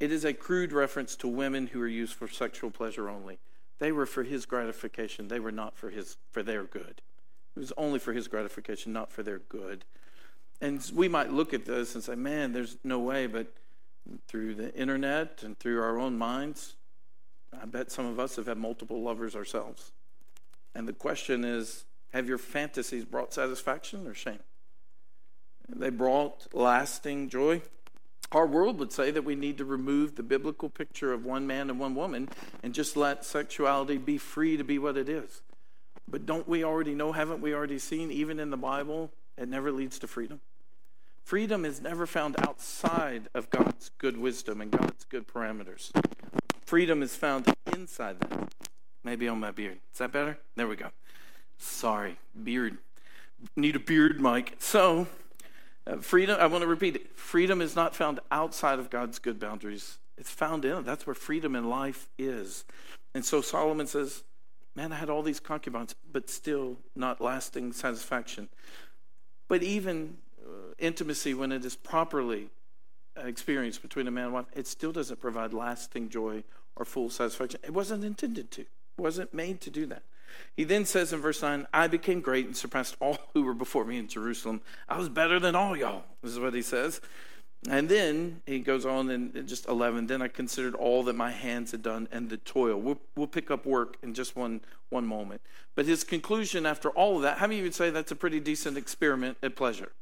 it 0.00 0.10
is 0.10 0.24
a 0.24 0.32
crude 0.32 0.72
reference 0.72 1.14
to 1.16 1.28
women 1.28 1.68
who 1.68 1.80
are 1.80 1.86
used 1.86 2.14
for 2.14 2.26
sexual 2.26 2.70
pleasure 2.70 3.08
only. 3.08 3.38
They 3.78 3.92
were 3.92 4.06
for 4.06 4.24
his 4.24 4.46
gratification. 4.46 5.28
They 5.28 5.40
were 5.40 5.52
not 5.52 5.76
for 5.76 5.90
his 5.90 6.16
for 6.32 6.42
their 6.42 6.64
good. 6.64 7.02
It 7.56 7.60
was 7.60 7.72
only 7.76 7.98
for 7.98 8.12
his 8.12 8.26
gratification, 8.26 8.92
not 8.92 9.12
for 9.12 9.22
their 9.22 9.38
good. 9.38 9.84
And 10.60 10.84
we 10.94 11.08
might 11.08 11.32
look 11.32 11.54
at 11.54 11.64
this 11.66 11.94
and 11.94 12.02
say, 12.02 12.14
"Man, 12.14 12.52
there's 12.52 12.78
no 12.82 12.98
way." 12.98 13.26
But 13.26 13.52
through 14.26 14.54
the 14.54 14.74
internet 14.74 15.42
and 15.42 15.58
through 15.58 15.80
our 15.82 15.98
own 15.98 16.16
minds, 16.16 16.76
I 17.52 17.66
bet 17.66 17.90
some 17.90 18.06
of 18.06 18.18
us 18.18 18.36
have 18.36 18.46
had 18.46 18.58
multiple 18.58 19.02
lovers 19.02 19.36
ourselves. 19.36 19.92
And 20.74 20.88
the 20.88 20.92
question 20.92 21.44
is 21.44 21.84
have 22.12 22.28
your 22.28 22.38
fantasies 22.38 23.04
brought 23.04 23.32
satisfaction 23.32 24.06
or 24.06 24.14
shame? 24.14 24.40
They 25.68 25.90
brought 25.90 26.52
lasting 26.52 27.28
joy. 27.28 27.62
Our 28.32 28.46
world 28.46 28.78
would 28.78 28.92
say 28.92 29.10
that 29.10 29.24
we 29.24 29.34
need 29.34 29.58
to 29.58 29.64
remove 29.64 30.14
the 30.14 30.22
biblical 30.22 30.68
picture 30.68 31.12
of 31.12 31.24
one 31.24 31.46
man 31.46 31.68
and 31.68 31.80
one 31.80 31.96
woman 31.96 32.28
and 32.62 32.72
just 32.72 32.96
let 32.96 33.24
sexuality 33.24 33.98
be 33.98 34.18
free 34.18 34.56
to 34.56 34.62
be 34.62 34.78
what 34.78 34.96
it 34.96 35.08
is. 35.08 35.42
But 36.08 36.26
don't 36.26 36.48
we 36.48 36.64
already 36.64 36.94
know, 36.94 37.12
haven't 37.12 37.40
we 37.40 37.54
already 37.54 37.78
seen, 37.78 38.10
even 38.10 38.38
in 38.38 38.50
the 38.50 38.56
Bible, 38.56 39.10
it 39.36 39.48
never 39.48 39.72
leads 39.72 39.98
to 40.00 40.06
freedom? 40.06 40.40
Freedom 41.24 41.64
is 41.64 41.80
never 41.80 42.06
found 42.06 42.36
outside 42.40 43.28
of 43.34 43.50
God's 43.50 43.90
good 43.98 44.16
wisdom 44.16 44.60
and 44.60 44.70
God's 44.70 45.04
good 45.04 45.28
parameters. 45.28 45.90
Freedom 46.64 47.02
is 47.02 47.14
found 47.16 47.52
inside 47.72 48.20
that. 48.20 48.52
Maybe 49.04 49.28
on 49.28 49.40
my 49.40 49.50
beard. 49.50 49.78
Is 49.92 49.98
that 49.98 50.12
better? 50.12 50.38
There 50.56 50.68
we 50.68 50.76
go. 50.76 50.90
Sorry, 51.58 52.16
beard. 52.42 52.78
Need 53.56 53.76
a 53.76 53.80
beard, 53.80 54.20
Mike. 54.20 54.56
So, 54.58 55.06
uh, 55.86 55.96
freedom, 55.96 56.36
I 56.40 56.46
want 56.46 56.62
to 56.62 56.68
repeat 56.68 56.96
it. 56.96 57.16
Freedom 57.16 57.60
is 57.60 57.74
not 57.74 57.94
found 57.94 58.20
outside 58.30 58.78
of 58.78 58.90
God's 58.90 59.18
good 59.18 59.38
boundaries, 59.38 59.98
it's 60.18 60.30
found 60.30 60.64
in 60.64 60.78
it. 60.78 60.84
That's 60.84 61.06
where 61.06 61.14
freedom 61.14 61.56
in 61.56 61.68
life 61.68 62.08
is. 62.18 62.64
And 63.14 63.24
so 63.24 63.40
Solomon 63.40 63.86
says, 63.86 64.22
Man, 64.76 64.92
I 64.92 64.96
had 64.96 65.10
all 65.10 65.22
these 65.22 65.40
concubines, 65.40 65.94
but 66.12 66.30
still 66.30 66.76
not 66.94 67.20
lasting 67.20 67.72
satisfaction. 67.72 68.48
But 69.48 69.64
even 69.64 70.18
uh, 70.40 70.74
intimacy, 70.78 71.34
when 71.34 71.50
it 71.50 71.64
is 71.64 71.74
properly 71.74 72.50
experienced 73.16 73.82
between 73.82 74.06
a 74.06 74.10
man 74.10 74.26
and 74.26 74.34
wife, 74.34 74.46
it 74.54 74.66
still 74.66 74.92
doesn't 74.92 75.20
provide 75.20 75.52
lasting 75.52 76.08
joy 76.08 76.44
or 76.76 76.84
full 76.84 77.10
satisfaction. 77.10 77.60
It 77.64 77.72
wasn't 77.72 78.04
intended 78.04 78.50
to, 78.52 78.62
it 78.62 78.68
wasn't 78.96 79.34
made 79.34 79.60
to 79.62 79.70
do 79.70 79.86
that. 79.86 80.02
He 80.56 80.64
then 80.64 80.84
says 80.84 81.12
in 81.12 81.20
verse 81.20 81.42
9, 81.42 81.66
I 81.72 81.86
became 81.86 82.20
great 82.20 82.46
and 82.46 82.56
surpassed 82.56 82.96
all 83.00 83.18
who 83.34 83.42
were 83.42 83.54
before 83.54 83.84
me 83.84 83.98
in 83.98 84.08
Jerusalem. 84.08 84.60
I 84.88 84.98
was 84.98 85.08
better 85.08 85.38
than 85.38 85.54
all 85.54 85.76
y'all. 85.76 86.04
This 86.22 86.32
is 86.32 86.38
what 86.38 86.54
he 86.54 86.62
says. 86.62 87.00
And 87.68 87.90
then 87.90 88.40
he 88.46 88.60
goes 88.60 88.86
on 88.86 89.10
in 89.10 89.46
just 89.46 89.68
11, 89.68 90.06
then 90.06 90.22
I 90.22 90.28
considered 90.28 90.74
all 90.74 91.02
that 91.02 91.14
my 91.14 91.30
hands 91.30 91.72
had 91.72 91.82
done 91.82 92.08
and 92.10 92.30
the 92.30 92.38
toil. 92.38 92.80
We'll, 92.80 92.98
we'll 93.16 93.26
pick 93.26 93.50
up 93.50 93.66
work 93.66 93.98
in 94.02 94.14
just 94.14 94.34
one, 94.34 94.62
one 94.88 95.06
moment. 95.06 95.42
But 95.74 95.84
his 95.84 96.02
conclusion 96.02 96.64
after 96.64 96.88
all 96.90 97.16
of 97.16 97.22
that, 97.22 97.36
how 97.38 97.46
many 97.46 97.60
of 97.60 97.64
would 97.64 97.74
say 97.74 97.90
that's 97.90 98.12
a 98.12 98.16
pretty 98.16 98.40
decent 98.40 98.78
experiment 98.78 99.36
at 99.42 99.56
pleasure? 99.56 99.92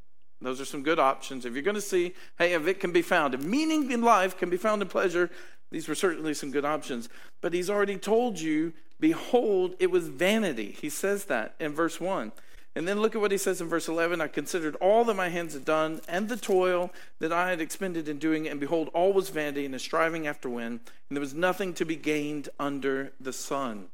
Those 0.41 0.61
are 0.61 0.65
some 0.65 0.83
good 0.83 0.99
options. 0.99 1.45
If 1.45 1.55
you're 1.55 1.63
going 1.63 1.75
to 1.75 1.81
see, 1.81 2.15
hey, 2.39 2.53
if 2.53 2.67
it 2.67 2.81
can 2.81 2.93
be 2.93 3.03
found, 3.03 3.35
if 3.35 3.43
meaning 3.43 3.91
in 3.91 4.03
life 4.03 4.37
can 4.37 4.51
be 4.51 4.57
found 4.57 4.83
in 4.83 4.89
pleasure, 4.89 5.31
these 5.71 5.89
were 5.89 5.95
certainly 5.95 6.35
some 6.35 6.51
good 6.51 6.65
options. 6.65 7.09
But 7.41 7.53
he's 7.53 7.69
already 7.69 7.97
told 7.97 8.41
you, 8.41 8.73
behold, 9.01 9.75
it 9.79 9.91
was 9.91 10.09
vanity. 10.09 10.77
He 10.81 10.89
says 10.89 11.25
that 11.27 11.55
in 11.59 11.75
verse 11.75 12.01
1. 12.01 12.33
And 12.75 12.87
then 12.87 13.01
look 13.01 13.17
at 13.17 13.21
what 13.21 13.33
he 13.33 13.39
says 13.39 13.61
in 13.61 13.69
verse 13.69 13.89
11 13.89 14.21
I 14.21 14.29
considered 14.29 14.77
all 14.77 15.05
that 15.05 15.15
my 15.15 15.31
hands 15.31 15.55
had 15.55 15.65
done 15.65 16.01
and 16.07 16.29
the 16.29 16.37
toil 16.37 16.93
that 17.19 17.33
I 17.33 17.51
had 17.51 17.61
expended 17.61 18.09
in 18.09 18.19
doing 18.19 18.47
and 18.47 18.61
behold, 18.61 18.91
all 18.95 19.13
was 19.13 19.31
vanity 19.31 19.65
and 19.65 19.75
a 19.75 19.81
striving 19.81 20.29
after 20.29 20.49
wind, 20.49 20.81
and 21.09 21.17
there 21.17 21.21
was 21.21 21.35
nothing 21.35 21.75
to 21.75 21.85
be 21.85 21.97
gained 21.97 22.49
under 22.61 23.13
the 23.19 23.33
sun. 23.33 23.89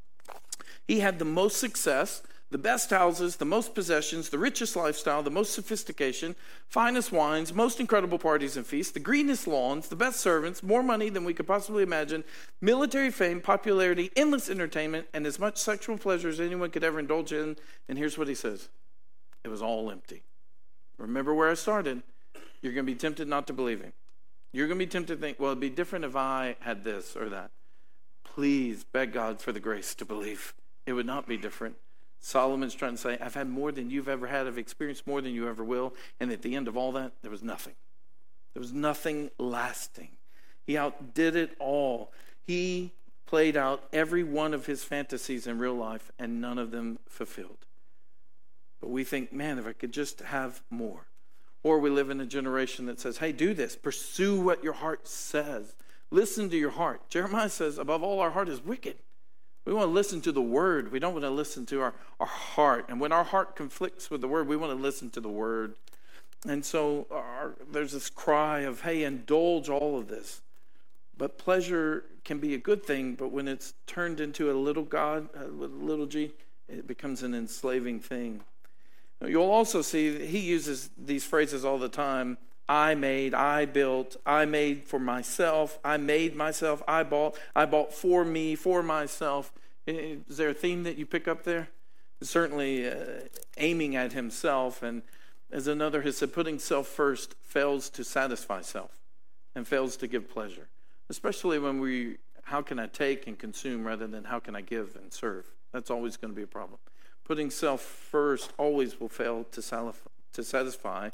He 0.86 1.00
had 1.00 1.18
the 1.18 1.24
most 1.24 1.58
success 1.58 2.22
the 2.54 2.58
best 2.58 2.90
houses, 2.90 3.34
the 3.34 3.44
most 3.44 3.74
possessions, 3.74 4.28
the 4.28 4.38
richest 4.38 4.76
lifestyle, 4.76 5.24
the 5.24 5.28
most 5.28 5.54
sophistication, 5.54 6.36
finest 6.68 7.10
wines, 7.10 7.52
most 7.52 7.80
incredible 7.80 8.16
parties 8.16 8.56
and 8.56 8.64
feasts, 8.64 8.92
the 8.92 9.00
greenest 9.00 9.48
lawns, 9.48 9.88
the 9.88 9.96
best 9.96 10.20
servants, 10.20 10.62
more 10.62 10.80
money 10.80 11.08
than 11.08 11.24
we 11.24 11.34
could 11.34 11.48
possibly 11.48 11.82
imagine, 11.82 12.22
military 12.60 13.10
fame, 13.10 13.40
popularity, 13.40 14.12
endless 14.14 14.48
entertainment, 14.48 15.08
and 15.12 15.26
as 15.26 15.40
much 15.40 15.56
sexual 15.56 15.98
pleasure 15.98 16.28
as 16.28 16.38
anyone 16.38 16.70
could 16.70 16.84
ever 16.84 17.00
indulge 17.00 17.32
in. 17.32 17.56
And 17.88 17.98
here's 17.98 18.16
what 18.16 18.28
he 18.28 18.36
says 18.36 18.68
it 19.42 19.48
was 19.48 19.60
all 19.60 19.90
empty. 19.90 20.22
Remember 20.96 21.34
where 21.34 21.50
I 21.50 21.54
started. 21.54 22.04
You're 22.62 22.72
going 22.72 22.86
to 22.86 22.92
be 22.92 22.96
tempted 22.96 23.26
not 23.26 23.48
to 23.48 23.52
believe 23.52 23.80
him. 23.80 23.94
You're 24.52 24.68
going 24.68 24.78
to 24.78 24.86
be 24.86 24.90
tempted 24.92 25.16
to 25.16 25.20
think, 25.20 25.40
well, 25.40 25.50
it'd 25.50 25.60
be 25.60 25.70
different 25.70 26.04
if 26.04 26.14
I 26.14 26.54
had 26.60 26.84
this 26.84 27.16
or 27.16 27.28
that. 27.30 27.50
Please 28.22 28.84
beg 28.84 29.12
God 29.12 29.40
for 29.40 29.50
the 29.50 29.58
grace 29.58 29.92
to 29.96 30.04
believe. 30.04 30.54
It 30.86 30.92
would 30.92 31.04
not 31.04 31.26
be 31.26 31.36
different. 31.36 31.74
Solomon's 32.24 32.74
trying 32.74 32.92
to 32.92 32.98
say, 32.98 33.18
I've 33.20 33.34
had 33.34 33.50
more 33.50 33.70
than 33.70 33.90
you've 33.90 34.08
ever 34.08 34.26
had. 34.26 34.46
I've 34.46 34.56
experienced 34.56 35.06
more 35.06 35.20
than 35.20 35.34
you 35.34 35.46
ever 35.46 35.62
will. 35.62 35.92
And 36.18 36.32
at 36.32 36.40
the 36.40 36.56
end 36.56 36.68
of 36.68 36.76
all 36.76 36.90
that, 36.92 37.12
there 37.20 37.30
was 37.30 37.42
nothing. 37.42 37.74
There 38.54 38.62
was 38.62 38.72
nothing 38.72 39.30
lasting. 39.38 40.08
He 40.66 40.78
outdid 40.78 41.36
it 41.36 41.54
all. 41.58 42.12
He 42.46 42.92
played 43.26 43.58
out 43.58 43.84
every 43.92 44.24
one 44.24 44.54
of 44.54 44.64
his 44.64 44.82
fantasies 44.82 45.46
in 45.46 45.58
real 45.58 45.74
life, 45.74 46.10
and 46.18 46.40
none 46.40 46.56
of 46.56 46.70
them 46.70 46.98
fulfilled. 47.06 47.66
But 48.80 48.88
we 48.88 49.04
think, 49.04 49.30
man, 49.30 49.58
if 49.58 49.66
I 49.66 49.74
could 49.74 49.92
just 49.92 50.20
have 50.20 50.62
more. 50.70 51.04
Or 51.62 51.78
we 51.78 51.90
live 51.90 52.08
in 52.08 52.22
a 52.22 52.26
generation 52.26 52.86
that 52.86 53.00
says, 53.00 53.18
hey, 53.18 53.32
do 53.32 53.52
this. 53.52 53.76
Pursue 53.76 54.40
what 54.40 54.64
your 54.64 54.72
heart 54.72 55.06
says. 55.06 55.76
Listen 56.10 56.48
to 56.48 56.56
your 56.56 56.70
heart. 56.70 57.10
Jeremiah 57.10 57.50
says, 57.50 57.76
above 57.76 58.02
all, 58.02 58.20
our 58.20 58.30
heart 58.30 58.48
is 58.48 58.64
wicked. 58.64 58.96
We 59.64 59.72
want 59.72 59.88
to 59.88 59.92
listen 59.92 60.20
to 60.22 60.32
the 60.32 60.42
word. 60.42 60.92
We 60.92 60.98
don't 60.98 61.12
want 61.12 61.24
to 61.24 61.30
listen 61.30 61.64
to 61.66 61.80
our, 61.80 61.94
our 62.20 62.26
heart. 62.26 62.86
And 62.88 63.00
when 63.00 63.12
our 63.12 63.24
heart 63.24 63.56
conflicts 63.56 64.10
with 64.10 64.20
the 64.20 64.28
word, 64.28 64.46
we 64.46 64.56
want 64.56 64.72
to 64.76 64.82
listen 64.82 65.10
to 65.10 65.20
the 65.20 65.28
word. 65.28 65.74
And 66.46 66.64
so 66.64 67.06
our, 67.10 67.54
there's 67.72 67.92
this 67.92 68.10
cry 68.10 68.60
of, 68.60 68.82
hey, 68.82 69.04
indulge 69.04 69.68
all 69.70 69.98
of 69.98 70.08
this. 70.08 70.42
But 71.16 71.38
pleasure 71.38 72.04
can 72.24 72.38
be 72.38 72.54
a 72.54 72.58
good 72.58 72.84
thing, 72.84 73.14
but 73.14 73.28
when 73.28 73.48
it's 73.48 73.74
turned 73.86 74.20
into 74.20 74.50
a 74.50 74.54
little 74.54 74.82
God, 74.82 75.28
a 75.34 75.46
little 75.46 76.06
g, 76.06 76.32
it 76.68 76.86
becomes 76.86 77.22
an 77.22 77.34
enslaving 77.34 78.00
thing. 78.00 78.40
You'll 79.24 79.50
also 79.50 79.80
see 79.80 80.26
he 80.26 80.40
uses 80.40 80.90
these 80.98 81.24
phrases 81.24 81.64
all 81.64 81.78
the 81.78 81.88
time 81.88 82.36
I 82.68 82.94
made, 82.94 83.34
I 83.34 83.66
built, 83.66 84.16
I 84.24 84.46
made 84.46 84.84
for 84.84 84.98
myself, 84.98 85.78
I 85.84 85.98
made 85.98 86.34
myself, 86.34 86.82
I 86.88 87.02
bought, 87.02 87.38
I 87.54 87.66
bought 87.66 87.92
for 87.92 88.24
me, 88.24 88.54
for 88.54 88.82
myself. 88.82 89.52
Is 89.86 90.38
there 90.38 90.48
a 90.48 90.54
theme 90.54 90.82
that 90.84 90.96
you 90.96 91.04
pick 91.04 91.28
up 91.28 91.44
there? 91.44 91.68
Certainly 92.22 92.88
uh, 92.88 92.94
aiming 93.58 93.96
at 93.96 94.14
himself, 94.14 94.82
and 94.82 95.02
as 95.52 95.66
another 95.66 96.02
has 96.02 96.16
said, 96.16 96.32
putting 96.32 96.58
self 96.58 96.86
first 96.86 97.34
fails 97.42 97.90
to 97.90 98.02
satisfy 98.02 98.62
self 98.62 98.98
and 99.54 99.68
fails 99.68 99.96
to 99.98 100.06
give 100.06 100.30
pleasure, 100.30 100.68
especially 101.10 101.58
when 101.58 101.80
we, 101.80 102.16
how 102.44 102.62
can 102.62 102.78
I 102.78 102.86
take 102.86 103.26
and 103.26 103.38
consume 103.38 103.86
rather 103.86 104.06
than 104.06 104.24
how 104.24 104.40
can 104.40 104.56
I 104.56 104.62
give 104.62 104.96
and 104.96 105.12
serve? 105.12 105.44
That's 105.72 105.90
always 105.90 106.16
going 106.16 106.32
to 106.32 106.36
be 106.36 106.44
a 106.44 106.46
problem. 106.46 106.78
Putting 107.24 107.50
self 107.50 107.82
first 107.82 108.54
always 108.56 108.98
will 108.98 109.10
fail 109.10 109.44
to 109.52 110.42
satisfy 110.42 111.10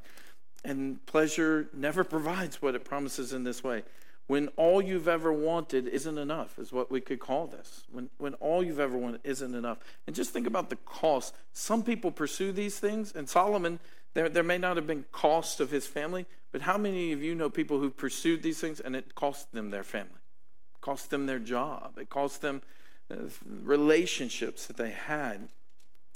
and 0.65 1.05
pleasure 1.07 1.69
never 1.73 2.05
provides 2.05 2.61
what 2.61 2.75
it 2.75 2.85
promises 2.85 3.33
in 3.33 3.45
this 3.45 3.65
way. 3.65 3.83
When 4.27 4.49
all 4.57 4.81
you've 4.81 5.09
ever 5.09 5.33
wanted 5.33 5.89
isn't 5.89 6.19
enough, 6.19 6.59
is 6.59 6.71
what 6.73 6.91
we 6.91 7.01
could 7.01 7.19
call 7.19 7.49
this. 7.49 7.83
When, 7.91 8.11
when 8.19 8.35
all 8.35 8.63
you've 8.63 8.79
ever 8.79 8.97
wanted 8.97 9.23
isn't 9.25 9.55
enough. 9.55 9.79
And 10.07 10.15
just 10.15 10.31
think 10.31 10.47
about 10.47 10.71
the 10.71 10.77
cost. 10.77 11.35
Some 11.53 11.83
people 11.83 12.13
pursue 12.13 12.53
these 12.53 12.79
things, 12.79 13.13
and 13.13 13.29
Solomon, 13.29 13.81
there, 14.15 14.29
there 14.29 14.45
may 14.45 14.59
not 14.59 14.77
have 14.77 14.87
been 14.87 15.05
cost 15.11 15.61
of 15.61 15.71
his 15.71 15.87
family, 15.87 16.27
but 16.53 16.63
how 16.63 16.79
many 16.79 17.13
of 17.13 17.23
you 17.23 17.35
know 17.35 17.51
people 17.51 17.81
who 17.81 17.91
pursued 17.91 18.43
these 18.43 18.61
things 18.61 18.79
and 18.81 18.95
it 18.95 19.15
cost 19.15 19.53
them 19.53 19.71
their 19.71 19.85
family? 19.85 20.11
It 20.75 20.81
cost 20.81 21.11
them 21.11 21.27
their 21.27 21.39
job. 21.39 21.99
It 21.99 22.09
cost 22.09 22.41
them 22.41 22.63
uh, 23.11 23.17
relationships 23.65 24.67
that 24.67 24.77
they 24.77 24.91
had. 24.91 25.49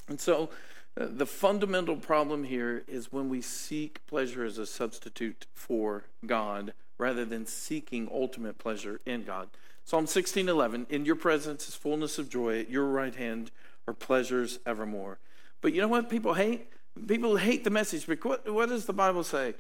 And 0.09 0.21
so 0.21 0.51
the 0.97 1.27
fundamental 1.27 1.97
problem 1.97 2.45
here 2.45 2.85
is 2.87 3.13
when 3.13 3.29
we 3.29 3.41
seek 3.41 4.07
pleasure 4.07 4.45
as 4.45 4.59
a 4.59 4.67
substitute 4.67 5.47
for 5.53 6.05
God 6.25 6.73
rather 6.99 7.25
than 7.25 7.47
seeking 7.47 8.09
ultimate 8.13 8.59
pleasure 8.59 9.01
in 9.05 9.25
God. 9.25 9.49
Psalm 9.85 10.07
16:11 10.07 10.89
In 10.91 11.05
your 11.05 11.17
presence 11.17 11.69
is 11.69 11.75
fullness 11.75 12.19
of 12.19 12.29
joy 12.29 12.61
at 12.61 12.71
your 12.71 12.87
right 12.87 13.15
hand 13.15 13.51
are 13.87 13.95
pleasures 13.95 14.61
evermore. 14.65 15.19
But 15.61 15.73
you 15.73 15.81
know 15.81 15.89
what 15.89 16.09
people 16.09 16.35
hate? 16.35 16.69
People 17.07 17.37
hate 17.37 17.65
the 17.65 17.71
message. 17.71 18.07
But 18.07 18.25
what, 18.25 18.49
what 18.49 18.69
does 18.69 18.87
the 18.87 18.93
Bible 18.93 19.25
say? 19.25 19.55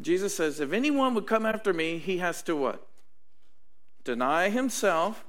Jesus 0.00 0.34
says, 0.34 0.60
if 0.60 0.72
anyone 0.72 1.14
would 1.14 1.26
come 1.26 1.44
after 1.44 1.72
me, 1.72 1.98
he 1.98 2.18
has 2.18 2.42
to 2.42 2.54
what? 2.54 2.86
Deny 4.04 4.48
himself, 4.48 5.24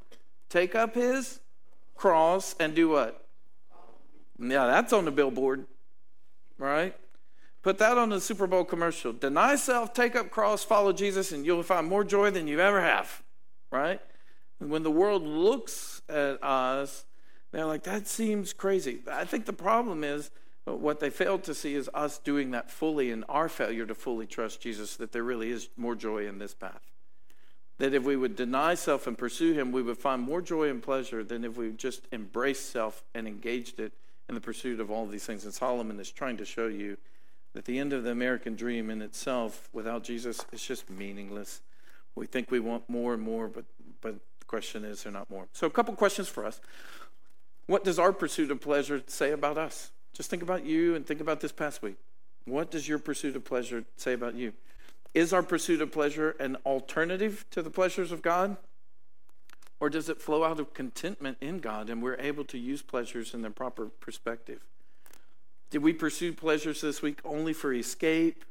take 0.47 0.76
up 0.76 0.95
his 0.95 1.39
cross, 1.95 2.56
and 2.60 2.76
do 2.76 2.89
what? 2.89 3.26
Yeah, 4.39 4.67
that's 4.67 4.93
on 4.93 5.05
the 5.05 5.11
billboard, 5.11 5.65
right? 6.57 6.95
Put 7.61 7.77
that 7.79 7.97
on 7.97 8.09
the 8.09 8.21
Super 8.21 8.47
Bowl 8.47 8.63
commercial. 8.63 9.11
Deny 9.11 9.55
self, 9.57 9.93
take 9.93 10.15
up 10.15 10.31
cross, 10.31 10.63
follow 10.63 10.93
Jesus, 10.93 11.31
and 11.33 11.45
you'll 11.45 11.63
find 11.63 11.87
more 11.87 12.05
joy 12.05 12.31
than 12.31 12.47
you 12.47 12.59
ever 12.59 12.81
have, 12.81 13.21
right? 13.69 13.99
And 14.61 14.69
when 14.69 14.83
the 14.83 14.91
world 14.91 15.23
looks 15.23 16.01
at 16.07 16.41
us, 16.41 17.05
they're 17.51 17.65
like, 17.65 17.83
that 17.83 18.07
seems 18.07 18.53
crazy. 18.53 19.01
I 19.11 19.25
think 19.25 19.45
the 19.45 19.53
problem 19.53 20.03
is 20.03 20.31
uh, 20.67 20.75
what 20.75 20.99
they 20.99 21.09
failed 21.09 21.43
to 21.43 21.53
see 21.53 21.75
is 21.75 21.89
us 21.93 22.17
doing 22.19 22.51
that 22.51 22.71
fully 22.71 23.11
and 23.11 23.25
our 23.27 23.49
failure 23.49 23.85
to 23.85 23.95
fully 23.95 24.25
trust 24.25 24.61
Jesus, 24.61 24.95
that 24.97 25.11
there 25.11 25.23
really 25.23 25.49
is 25.49 25.69
more 25.75 25.95
joy 25.95 26.27
in 26.27 26.37
this 26.37 26.53
path. 26.53 26.91
that 27.79 27.93
if 27.93 28.03
we 28.03 28.15
would 28.15 28.35
deny 28.35 28.75
self 28.75 29.07
and 29.07 29.17
pursue 29.17 29.53
Him, 29.53 29.71
we 29.71 29.81
would 29.81 29.97
find 29.97 30.21
more 30.21 30.41
joy 30.41 30.69
and 30.69 30.83
pleasure 30.83 31.23
than 31.23 31.43
if 31.43 31.57
we 31.57 31.71
just 31.71 32.07
embraced 32.11 32.69
self 32.69 33.03
and 33.15 33.27
engaged 33.27 33.79
it 33.79 33.93
in 34.30 34.36
the 34.36 34.41
pursuit 34.41 34.80
of 34.80 34.89
all 34.89 35.05
these 35.05 35.25
things. 35.25 35.43
And 35.43 35.53
Solomon 35.53 35.99
is 35.99 36.11
trying 36.11 36.38
to 36.38 36.45
show 36.45 36.67
you 36.67 36.97
that 37.53 37.65
the 37.65 37.80
end 37.80 37.91
of 37.91 38.03
the 38.03 38.11
American 38.11 38.55
dream 38.55 38.89
in 38.89 39.01
itself, 39.01 39.67
without 39.73 40.03
Jesus, 40.03 40.45
is 40.51 40.61
just 40.61 40.89
meaningless. 40.89 41.61
We 42.15 42.27
think 42.27 42.51
we 42.51 42.59
want 42.59 42.88
more 42.88 43.13
and 43.13 43.21
more, 43.21 43.47
but 43.47 43.65
but 44.01 44.15
the 44.39 44.45
question 44.45 44.86
is, 44.86 45.03
there 45.03 45.11
not 45.11 45.30
more. 45.30 45.47
So, 45.53 45.67
a 45.67 45.69
couple 45.69 45.93
questions 45.95 46.27
for 46.30 46.45
us. 46.45 46.61
What 47.65 47.84
does 47.84 47.99
our 47.99 48.13
pursuit 48.13 48.51
of 48.51 48.61
pleasure 48.61 49.03
say 49.07 49.32
about 49.32 49.57
us? 49.57 49.91
Just 50.13 50.30
think 50.30 50.41
about 50.41 50.65
you 50.65 50.95
and 50.95 51.05
think 51.05 51.21
about 51.21 51.39
this 51.39 51.51
past 51.51 51.82
week. 51.82 51.97
What 52.45 52.71
does 52.71 52.88
your 52.88 52.99
pursuit 52.99 53.36
of 53.36 53.45
pleasure 53.45 53.86
say 53.95 54.13
about 54.13 54.36
you? 54.36 54.53
Is 55.13 55.34
our 55.34 55.43
pursuit 55.43 55.82
of 55.82 55.91
pleasure 55.91 56.32
an 56.39 56.57
alternative 56.65 57.45
to 57.51 57.61
the 57.61 57.69
pleasures 57.69 58.11
of 58.11 58.21
God? 58.21 58.57
Or 59.80 59.89
does 59.89 60.09
it 60.09 60.21
flow 60.21 60.43
out 60.43 60.59
of 60.59 60.73
contentment 60.73 61.38
in 61.39 61.59
God 61.59 61.89
and 61.89 62.01
we're 62.03 62.19
able 62.19 62.43
to 62.45 62.57
use 62.57 62.82
pleasures 62.82 63.34
in 63.34 63.41
their 63.41 63.51
proper 63.51 63.86
perspective? 63.86 64.59
Did 65.69 65.84
we 65.84 65.93
pursue 65.93 66.34
pleasures 66.34 66.82
this 66.82 67.01
week 67.01 67.19
only 67.23 67.53
for 67.53 67.73
escape 67.73 68.43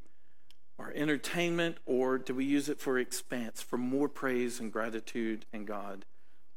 or 0.77 0.93
entertainment, 0.95 1.77
or 1.85 2.17
do 2.17 2.33
we 2.33 2.45
use 2.45 2.69
it 2.69 2.79
for 2.79 2.97
expanse, 2.97 3.61
for 3.61 3.77
more 3.77 4.07
praise 4.07 4.61
and 4.61 4.71
gratitude 4.71 5.45
in 5.51 5.65
God? 5.65 6.05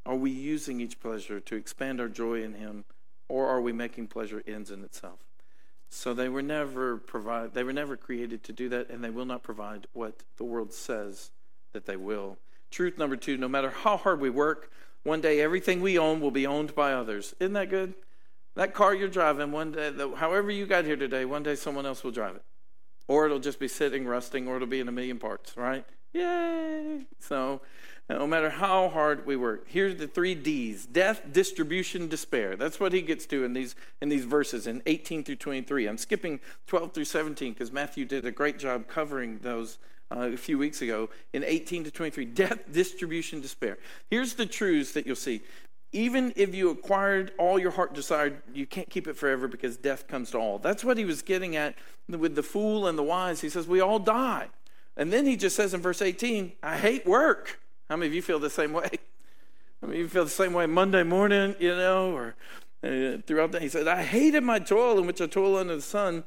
Are 0.06 0.14
we 0.14 0.30
using 0.30 0.80
each 0.80 1.00
pleasure 1.00 1.40
to 1.40 1.56
expand 1.56 2.00
our 2.00 2.08
joy 2.08 2.42
in 2.44 2.54
Him, 2.54 2.84
or 3.28 3.48
are 3.48 3.60
we 3.60 3.72
making 3.72 4.06
pleasure 4.06 4.42
ends 4.46 4.70
in 4.70 4.84
itself? 4.84 5.18
So 5.90 6.14
they 6.14 6.28
were 6.28 6.42
never 6.42 6.96
provide 6.96 7.52
they 7.52 7.64
were 7.64 7.72
never 7.72 7.96
created 7.96 8.44
to 8.44 8.52
do 8.52 8.68
that, 8.68 8.88
and 8.88 9.02
they 9.02 9.10
will 9.10 9.26
not 9.26 9.42
provide 9.42 9.88
what 9.92 10.22
the 10.36 10.44
world 10.44 10.72
says 10.72 11.32
that 11.72 11.86
they 11.86 11.96
will. 11.96 12.38
Truth 12.72 12.98
number 12.98 13.14
two: 13.14 13.36
no 13.36 13.48
matter 13.48 13.70
how 13.70 13.96
hard 13.96 14.20
we 14.20 14.30
work, 14.30 14.72
one 15.04 15.20
day 15.20 15.40
everything 15.40 15.80
we 15.80 15.96
own 15.96 16.20
will 16.20 16.32
be 16.32 16.46
owned 16.48 16.74
by 16.74 16.92
others. 16.92 17.36
Isn't 17.38 17.52
that 17.52 17.70
good? 17.70 17.94
That 18.56 18.74
car 18.74 18.94
you're 18.94 19.08
driving, 19.08 19.52
one 19.52 19.70
day, 19.70 19.92
however 20.16 20.50
you 20.50 20.66
got 20.66 20.84
here 20.84 20.96
today, 20.96 21.24
one 21.24 21.44
day 21.44 21.54
someone 21.54 21.86
else 21.86 22.02
will 22.02 22.10
drive 22.10 22.34
it 22.34 22.42
or 23.08 23.26
it'll 23.26 23.38
just 23.38 23.58
be 23.58 23.68
sitting, 23.68 24.06
rusting, 24.06 24.48
or 24.48 24.56
it'll 24.56 24.68
be 24.68 24.80
in 24.80 24.88
a 24.88 24.92
million 24.92 25.18
parts, 25.18 25.56
right? 25.56 25.84
Yay! 26.12 27.06
So, 27.18 27.60
no 28.08 28.26
matter 28.26 28.50
how 28.50 28.88
hard 28.88 29.26
we 29.26 29.36
work, 29.36 29.64
here's 29.68 29.96
the 29.96 30.06
three 30.06 30.34
D's: 30.34 30.86
death, 30.86 31.22
distribution, 31.32 32.08
despair. 32.08 32.56
That's 32.56 32.78
what 32.78 32.92
he 32.92 33.02
gets 33.02 33.26
to 33.26 33.44
in 33.44 33.54
these 33.54 33.74
in 34.00 34.08
these 34.08 34.24
verses 34.24 34.66
in 34.66 34.82
18 34.86 35.24
through 35.24 35.36
23. 35.36 35.86
I'm 35.86 35.98
skipping 35.98 36.40
12 36.66 36.92
through 36.92 37.04
17 37.04 37.52
because 37.52 37.72
Matthew 37.72 38.04
did 38.04 38.24
a 38.24 38.30
great 38.30 38.58
job 38.58 38.88
covering 38.88 39.38
those 39.38 39.78
uh, 40.14 40.30
a 40.32 40.36
few 40.36 40.58
weeks 40.58 40.82
ago. 40.82 41.08
In 41.32 41.44
18 41.44 41.84
to 41.84 41.90
23, 41.90 42.24
death, 42.26 42.60
distribution, 42.70 43.40
despair. 43.40 43.78
Here's 44.10 44.34
the 44.34 44.46
truths 44.46 44.92
that 44.92 45.06
you'll 45.06 45.16
see 45.16 45.42
even 45.92 46.32
if 46.36 46.54
you 46.54 46.70
acquired 46.70 47.32
all 47.38 47.58
your 47.58 47.70
heart 47.70 47.92
desired, 47.92 48.40
you 48.54 48.66
can't 48.66 48.88
keep 48.88 49.06
it 49.06 49.14
forever 49.14 49.46
because 49.46 49.76
death 49.76 50.08
comes 50.08 50.30
to 50.30 50.38
all. 50.38 50.58
That's 50.58 50.82
what 50.82 50.96
he 50.96 51.04
was 51.04 51.20
getting 51.20 51.54
at 51.54 51.74
with 52.08 52.34
the 52.34 52.42
fool 52.42 52.86
and 52.86 52.98
the 52.98 53.02
wise. 53.02 53.42
He 53.42 53.50
says, 53.50 53.66
We 53.66 53.80
all 53.80 53.98
die. 53.98 54.48
And 54.96 55.12
then 55.12 55.26
he 55.26 55.36
just 55.36 55.56
says 55.56 55.74
in 55.74 55.80
verse 55.80 56.02
18, 56.02 56.52
I 56.62 56.76
hate 56.76 57.06
work. 57.06 57.60
How 57.88 57.96
many 57.96 58.08
of 58.08 58.14
you 58.14 58.22
feel 58.22 58.38
the 58.38 58.50
same 58.50 58.72
way? 58.72 58.88
I 59.82 59.86
mean, 59.86 59.98
you 59.98 60.08
feel 60.08 60.24
the 60.24 60.30
same 60.30 60.52
way 60.52 60.66
Monday 60.66 61.02
morning, 61.02 61.56
you 61.58 61.74
know, 61.74 62.12
or 62.12 62.36
uh, 62.82 63.18
throughout 63.26 63.52
the 63.52 63.58
day. 63.58 63.64
He 63.64 63.68
said, 63.68 63.88
I 63.88 64.02
hated 64.02 64.42
my 64.42 64.58
toil 64.58 64.98
in 64.98 65.06
which 65.06 65.20
I 65.20 65.26
toil 65.26 65.56
under 65.56 65.76
the 65.76 65.82
sun, 65.82 66.24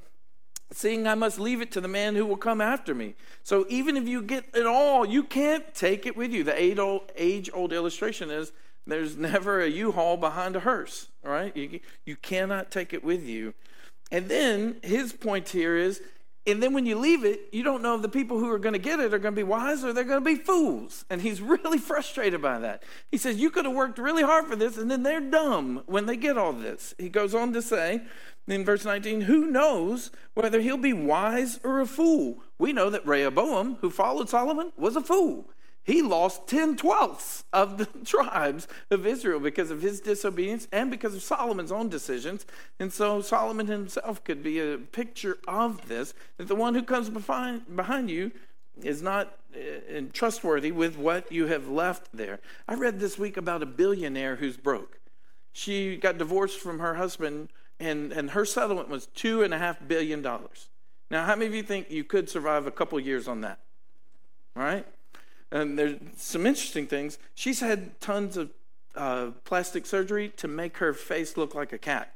seeing 0.72 1.08
I 1.08 1.16
must 1.16 1.40
leave 1.40 1.62
it 1.62 1.72
to 1.74 1.82
the 1.82 1.88
man 1.88 2.16
who 2.16 2.26
will 2.26 2.38
come 2.38 2.62
after 2.62 2.94
me. 2.94 3.16
So 3.44 3.66
even 3.70 3.98
if 3.98 4.08
you 4.08 4.22
get 4.22 4.46
it 4.54 4.66
all, 4.66 5.06
you 5.06 5.24
can't 5.24 5.74
take 5.74 6.06
it 6.06 6.18
with 6.18 6.32
you. 6.32 6.44
The 6.44 6.60
age 7.16 7.50
old 7.54 7.74
illustration 7.74 8.32
is 8.32 8.52
there's 8.88 9.18
never 9.18 9.62
a 9.62 9.70
U-Haul 9.70 10.18
behind 10.18 10.56
a 10.56 10.60
hearse, 10.60 11.08
right? 11.24 11.56
You, 11.56 11.80
you 12.06 12.16
cannot 12.16 12.72
take 12.72 12.94
it 12.94 13.04
with 13.04 13.24
you. 13.24 13.54
And 14.12 14.30
then 14.30 14.78
his 14.84 15.14
point 15.14 15.50
here 15.50 15.76
is, 15.76 16.02
and 16.48 16.62
then 16.62 16.74
when 16.74 16.86
you 16.86 17.00
leave 17.00 17.26
it, 17.26 17.50
you 17.52 17.64
don't 17.64 17.82
know 17.82 17.96
if 17.96 18.04
the 18.04 18.10
people 18.10 18.38
who 18.38 18.52
are 18.52 18.60
going 18.60 18.74
to 18.74 18.80
get 18.80 19.00
it 19.00 19.16
are 19.16 19.18
going 19.18 19.34
to 19.34 19.40
be 19.40 19.44
wise 19.44 19.84
or 19.84 19.94
they're 19.94 20.04
going 20.04 20.24
to 20.24 20.26
be 20.26 20.36
fools. 20.36 21.04
And 21.10 21.22
he's 21.22 21.42
really 21.66 21.80
frustrated 21.80 22.42
by 22.42 22.60
that. 22.60 22.84
He 23.12 23.18
says, 23.18 23.38
You 23.38 23.50
could 23.50 23.66
have 23.66 23.74
worked 23.74 23.98
really 23.98 24.22
hard 24.22 24.46
for 24.46 24.56
this, 24.56 24.78
and 24.78 24.90
then 24.90 25.02
they're 25.02 25.20
dumb 25.20 25.82
when 25.88 26.06
they 26.06 26.18
get 26.18 26.38
all 26.38 26.54
this. 26.54 26.94
He 27.00 27.10
goes 27.10 27.34
on 27.34 27.54
to 27.54 27.62
say 27.62 28.02
in 28.48 28.66
verse 28.66 28.86
19, 28.86 29.22
Who 29.22 29.48
knows 29.48 30.12
whether 30.34 30.62
he'll 30.62 30.78
be 30.78 30.94
wise 30.94 31.60
or 31.64 31.80
a 31.80 31.86
fool? 31.86 32.44
We 32.58 32.74
know 32.74 32.90
that 32.90 33.06
Rehoboam, 33.06 33.78
who 33.82 33.90
followed 33.90 34.30
Solomon, 34.30 34.72
was 34.78 34.96
a 34.96 35.02
fool 35.02 35.50
he 35.86 36.02
lost 36.02 36.48
10 36.48 36.78
twelfths 36.78 37.44
of 37.54 37.78
the 37.78 37.86
tribes 38.06 38.68
of 38.90 39.06
Israel 39.06 39.40
because 39.40 39.70
of 39.70 39.84
his 39.84 40.02
disobedience 40.02 40.68
and 40.72 40.90
because 40.90 41.14
of 41.14 41.22
Solomon's 41.22 41.72
own 41.72 41.90
decisions. 41.90 42.46
And 42.80 42.92
so 42.92 43.22
Solomon 43.22 43.68
himself 43.68 44.24
could 44.24 44.42
be 44.42 44.60
a 44.60 44.80
picture 44.80 45.38
of 45.48 45.88
this 45.88 46.16
that 46.38 46.48
the 46.48 46.56
one 46.56 46.74
who 46.74 46.82
comes 46.82 47.10
behind, 47.10 47.76
behind 47.76 48.10
you 48.10 48.32
is 48.82 49.04
not 49.04 49.38
uh, 49.56 50.02
trustworthy 50.12 50.72
with 50.72 50.98
what 50.98 51.32
you 51.32 51.46
have 51.46 51.70
left 51.70 52.10
there. 52.12 52.40
I 52.68 52.74
read 52.74 53.00
this 53.00 53.20
week 53.20 53.38
about 53.38 53.62
a 53.62 53.68
billionaire 53.68 54.38
who's 54.38 54.58
broke. 54.58 55.00
She 55.54 55.98
got 55.98 56.18
divorced 56.18 56.60
from 56.60 56.80
her 56.80 56.96
husband, 56.96 57.50
and, 57.80 58.12
and 58.12 58.32
her 58.32 58.46
settlement 58.46 58.90
was 58.90 59.08
$2.5 59.16 59.88
billion. 59.88 60.22
Now, 60.22 61.26
how 61.26 61.36
many 61.36 61.48
of 61.48 61.54
you 61.54 61.64
think 61.64 61.92
you 61.92 62.04
could 62.04 62.30
survive 62.30 62.66
a 62.68 62.72
couple 62.72 63.00
years 63.00 63.28
on 63.28 63.42
that? 63.42 63.60
All 64.56 64.64
right? 64.64 64.86
And 65.52 65.78
there's 65.78 66.00
some 66.16 66.46
interesting 66.46 66.88
things. 66.88 67.18
She's 67.36 67.60
had 67.60 68.00
tons 68.02 68.38
of 68.38 68.52
uh, 68.96 69.32
plastic 69.44 69.86
surgery 69.86 70.30
to 70.38 70.48
make 70.48 70.78
her 70.78 70.94
face 70.94 71.38
look 71.38 71.54
like 71.54 71.74
a 71.74 71.78
cat, 71.78 72.14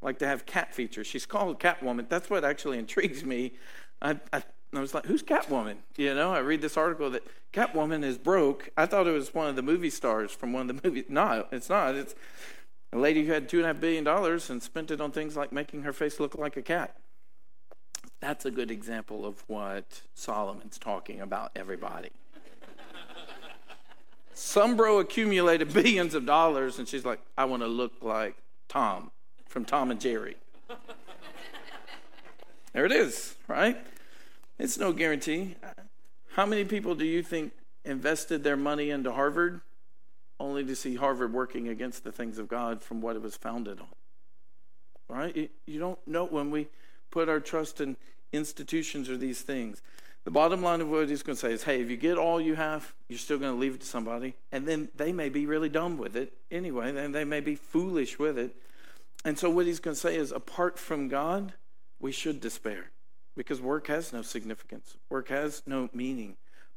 like 0.00 0.18
to 0.18 0.26
have 0.26 0.46
cat 0.46 0.74
features. 0.74 1.06
She's 1.06 1.26
called 1.26 1.60
Catwoman. 1.60 2.08
That's 2.08 2.30
what 2.30 2.44
actually 2.44 2.78
intrigues 2.84 3.24
me. 3.24 3.52
I, 4.00 4.18
I, 4.32 4.42
I 4.74 4.80
was 4.80 4.94
like, 4.94 5.06
who's 5.06 5.22
Catwoman? 5.22 5.76
You 5.96 6.14
know, 6.14 6.32
I 6.32 6.38
read 6.38 6.62
this 6.62 6.76
article 6.76 7.10
that 7.10 7.22
Catwoman 7.52 8.02
is 8.02 8.18
broke. 8.18 8.70
I 8.76 8.86
thought 8.86 9.06
it 9.06 9.12
was 9.12 9.34
one 9.34 9.48
of 9.48 9.56
the 9.56 9.62
movie 9.62 9.90
stars 9.90 10.32
from 10.32 10.52
one 10.52 10.68
of 10.68 10.76
the 10.76 10.88
movies. 10.88 11.04
No, 11.08 11.46
it's 11.52 11.68
not. 11.68 11.94
It's 11.94 12.14
a 12.92 12.98
lady 12.98 13.24
who 13.24 13.32
had 13.32 13.48
two 13.48 13.58
and 13.58 13.64
a 13.64 13.68
half 13.68 13.80
billion 13.80 14.04
dollars 14.04 14.50
and 14.50 14.62
spent 14.62 14.90
it 14.90 15.00
on 15.00 15.10
things 15.10 15.36
like 15.36 15.52
making 15.52 15.82
her 15.82 15.92
face 15.92 16.20
look 16.20 16.34
like 16.36 16.56
a 16.56 16.62
cat. 16.62 16.96
That's 18.20 18.44
a 18.44 18.50
good 18.50 18.70
example 18.70 19.24
of 19.24 19.42
what 19.48 20.02
Solomon's 20.14 20.78
talking 20.78 21.20
about, 21.20 21.50
everybody. 21.56 22.10
Some 24.34 24.76
bro 24.76 24.98
accumulated 24.98 25.72
billions 25.74 26.14
of 26.14 26.26
dollars, 26.26 26.78
and 26.78 26.86
she's 26.86 27.04
like, 27.04 27.20
I 27.36 27.44
want 27.46 27.62
to 27.62 27.68
look 27.68 27.92
like 28.00 28.36
Tom 28.68 29.10
from 29.46 29.64
Tom 29.64 29.90
and 29.90 30.00
Jerry. 30.00 30.36
there 32.72 32.86
it 32.86 32.92
is, 32.92 33.34
right? 33.48 33.76
It's 34.58 34.78
no 34.78 34.92
guarantee. 34.92 35.56
How 36.34 36.46
many 36.46 36.64
people 36.64 36.94
do 36.94 37.04
you 37.04 37.22
think 37.22 37.52
invested 37.84 38.44
their 38.44 38.56
money 38.56 38.90
into 38.90 39.12
Harvard 39.12 39.60
only 40.42 40.64
to 40.64 40.76
see 40.76 40.96
Harvard 40.96 41.32
working 41.32 41.68
against 41.68 42.04
the 42.04 42.12
things 42.12 42.38
of 42.38 42.48
God 42.48 42.82
from 42.82 43.00
what 43.00 43.16
it 43.16 43.22
was 43.22 43.36
founded 43.36 43.80
on? 43.80 43.86
Right? 45.08 45.50
You 45.66 45.78
don't 45.78 45.98
know 46.06 46.24
when 46.24 46.50
we 46.50 46.68
put 47.10 47.28
our 47.28 47.40
trust 47.40 47.80
in 47.80 47.96
institutions 48.32 49.08
or 49.08 49.16
these 49.16 49.42
things. 49.42 49.82
The 50.24 50.30
bottom 50.30 50.62
line 50.62 50.80
of 50.80 50.88
what 50.88 51.08
he's 51.08 51.22
going 51.22 51.36
to 51.36 51.40
say 51.40 51.52
is 51.52 51.64
hey, 51.64 51.80
if 51.80 51.90
you 51.90 51.96
get 51.96 52.18
all 52.18 52.40
you 52.40 52.54
have, 52.54 52.94
you're 53.08 53.18
still 53.18 53.38
going 53.38 53.52
to 53.52 53.58
leave 53.58 53.74
it 53.74 53.80
to 53.80 53.86
somebody. 53.86 54.34
And 54.50 54.66
then 54.66 54.88
they 54.96 55.12
may 55.12 55.28
be 55.28 55.46
really 55.46 55.68
dumb 55.68 55.98
with 55.98 56.16
it 56.16 56.32
anyway, 56.50 56.92
then 56.92 57.12
they 57.12 57.24
may 57.24 57.40
be 57.40 57.54
foolish 57.54 58.18
with 58.18 58.38
it. 58.38 58.54
And 59.24 59.38
so 59.38 59.48
what 59.50 59.66
he's 59.66 59.80
going 59.80 59.94
to 59.94 60.00
say 60.00 60.16
is 60.16 60.32
apart 60.32 60.78
from 60.78 61.08
God, 61.08 61.54
we 62.00 62.10
should 62.10 62.40
despair 62.40 62.90
because 63.36 63.60
work 63.60 63.86
has 63.86 64.12
no 64.12 64.22
significance, 64.22 64.96
work 65.08 65.28
has 65.28 65.62
no 65.66 65.88
meaning. 65.92 66.36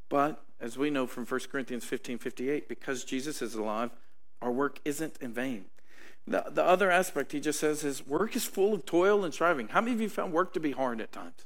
But 0.10 0.44
as 0.60 0.78
we 0.78 0.90
know 0.90 1.08
from 1.08 1.26
1 1.26 1.40
Corinthians 1.52 1.86
15 1.86 2.18
58, 2.18 2.70
because 2.70 3.04
Jesus 3.04 3.42
is 3.42 3.56
alive, 3.56 3.92
our 4.42 4.52
work 4.52 4.80
isn't 4.86 5.18
in 5.22 5.34
vain. 5.34 5.66
The, 6.28 6.46
the 6.50 6.64
other 6.64 6.90
aspect 6.90 7.32
he 7.34 7.40
just 7.40 7.60
says 7.60 7.84
is 7.84 8.06
work 8.06 8.36
is 8.36 8.46
full 8.46 8.74
of 8.74 8.86
toil 8.86 9.24
and 9.24 9.34
striving. 9.34 9.70
How 9.70 9.82
many 9.82 9.94
of 9.94 10.02
you 10.02 10.10
found 10.10 10.34
work 10.34 10.54
to 10.54 10.60
be 10.60 10.72
hard 10.72 11.00
at 11.02 11.12
times? 11.12 11.46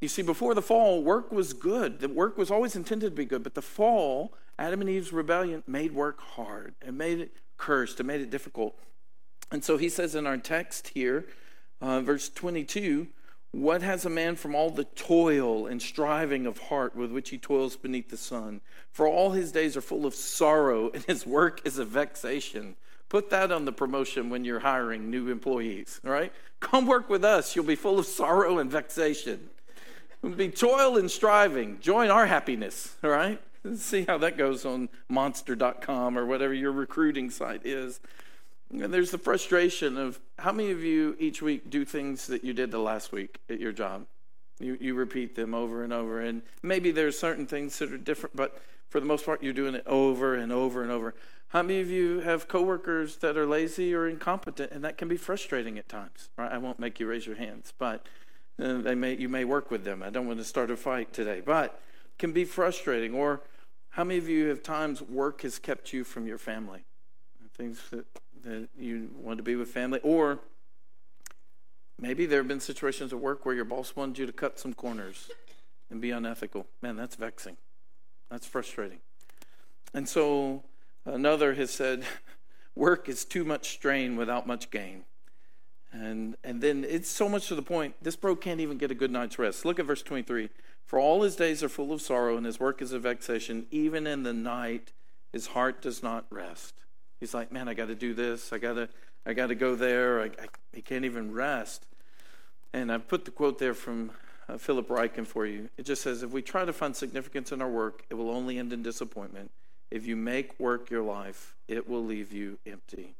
You 0.00 0.08
see, 0.08 0.22
before 0.22 0.54
the 0.54 0.62
fall, 0.62 1.02
work 1.02 1.32
was 1.32 1.52
good. 1.52 1.98
The 1.98 2.08
work 2.08 2.38
was 2.38 2.50
always 2.50 2.76
intended 2.76 3.10
to 3.10 3.16
be 3.16 3.24
good, 3.24 3.42
but 3.42 3.54
the 3.54 3.62
fall, 3.62 4.32
Adam 4.58 4.80
and 4.80 4.88
Eve's 4.88 5.12
rebellion, 5.12 5.64
made 5.66 5.92
work 5.92 6.20
hard. 6.20 6.76
It 6.86 6.94
made 6.94 7.18
it 7.18 7.32
cursed. 7.56 7.98
It 7.98 8.04
made 8.04 8.20
it 8.20 8.30
difficult. 8.30 8.78
And 9.50 9.64
so 9.64 9.76
he 9.76 9.88
says 9.88 10.14
in 10.14 10.26
our 10.26 10.36
text 10.36 10.88
here, 10.88 11.26
uh, 11.80 12.00
verse 12.00 12.28
22, 12.28 13.08
what 13.52 13.82
has 13.82 14.04
a 14.04 14.10
man 14.10 14.36
from 14.36 14.54
all 14.54 14.70
the 14.70 14.84
toil 14.84 15.66
and 15.66 15.80
striving 15.80 16.46
of 16.46 16.58
heart 16.58 16.94
with 16.94 17.10
which 17.10 17.30
he 17.30 17.38
toils 17.38 17.76
beneath 17.76 18.10
the 18.10 18.16
sun? 18.16 18.60
For 18.90 19.08
all 19.08 19.30
his 19.30 19.52
days 19.52 19.76
are 19.76 19.80
full 19.80 20.04
of 20.06 20.14
sorrow, 20.14 20.90
and 20.90 21.02
his 21.04 21.26
work 21.26 21.62
is 21.64 21.78
a 21.78 21.84
vexation. 21.84 22.76
Put 23.08 23.30
that 23.30 23.50
on 23.50 23.64
the 23.64 23.72
promotion 23.72 24.28
when 24.28 24.44
you're 24.44 24.60
hiring 24.60 25.10
new 25.10 25.28
employees, 25.28 26.00
all 26.04 26.12
right? 26.12 26.32
Come 26.60 26.86
work 26.86 27.08
with 27.08 27.24
us. 27.24 27.56
You'll 27.56 27.64
be 27.64 27.74
full 27.74 27.98
of 27.98 28.06
sorrow 28.06 28.58
and 28.58 28.70
vexation. 28.70 29.48
It'll 30.22 30.36
be 30.36 30.50
toil 30.50 30.98
and 30.98 31.10
striving. 31.10 31.78
Join 31.80 32.10
our 32.10 32.26
happiness, 32.26 32.96
all 33.02 33.10
right? 33.10 33.40
See 33.76 34.04
how 34.06 34.18
that 34.18 34.36
goes 34.36 34.64
on 34.64 34.88
monster.com 35.08 36.18
or 36.18 36.26
whatever 36.26 36.52
your 36.52 36.72
recruiting 36.72 37.30
site 37.30 37.64
is. 37.64 38.00
And 38.70 38.92
there's 38.92 39.10
the 39.10 39.18
frustration 39.18 39.96
of 39.96 40.20
how 40.38 40.52
many 40.52 40.70
of 40.70 40.82
you 40.82 41.16
each 41.18 41.40
week 41.40 41.70
do 41.70 41.84
things 41.84 42.26
that 42.26 42.44
you 42.44 42.52
did 42.52 42.70
the 42.70 42.78
last 42.78 43.12
week 43.12 43.38
at 43.48 43.60
your 43.60 43.72
job? 43.72 44.06
You, 44.60 44.76
you 44.80 44.94
repeat 44.94 45.36
them 45.36 45.54
over 45.54 45.84
and 45.84 45.92
over. 45.92 46.20
And 46.20 46.42
maybe 46.62 46.90
there's 46.90 47.18
certain 47.18 47.46
things 47.46 47.78
that 47.78 47.92
are 47.92 47.98
different, 47.98 48.36
but 48.36 48.60
for 48.88 49.00
the 49.00 49.06
most 49.06 49.24
part, 49.24 49.42
you're 49.42 49.52
doing 49.52 49.74
it 49.74 49.86
over 49.86 50.34
and 50.34 50.52
over 50.52 50.82
and 50.82 50.90
over. 50.90 51.14
How 51.48 51.62
many 51.62 51.80
of 51.80 51.88
you 51.88 52.20
have 52.20 52.48
coworkers 52.48 53.16
that 53.16 53.36
are 53.36 53.46
lazy 53.46 53.94
or 53.94 54.06
incompetent, 54.06 54.70
and 54.70 54.84
that 54.84 54.98
can 54.98 55.08
be 55.08 55.16
frustrating 55.16 55.78
at 55.78 55.88
times? 55.88 56.28
Right? 56.36 56.52
I 56.52 56.58
won't 56.58 56.78
make 56.78 57.00
you 57.00 57.06
raise 57.06 57.26
your 57.26 57.36
hands, 57.36 57.72
but 57.78 58.06
uh, 58.62 58.78
they 58.78 58.94
may 58.94 59.14
you 59.14 59.28
may 59.28 59.44
work 59.44 59.70
with 59.70 59.84
them. 59.84 60.02
I 60.02 60.10
don't 60.10 60.26
want 60.26 60.38
to 60.40 60.44
start 60.44 60.70
a 60.70 60.76
fight 60.76 61.12
today, 61.12 61.40
but 61.44 61.80
can 62.18 62.32
be 62.32 62.44
frustrating. 62.44 63.14
Or 63.14 63.40
how 63.90 64.04
many 64.04 64.18
of 64.18 64.28
you 64.28 64.48
have 64.48 64.62
times 64.62 65.00
work 65.00 65.42
has 65.42 65.58
kept 65.58 65.92
you 65.92 66.04
from 66.04 66.26
your 66.26 66.38
family, 66.38 66.84
things 67.56 67.80
that 67.90 68.06
that 68.44 68.68
you 68.78 69.10
want 69.14 69.38
to 69.38 69.42
be 69.42 69.56
with 69.56 69.68
family, 69.68 70.00
or 70.02 70.40
maybe 71.98 72.26
there 72.26 72.40
have 72.40 72.48
been 72.48 72.60
situations 72.60 73.12
at 73.12 73.18
work 73.18 73.44
where 73.44 73.54
your 73.54 73.64
boss 73.64 73.96
wanted 73.96 74.18
you 74.18 74.26
to 74.26 74.32
cut 74.32 74.58
some 74.58 74.74
corners 74.74 75.30
and 75.90 76.00
be 76.00 76.10
unethical. 76.10 76.66
Man, 76.82 76.96
that's 76.96 77.16
vexing. 77.16 77.56
That's 78.30 78.46
frustrating. 78.46 78.98
And 79.94 80.08
so 80.08 80.64
another 81.04 81.54
has 81.54 81.70
said, 81.70 82.04
work 82.74 83.08
is 83.08 83.24
too 83.24 83.44
much 83.44 83.70
strain 83.70 84.16
without 84.16 84.46
much 84.46 84.70
gain. 84.70 85.04
And 85.90 86.36
and 86.44 86.60
then 86.60 86.84
it's 86.86 87.08
so 87.08 87.28
much 87.28 87.48
to 87.48 87.54
the 87.54 87.62
point, 87.62 87.94
this 88.02 88.14
bro 88.14 88.36
can't 88.36 88.60
even 88.60 88.76
get 88.76 88.90
a 88.90 88.94
good 88.94 89.10
night's 89.10 89.38
rest. 89.38 89.64
Look 89.64 89.78
at 89.78 89.86
verse 89.86 90.02
23. 90.02 90.50
For 90.84 90.98
all 90.98 91.22
his 91.22 91.36
days 91.36 91.62
are 91.62 91.68
full 91.68 91.92
of 91.92 92.00
sorrow, 92.00 92.36
and 92.36 92.46
his 92.46 92.60
work 92.60 92.80
is 92.80 92.92
a 92.92 92.98
vexation. 92.98 93.66
Even 93.70 94.06
in 94.06 94.22
the 94.22 94.32
night, 94.32 94.92
his 95.32 95.48
heart 95.48 95.82
does 95.82 96.02
not 96.02 96.26
rest. 96.30 96.74
He's 97.20 97.34
like, 97.34 97.52
man, 97.52 97.68
I 97.68 97.74
got 97.74 97.86
to 97.86 97.94
do 97.94 98.14
this. 98.14 98.52
I 98.52 98.58
got 98.58 98.74
to, 98.74 98.88
I 99.26 99.32
got 99.32 99.48
to 99.48 99.54
go 99.54 99.74
there. 99.74 100.20
I, 100.20 100.26
I, 100.26 100.48
he 100.72 100.82
can't 100.82 101.04
even 101.04 101.32
rest. 101.32 101.86
And 102.72 102.92
I 102.92 102.98
put 102.98 103.24
the 103.24 103.30
quote 103.30 103.58
there 103.58 103.74
from 103.74 104.12
uh, 104.48 104.58
Philip 104.58 104.88
Ryken 104.88 105.26
for 105.26 105.46
you. 105.46 105.68
It 105.76 105.84
just 105.84 106.02
says, 106.02 106.22
if 106.22 106.30
we 106.30 106.42
try 106.42 106.64
to 106.64 106.72
find 106.72 106.94
significance 106.94 107.52
in 107.52 107.60
our 107.62 107.68
work, 107.68 108.04
it 108.10 108.14
will 108.14 108.30
only 108.30 108.58
end 108.58 108.72
in 108.72 108.82
disappointment. 108.82 109.50
If 109.90 110.06
you 110.06 110.16
make 110.16 110.58
work 110.60 110.90
your 110.90 111.02
life, 111.02 111.56
it 111.66 111.88
will 111.88 112.04
leave 112.04 112.32
you 112.32 112.58
empty. 112.66 113.14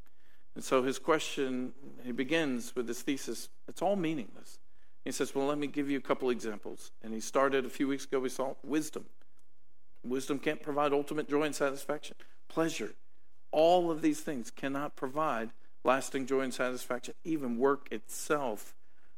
And 0.54 0.64
so 0.64 0.82
his 0.82 0.98
question, 0.98 1.72
he 2.04 2.12
begins 2.12 2.74
with 2.74 2.86
this 2.86 3.02
thesis 3.02 3.48
it's 3.68 3.82
all 3.82 3.96
meaningless. 3.96 4.58
He 5.04 5.12
says, 5.12 5.34
Well, 5.34 5.46
let 5.46 5.58
me 5.58 5.66
give 5.66 5.88
you 5.88 5.98
a 5.98 6.00
couple 6.00 6.30
examples. 6.30 6.90
And 7.02 7.14
he 7.14 7.20
started 7.20 7.64
a 7.64 7.70
few 7.70 7.86
weeks 7.86 8.04
ago, 8.04 8.18
we 8.18 8.28
saw 8.28 8.54
wisdom. 8.64 9.04
Wisdom 10.04 10.38
can't 10.38 10.62
provide 10.62 10.92
ultimate 10.92 11.28
joy 11.28 11.42
and 11.42 11.54
satisfaction. 11.54 12.16
Pleasure. 12.48 12.92
All 13.50 13.90
of 13.90 14.02
these 14.02 14.20
things 14.20 14.50
cannot 14.50 14.96
provide 14.96 15.50
lasting 15.84 16.26
joy 16.26 16.40
and 16.40 16.54
satisfaction. 16.54 17.14
Even 17.24 17.58
work 17.58 17.88
itself, 17.90 18.74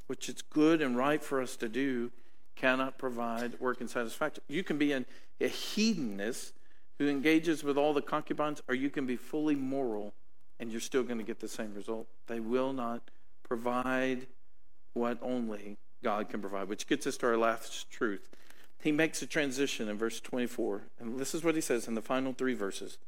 which 0.06 0.28
it's 0.28 0.42
good 0.42 0.80
and 0.80 0.96
right 0.96 1.22
for 1.22 1.40
us 1.40 1.56
to 1.56 1.68
do, 1.68 2.10
cannot 2.56 2.98
provide 2.98 3.58
work 3.58 3.80
and 3.80 3.88
satisfaction. 3.88 4.42
You 4.48 4.62
can 4.62 4.78
be 4.78 4.92
a 4.92 5.04
hedonist 5.48 6.52
who 6.98 7.08
engages 7.08 7.64
with 7.64 7.78
all 7.78 7.94
the 7.94 8.02
concubines, 8.02 8.62
or 8.68 8.74
you 8.74 8.90
can 8.90 9.06
be 9.06 9.16
fully 9.16 9.54
moral 9.54 10.12
and 10.60 10.70
you're 10.70 10.80
still 10.80 11.02
going 11.02 11.16
to 11.16 11.24
get 11.24 11.40
the 11.40 11.48
same 11.48 11.74
result. 11.74 12.06
They 12.26 12.38
will 12.38 12.74
not 12.74 13.00
provide 13.42 14.26
what 14.92 15.18
only 15.22 15.78
God 16.04 16.28
can 16.28 16.40
provide, 16.40 16.68
which 16.68 16.86
gets 16.86 17.06
us 17.06 17.16
to 17.18 17.26
our 17.26 17.38
last 17.38 17.90
truth. 17.90 18.28
He 18.82 18.92
makes 18.92 19.22
a 19.22 19.26
transition 19.26 19.88
in 19.88 19.96
verse 19.96 20.20
24, 20.20 20.82
and 21.00 21.18
this 21.18 21.34
is 21.34 21.42
what 21.42 21.54
he 21.54 21.60
says 21.62 21.88
in 21.88 21.94
the 21.94 22.02
final 22.02 22.34
three 22.34 22.54
verses. 22.54 22.98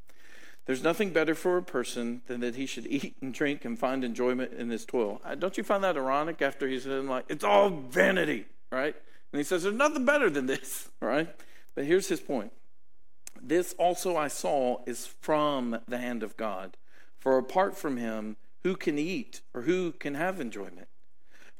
There's 0.64 0.82
nothing 0.82 1.10
better 1.10 1.34
for 1.34 1.56
a 1.56 1.62
person 1.62 2.22
than 2.26 2.40
that 2.40 2.54
he 2.54 2.66
should 2.66 2.86
eat 2.90 3.16
and 3.20 3.34
drink 3.34 3.64
and 3.64 3.78
find 3.78 4.04
enjoyment 4.04 4.52
in 4.52 4.70
his 4.70 4.84
toil. 4.84 5.20
Uh, 5.24 5.34
don't 5.34 5.56
you 5.56 5.64
find 5.64 5.82
that 5.84 5.96
ironic 5.96 6.40
after 6.40 6.68
he's 6.68 6.84
saying, 6.84 7.08
like, 7.08 7.24
it's 7.28 7.44
all 7.44 7.70
vanity, 7.70 8.46
right? 8.70 8.94
And 9.32 9.38
he 9.38 9.44
says, 9.44 9.62
there's 9.62 9.74
nothing 9.74 10.04
better 10.04 10.30
than 10.30 10.46
this, 10.46 10.88
right? 11.00 11.28
But 11.74 11.84
here's 11.84 12.08
his 12.08 12.20
point. 12.20 12.52
This 13.40 13.74
also 13.78 14.16
I 14.16 14.28
saw 14.28 14.78
is 14.86 15.06
from 15.06 15.80
the 15.88 15.98
hand 15.98 16.22
of 16.22 16.36
God. 16.36 16.76
For 17.18 17.38
apart 17.38 17.76
from 17.76 17.96
him, 17.96 18.36
who 18.62 18.76
can 18.76 18.98
eat 18.98 19.40
or 19.54 19.62
who 19.62 19.92
can 19.92 20.14
have 20.14 20.40
enjoyment? 20.40 20.88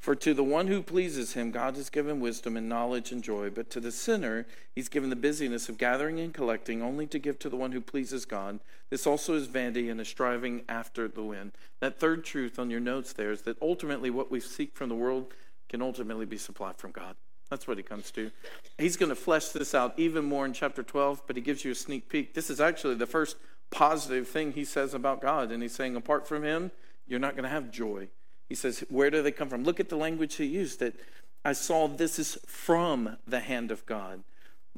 For 0.03 0.17
to 0.17 0.35
the 0.35 0.43
one 0.43 0.67
who 0.67 0.83
pleases 0.83 1.35
him, 1.35 1.53
God 1.53 1.77
has 1.77 1.89
given 1.89 2.19
wisdom 2.19 2.57
and 2.57 2.69
knowledge 2.69 3.13
and 3.13 3.23
joy. 3.23 3.51
But 3.51 3.71
to 3.71 3.79
the 3.79 3.93
sinner, 3.93 4.47
he's 4.75 4.89
given 4.89 5.11
the 5.11 5.17
busyness 5.17 5.69
of 5.69 5.79
gathering 5.79 6.19
and 6.19 6.35
collecting, 6.35 6.83
only 6.83 7.07
to 7.07 7.21
give 7.21 7.39
to 7.39 7.49
the 7.49 7.55
one 7.57 7.71
who 7.71 7.81
pleases 7.81 8.25
God. 8.25 8.59
This 8.91 9.07
also 9.07 9.35
is 9.35 9.47
vanity 9.47 9.89
and 9.89 10.01
a 10.01 10.05
striving 10.05 10.65
after 10.69 11.07
the 11.07 11.23
wind. 11.23 11.53
That 11.79 12.01
third 12.01 12.25
truth 12.25 12.59
on 12.59 12.69
your 12.69 12.81
notes 12.81 13.13
there 13.13 13.31
is 13.31 13.43
that 13.43 13.63
ultimately 13.63 14.11
what 14.11 14.29
we 14.29 14.41
seek 14.41 14.75
from 14.75 14.89
the 14.89 14.97
world 14.97 15.33
can 15.69 15.81
ultimately 15.81 16.27
be 16.27 16.37
supplied 16.37 16.79
from 16.79 16.91
God. 16.91 17.15
That's 17.49 17.69
what 17.69 17.77
he 17.77 17.85
comes 17.85 18.11
to. 18.11 18.33
He's 18.79 18.97
going 18.97 19.11
to 19.11 19.15
flesh 19.15 19.51
this 19.51 19.73
out 19.73 19.95
even 19.99 20.25
more 20.25 20.45
in 20.45 20.53
chapter 20.53 20.83
12, 20.83 21.23
but 21.29 21.37
he 21.37 21.43
gives 21.43 21.65
you 21.65 21.71
a 21.71 21.77
sneak 21.77 22.09
peek. 22.09 22.35
This 22.35 22.51
is 22.51 22.61
actually 22.61 22.97
the 22.97 23.07
first 23.07 23.37
positive 23.71 24.27
thing 24.27 24.51
he 24.51 24.65
says 24.65 24.95
about 24.95 25.21
God. 25.21 25.53
And 25.53 25.63
he's 25.63 25.77
saying, 25.77 25.95
apart 25.95 26.27
from 26.27 26.43
him, 26.43 26.73
you're 27.07 27.21
not 27.21 27.37
going 27.37 27.45
to 27.45 27.51
have 27.51 27.71
joy. 27.71 28.09
He 28.53 28.57
says, 28.57 28.85
Where 28.91 29.09
do 29.09 29.23
they 29.23 29.33
come 29.33 29.49
from? 29.49 29.65
Look 29.65 29.81
at 29.81 29.89
the 29.89 29.97
language 29.97 30.35
he 30.35 30.45
used 30.45 30.79
that 30.81 30.95
I 31.43 31.55
saw 31.55 31.89
this 31.89 32.19
is 32.19 32.37
from 32.47 33.17
the 33.27 33.41
hand 33.41 33.71
of 33.71 33.87
God. 33.87 34.25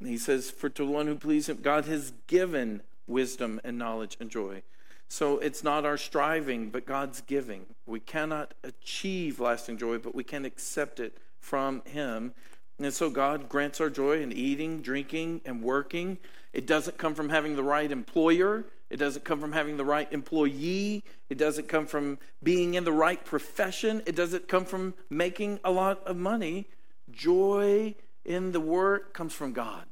He 0.01 0.17
says, 0.17 0.49
For 0.49 0.69
to 0.69 0.87
one 0.87 1.09
who 1.09 1.17
pleases 1.17 1.49
him, 1.49 1.61
God 1.61 1.87
has 1.87 2.13
given 2.29 2.83
wisdom 3.09 3.61
and 3.65 3.77
knowledge 3.77 4.17
and 4.21 4.31
joy. 4.31 4.63
So 5.09 5.39
it's 5.39 5.65
not 5.65 5.85
our 5.85 5.97
striving, 5.97 6.71
but 6.71 6.87
God's 6.87 7.21
giving. 7.23 7.67
We 7.85 7.99
cannot 7.99 8.55
achieve 8.63 9.41
lasting 9.41 9.79
joy, 9.79 9.99
but 9.99 10.15
we 10.15 10.23
can 10.23 10.45
accept 10.45 11.01
it 11.01 11.19
from 11.41 11.83
Him. 11.85 12.33
And 12.79 12.95
so 12.95 13.11
God 13.11 13.49
grants 13.49 13.81
our 13.81 13.91
joy 13.91 14.23
in 14.23 14.31
eating, 14.31 14.83
drinking, 14.83 15.41
and 15.45 15.65
working. 15.65 16.19
It 16.53 16.65
doesn't 16.65 16.97
come 16.97 17.17
from 17.17 17.31
having 17.31 17.57
the 17.57 17.65
right 17.65 17.91
employer. 17.91 18.67
It 18.95 18.99
doesn't 18.99 19.25
come 19.25 19.41
from 19.41 19.51
having 19.51 19.77
the 19.77 19.85
right 19.85 20.07
employee. 20.13 21.03
It 21.29 21.37
doesn't 21.37 21.67
come 21.67 21.85
from 21.85 22.17
being 22.45 22.75
in 22.75 22.85
the 22.85 22.93
right 22.93 23.25
profession. 23.25 24.05
It 24.07 24.15
doesn't 24.15 24.47
come 24.47 24.65
from 24.65 24.95
making 25.11 25.59
a 25.65 25.73
lot 25.73 26.07
of 26.07 26.17
money. 26.17 26.69
Joy 27.11 27.97
in 28.25 28.53
the 28.53 28.61
work 28.61 29.13
comes 29.13 29.33
from 29.33 29.53
God. 29.53 29.87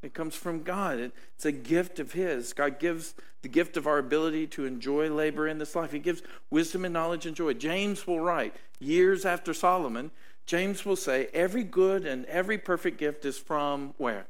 It 0.00 0.14
comes 0.14 0.34
from 0.34 0.62
God. 0.62 1.12
It's 1.34 1.44
a 1.44 1.52
gift 1.52 1.98
of 1.98 2.12
His. 2.12 2.54
God 2.54 2.78
gives 2.78 3.14
the 3.42 3.48
gift 3.50 3.76
of 3.76 3.86
our 3.86 3.98
ability 3.98 4.46
to 4.46 4.64
enjoy 4.64 5.10
labor 5.10 5.46
in 5.46 5.58
this 5.58 5.76
life. 5.76 5.92
He 5.92 5.98
gives 5.98 6.22
wisdom 6.48 6.86
and 6.86 6.94
knowledge 6.94 7.26
and 7.26 7.36
joy. 7.36 7.52
James 7.52 8.06
will 8.06 8.20
write, 8.20 8.56
years 8.78 9.26
after 9.26 9.52
Solomon, 9.52 10.10
James 10.46 10.86
will 10.86 10.96
say, 10.96 11.28
every 11.34 11.64
good 11.64 12.06
and 12.06 12.24
every 12.24 12.56
perfect 12.56 12.96
gift 12.96 13.26
is 13.26 13.36
from 13.36 13.92
where? 13.98 14.26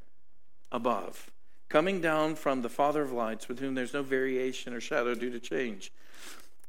Above 0.72 1.30
coming 1.68 2.00
down 2.00 2.34
from 2.34 2.62
the 2.62 2.68
Father 2.68 3.02
of 3.02 3.12
lights, 3.12 3.48
with 3.48 3.58
whom 3.58 3.74
there's 3.74 3.94
no 3.94 4.02
variation 4.02 4.72
or 4.72 4.80
shadow 4.80 5.14
due 5.14 5.30
to 5.30 5.40
change. 5.40 5.92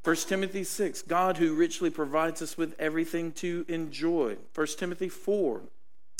1 0.04 0.16
Timothy 0.16 0.64
6, 0.64 1.02
God 1.04 1.38
who 1.38 1.56
richly 1.56 1.90
provides 1.90 2.42
us 2.42 2.58
with 2.58 2.74
everything 2.80 3.32
to 3.34 3.66
enjoy. 3.68 4.38
1 4.56 4.68
Timothy 4.78 5.10
4, 5.10 5.62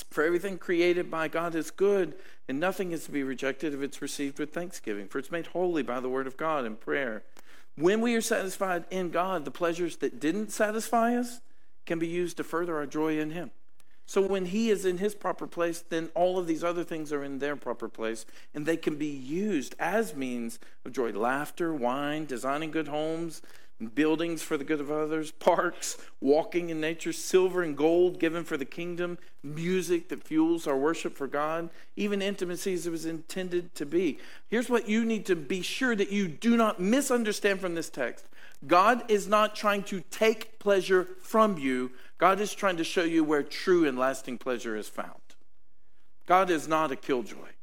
for 0.10 0.24
everything 0.24 0.58
created 0.58 1.10
by 1.10 1.28
God 1.28 1.56
is 1.56 1.72
good, 1.72 2.16
and 2.48 2.60
nothing 2.60 2.92
is 2.92 3.06
to 3.06 3.12
be 3.12 3.24
rejected 3.24 3.74
if 3.74 3.82
it's 3.82 4.02
received 4.02 4.40
with 4.40 4.54
thanksgiving, 4.54 5.08
for 5.08 5.20
it's 5.20 5.32
made 5.32 5.48
holy 5.48 5.84
by 5.84 6.00
the 6.00 6.10
word 6.10 6.28
of 6.28 6.36
God 6.36 6.66
and 6.66 6.80
prayer. 6.80 7.24
When 7.76 8.02
we 8.02 8.16
are 8.16 8.22
satisfied 8.22 8.84
in 8.90 9.12
God, 9.12 9.46
the 9.46 9.52
pleasures 9.52 9.98
that 9.98 10.20
didn't 10.20 10.52
satisfy 10.52 11.16
us 11.16 11.40
can 11.86 12.00
be 12.00 12.08
used 12.08 12.38
to 12.38 12.44
further 12.44 12.76
our 12.76 12.86
joy 12.86 13.18
in 13.18 13.32
Him. 13.32 13.52
So 14.10 14.24
when 14.24 14.46
he 14.46 14.72
is 14.72 14.86
in 14.86 14.98
his 14.98 15.14
proper 15.14 15.46
place, 15.46 15.84
then 15.88 16.10
all 16.16 16.40
of 16.40 16.48
these 16.48 16.64
other 16.64 16.84
things 16.84 17.14
are 17.14 17.24
in 17.24 17.38
their 17.38 17.56
proper 17.56 17.88
place, 17.88 18.26
and 18.56 18.66
they 18.66 18.76
can 18.76 18.96
be 18.96 19.06
used 19.06 19.76
as 19.78 20.16
means 20.16 20.58
of 20.84 20.94
joy. 20.94 21.12
Laughter, 21.12 21.72
wine, 21.72 22.26
designing 22.26 22.72
good 22.72 22.88
homes, 22.88 23.44
buildings 23.94 24.42
for 24.42 24.58
the 24.58 24.64
good 24.64 24.80
of 24.80 24.90
others, 24.90 25.30
parks, 25.34 25.96
walking 26.20 26.72
in 26.72 26.82
nature, 26.82 27.14
silver 27.14 27.62
and 27.62 27.78
gold 27.78 28.20
given 28.20 28.44
for 28.44 28.58
the 28.58 28.66
kingdom, 28.66 29.20
music 29.44 30.10
that 30.10 30.24
fuels 30.24 30.66
our 30.66 30.76
worship 30.76 31.16
for 31.16 31.28
God, 31.28 31.70
even 31.96 32.20
intimacy 32.20 32.74
as 32.74 32.88
it 32.88 32.92
was 32.92 33.06
intended 33.06 33.76
to 33.76 33.86
be. 33.86 34.18
Here's 34.48 34.72
what 34.72 34.90
you 34.90 35.06
need 35.06 35.28
to 35.28 35.36
be 35.36 35.62
sure 35.62 35.96
that 35.96 36.12
you 36.12 36.28
do 36.28 36.58
not 36.58 36.80
misunderstand 36.80 37.62
from 37.62 37.76
this 37.76 37.92
text 37.92 38.26
God 38.66 39.10
is 39.10 39.28
not 39.28 39.56
trying 39.56 39.84
to 39.84 40.02
take 40.10 40.58
pleasure 40.58 41.08
from 41.22 41.60
you 41.60 41.92
God 42.20 42.40
is 42.40 42.54
trying 42.54 42.78
to 42.78 42.84
show 42.84 43.04
you 43.04 43.24
where 43.24 43.42
true 43.42 43.88
and 43.88 43.98
lasting 43.98 44.38
pleasure 44.38 44.76
is 44.76 44.88
found. 44.88 45.22
God 46.28 46.52
is 46.52 46.68
not 46.68 46.92
a 46.92 46.96
killjoy. 46.96 47.54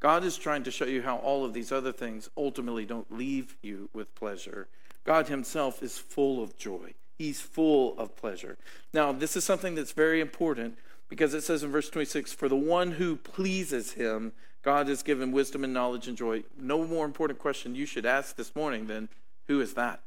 God 0.00 0.24
is 0.24 0.36
trying 0.36 0.64
to 0.64 0.70
show 0.70 0.84
you 0.84 1.02
how 1.02 1.16
all 1.16 1.44
of 1.44 1.54
these 1.54 1.72
other 1.72 1.92
things 1.92 2.28
ultimately 2.36 2.84
don't 2.84 3.10
leave 3.10 3.56
you 3.62 3.88
with 3.94 4.14
pleasure. 4.14 4.68
God 5.04 5.28
Himself 5.28 5.82
is 5.82 5.96
full 5.96 6.42
of 6.42 6.58
joy, 6.58 6.92
He's 7.16 7.40
full 7.40 7.98
of 7.98 8.14
pleasure. 8.16 8.58
Now, 8.92 9.12
this 9.12 9.36
is 9.36 9.44
something 9.44 9.74
that's 9.74 9.92
very 9.92 10.20
important 10.20 10.76
Because 11.12 11.34
it 11.34 11.42
says 11.42 11.62
in 11.62 11.70
verse 11.70 11.90
26 11.90 12.32
For 12.32 12.48
the 12.48 12.56
one 12.56 12.92
who 12.92 13.16
pleases 13.16 13.92
him, 13.92 14.32
God 14.62 14.88
has 14.88 15.02
given 15.02 15.30
wisdom 15.30 15.62
and 15.62 15.74
knowledge 15.74 16.08
and 16.08 16.16
joy. 16.16 16.44
No 16.58 16.86
more 16.86 17.04
important 17.04 17.38
question 17.38 17.74
you 17.74 17.84
should 17.84 18.06
ask 18.06 18.34
this 18.34 18.56
morning 18.56 18.86
than 18.86 19.10
who 19.46 19.60
is 19.60 19.74
that? 19.74 20.00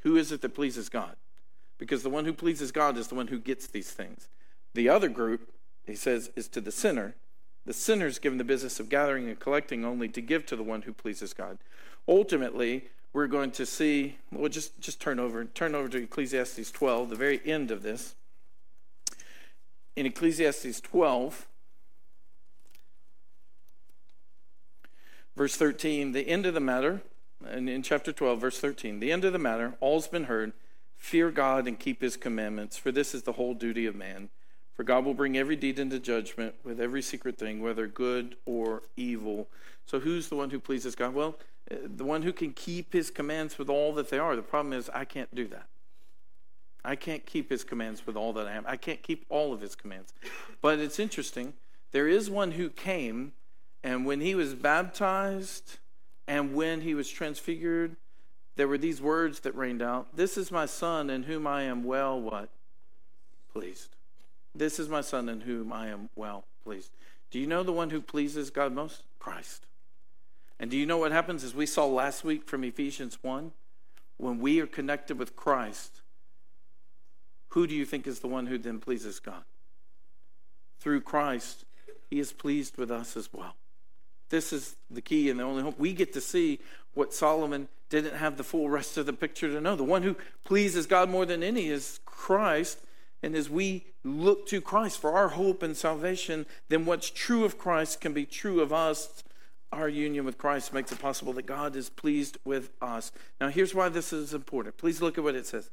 Who 0.00 0.16
is 0.16 0.32
it 0.32 0.40
that 0.40 0.52
pleases 0.52 0.88
God? 0.88 1.14
Because 1.80 2.02
the 2.02 2.10
one 2.10 2.26
who 2.26 2.34
pleases 2.34 2.70
God 2.70 2.98
is 2.98 3.08
the 3.08 3.14
one 3.14 3.28
who 3.28 3.38
gets 3.38 3.66
these 3.66 3.90
things. 3.90 4.28
The 4.74 4.90
other 4.90 5.08
group, 5.08 5.50
he 5.86 5.96
says, 5.96 6.30
is 6.36 6.46
to 6.48 6.60
the 6.60 6.70
sinner. 6.70 7.16
The 7.64 7.72
sinner 7.72 8.06
is 8.06 8.18
given 8.18 8.36
the 8.36 8.44
business 8.44 8.78
of 8.78 8.90
gathering 8.90 9.28
and 9.28 9.40
collecting 9.40 9.82
only 9.82 10.08
to 10.10 10.20
give 10.20 10.44
to 10.46 10.56
the 10.56 10.62
one 10.62 10.82
who 10.82 10.92
pleases 10.92 11.32
God. 11.32 11.58
Ultimately, 12.06 12.90
we're 13.14 13.26
going 13.26 13.50
to 13.52 13.64
see, 13.64 14.18
well, 14.30 14.50
just, 14.50 14.78
just 14.78 15.00
turn 15.00 15.18
over, 15.18 15.42
turn 15.46 15.74
over 15.74 15.88
to 15.88 16.02
Ecclesiastes 16.02 16.70
12, 16.70 17.08
the 17.08 17.16
very 17.16 17.40
end 17.46 17.70
of 17.70 17.82
this. 17.82 18.14
In 19.96 20.04
Ecclesiastes 20.04 20.82
12, 20.82 21.46
verse 25.34 25.56
13, 25.56 26.12
the 26.12 26.28
end 26.28 26.44
of 26.44 26.52
the 26.52 26.60
matter, 26.60 27.00
and 27.48 27.70
in 27.70 27.82
chapter 27.82 28.12
12, 28.12 28.38
verse 28.38 28.60
13, 28.60 29.00
the 29.00 29.10
end 29.10 29.24
of 29.24 29.32
the 29.32 29.38
matter, 29.38 29.76
all's 29.80 30.06
been 30.06 30.24
heard. 30.24 30.52
Fear 31.00 31.30
God 31.30 31.66
and 31.66 31.78
keep 31.78 32.02
his 32.02 32.18
commandments, 32.18 32.76
for 32.76 32.92
this 32.92 33.14
is 33.14 33.22
the 33.22 33.32
whole 33.32 33.54
duty 33.54 33.86
of 33.86 33.96
man. 33.96 34.28
For 34.74 34.84
God 34.84 35.04
will 35.04 35.14
bring 35.14 35.36
every 35.36 35.56
deed 35.56 35.78
into 35.78 35.98
judgment 35.98 36.54
with 36.62 36.78
every 36.78 37.00
secret 37.00 37.38
thing, 37.38 37.62
whether 37.62 37.86
good 37.86 38.36
or 38.44 38.82
evil. 38.96 39.48
So, 39.86 39.98
who's 39.98 40.28
the 40.28 40.36
one 40.36 40.50
who 40.50 40.60
pleases 40.60 40.94
God? 40.94 41.14
Well, 41.14 41.36
uh, 41.70 41.76
the 41.84 42.04
one 42.04 42.22
who 42.22 42.34
can 42.34 42.52
keep 42.52 42.92
his 42.92 43.10
commands 43.10 43.58
with 43.58 43.70
all 43.70 43.94
that 43.94 44.10
they 44.10 44.18
are. 44.18 44.36
The 44.36 44.42
problem 44.42 44.74
is, 44.74 44.90
I 44.90 45.06
can't 45.06 45.34
do 45.34 45.48
that. 45.48 45.66
I 46.84 46.96
can't 46.96 47.24
keep 47.24 47.50
his 47.50 47.64
commands 47.64 48.06
with 48.06 48.16
all 48.16 48.34
that 48.34 48.46
I 48.46 48.52
am. 48.52 48.64
I 48.66 48.76
can't 48.76 49.02
keep 49.02 49.24
all 49.30 49.54
of 49.54 49.62
his 49.62 49.74
commands. 49.74 50.12
But 50.60 50.78
it's 50.78 50.98
interesting. 50.98 51.54
There 51.92 52.08
is 52.08 52.30
one 52.30 52.52
who 52.52 52.68
came, 52.68 53.32
and 53.82 54.04
when 54.04 54.20
he 54.20 54.34
was 54.34 54.54
baptized 54.54 55.78
and 56.28 56.54
when 56.54 56.82
he 56.82 56.94
was 56.94 57.08
transfigured, 57.08 57.96
there 58.60 58.68
were 58.68 58.76
these 58.76 59.00
words 59.00 59.40
that 59.40 59.56
rained 59.56 59.80
out 59.80 60.14
This 60.14 60.36
is 60.36 60.52
my 60.52 60.66
son 60.66 61.08
in 61.08 61.22
whom 61.22 61.46
I 61.46 61.62
am 61.62 61.82
well, 61.82 62.20
what? 62.20 62.50
Pleased. 63.54 63.96
This 64.54 64.78
is 64.78 64.86
my 64.86 65.00
son 65.00 65.30
in 65.30 65.40
whom 65.40 65.72
I 65.72 65.88
am 65.88 66.10
well 66.14 66.44
pleased. 66.62 66.90
Do 67.30 67.38
you 67.38 67.46
know 67.46 67.62
the 67.62 67.72
one 67.72 67.88
who 67.88 68.02
pleases 68.02 68.50
God 68.50 68.74
most? 68.74 69.04
Christ. 69.18 69.64
And 70.58 70.70
do 70.70 70.76
you 70.76 70.84
know 70.84 70.98
what 70.98 71.10
happens 71.10 71.42
as 71.42 71.54
we 71.54 71.64
saw 71.64 71.86
last 71.86 72.22
week 72.22 72.44
from 72.44 72.62
Ephesians 72.62 73.16
1? 73.22 73.52
When 74.18 74.40
we 74.40 74.60
are 74.60 74.66
connected 74.66 75.18
with 75.18 75.36
Christ, 75.36 76.02
who 77.48 77.66
do 77.66 77.74
you 77.74 77.86
think 77.86 78.06
is 78.06 78.20
the 78.20 78.28
one 78.28 78.44
who 78.44 78.58
then 78.58 78.78
pleases 78.78 79.20
God? 79.20 79.44
Through 80.80 81.00
Christ, 81.00 81.64
he 82.10 82.20
is 82.20 82.34
pleased 82.34 82.76
with 82.76 82.90
us 82.90 83.16
as 83.16 83.30
well. 83.32 83.54
This 84.30 84.52
is 84.52 84.76
the 84.90 85.00
key 85.00 85.28
and 85.28 85.38
the 85.38 85.44
only 85.44 85.62
hope. 85.62 85.78
We 85.78 85.92
get 85.92 86.12
to 86.14 86.20
see 86.20 86.60
what 86.94 87.12
Solomon 87.12 87.68
didn't 87.88 88.16
have 88.16 88.36
the 88.36 88.44
full 88.44 88.70
rest 88.70 88.96
of 88.96 89.06
the 89.06 89.12
picture 89.12 89.48
to 89.48 89.60
know. 89.60 89.76
The 89.76 89.84
one 89.84 90.02
who 90.02 90.16
pleases 90.44 90.86
God 90.86 91.10
more 91.10 91.26
than 91.26 91.42
any 91.42 91.68
is 91.68 92.00
Christ. 92.04 92.78
And 93.22 93.34
as 93.34 93.50
we 93.50 93.84
look 94.02 94.46
to 94.46 94.60
Christ 94.60 95.00
for 95.00 95.12
our 95.12 95.28
hope 95.28 95.62
and 95.62 95.76
salvation, 95.76 96.46
then 96.68 96.86
what's 96.86 97.10
true 97.10 97.44
of 97.44 97.58
Christ 97.58 98.00
can 98.00 98.12
be 98.12 98.24
true 98.24 98.60
of 98.60 98.72
us 98.72 99.22
our 99.72 99.88
union 99.88 100.24
with 100.24 100.38
Christ 100.38 100.72
makes 100.72 100.90
it 100.90 100.98
possible 100.98 101.32
that 101.34 101.46
God 101.46 101.76
is 101.76 101.88
pleased 101.88 102.38
with 102.44 102.70
us. 102.82 103.12
Now, 103.40 103.48
here's 103.48 103.74
why 103.74 103.88
this 103.88 104.12
is 104.12 104.34
important. 104.34 104.76
Please 104.76 105.00
look 105.00 105.16
at 105.16 105.24
what 105.24 105.36
it 105.36 105.46
says. 105.46 105.70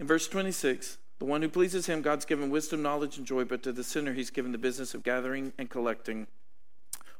In 0.00 0.06
verse 0.06 0.26
26, 0.26 0.98
the 1.20 1.24
one 1.24 1.40
who 1.40 1.48
pleases 1.48 1.86
him, 1.86 2.02
God's 2.02 2.24
given 2.24 2.50
wisdom, 2.50 2.82
knowledge, 2.82 3.16
and 3.16 3.26
joy, 3.26 3.44
but 3.44 3.62
to 3.62 3.72
the 3.72 3.84
sinner, 3.84 4.14
he's 4.14 4.30
given 4.30 4.50
the 4.50 4.58
business 4.58 4.94
of 4.94 5.04
gathering 5.04 5.52
and 5.58 5.70
collecting, 5.70 6.26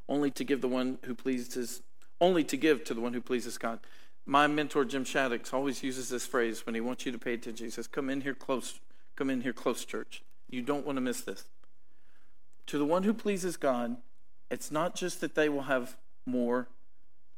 only 0.08 0.30
to 0.32 0.44
give 0.44 0.60
the 0.60 0.68
one 0.68 0.98
who 1.04 1.14
pleases, 1.14 1.82
only 2.20 2.44
to 2.44 2.56
give 2.56 2.84
to 2.84 2.94
the 2.94 3.00
one 3.00 3.14
who 3.14 3.20
pleases 3.20 3.58
God. 3.58 3.80
My 4.26 4.46
mentor, 4.46 4.84
Jim 4.84 5.04
Shaddix, 5.04 5.52
always 5.52 5.82
uses 5.82 6.08
this 6.08 6.26
phrase 6.26 6.64
when 6.64 6.74
he 6.74 6.80
wants 6.80 7.04
you 7.04 7.12
to 7.12 7.18
pay 7.18 7.34
attention. 7.34 7.66
He 7.66 7.70
says, 7.70 7.86
Come 7.86 8.08
in 8.08 8.22
here 8.22 8.34
close, 8.34 8.80
come 9.16 9.30
in 9.30 9.42
here 9.42 9.52
close, 9.52 9.84
church. 9.84 10.22
You 10.48 10.62
don't 10.62 10.86
want 10.86 10.96
to 10.96 11.02
miss 11.02 11.20
this. 11.20 11.44
To 12.66 12.78
the 12.78 12.84
one 12.84 13.02
who 13.02 13.12
pleases 13.12 13.56
God, 13.56 13.96
it's 14.50 14.70
not 14.70 14.94
just 14.94 15.20
that 15.20 15.34
they 15.34 15.48
will 15.48 15.62
have 15.62 15.96
more 16.26 16.68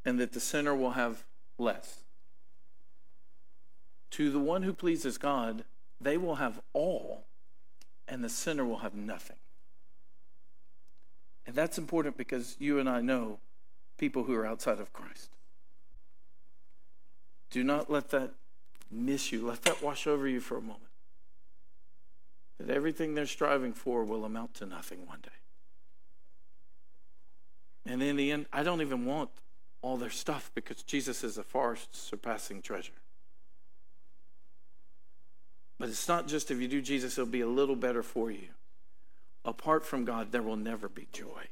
and 0.05 0.19
that 0.19 0.31
the 0.31 0.39
sinner 0.39 0.75
will 0.75 0.91
have 0.91 1.25
less. 1.57 2.03
To 4.11 4.31
the 4.31 4.39
one 4.39 4.63
who 4.63 4.73
pleases 4.73 5.17
God, 5.17 5.65
they 5.99 6.17
will 6.17 6.35
have 6.35 6.61
all 6.73 7.25
and 8.07 8.23
the 8.23 8.29
sinner 8.29 8.63
will 8.63 8.77
have 8.77 8.95
nothing. 8.95 9.35
And 11.47 11.55
that's 11.55 11.77
important 11.77 12.17
because 12.17 12.57
you 12.59 12.77
and 12.77 12.89
I 12.89 13.01
know 13.01 13.39
people 13.97 14.23
who 14.23 14.35
are 14.35 14.45
outside 14.45 14.79
of 14.79 14.91
Christ. 14.93 15.29
Do 17.49 17.63
not 17.63 17.89
let 17.89 18.09
that 18.09 18.31
miss 18.91 19.31
you. 19.31 19.47
Let 19.47 19.63
that 19.63 19.81
wash 19.81 20.05
over 20.05 20.27
you 20.27 20.41
for 20.41 20.57
a 20.57 20.61
moment. 20.61 20.83
That 22.59 22.69
everything 22.69 23.15
they're 23.15 23.25
striving 23.25 23.73
for 23.73 24.03
will 24.03 24.25
amount 24.25 24.55
to 24.55 24.65
nothing 24.65 25.07
one 25.07 25.19
day. 25.23 25.29
And 27.91 28.03
in 28.03 28.17
the 28.17 28.31
end, 28.31 28.47
I 28.51 28.63
don't 28.63 28.81
even 28.81 29.05
want 29.05 29.29
all 29.81 29.95
their 29.95 30.09
stuff 30.09 30.51
because 30.53 30.83
Jesus 30.83 31.23
is 31.23 31.37
a 31.37 31.43
far 31.43 31.77
surpassing 31.91 32.61
treasure. 32.61 32.91
But 35.79 35.89
it's 35.89 36.07
not 36.07 36.27
just 36.27 36.51
if 36.51 36.59
you 36.59 36.67
do 36.67 36.81
Jesus, 36.81 37.17
it'll 37.17 37.31
be 37.31 37.41
a 37.41 37.47
little 37.47 37.75
better 37.75 38.03
for 38.03 38.31
you. 38.31 38.49
Apart 39.47 39.85
from 39.85 40.03
God, 40.03 40.33
there 40.33 40.43
will 40.43 40.57
never 40.57 40.89
be 40.89 41.07
joy. 41.13 41.47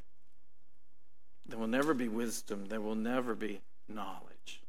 There 1.48 1.58
will 1.58 1.66
never 1.66 1.94
be 1.94 2.10
wisdom. 2.10 2.66
There 2.66 2.82
will 2.82 2.94
never 2.94 3.36
be 3.36 3.62
knowledge. 3.88 4.62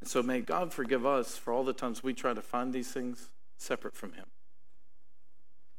And 0.00 0.08
so 0.08 0.22
may 0.22 0.40
God 0.40 0.72
forgive 0.72 1.04
us 1.04 1.36
for 1.36 1.52
all 1.52 1.64
the 1.64 1.74
times 1.74 2.02
we 2.02 2.14
try 2.14 2.32
to 2.32 2.40
find 2.40 2.72
these 2.72 2.90
things 2.90 3.28
separate 3.58 3.94
from 3.94 4.14
Him. 4.14 4.24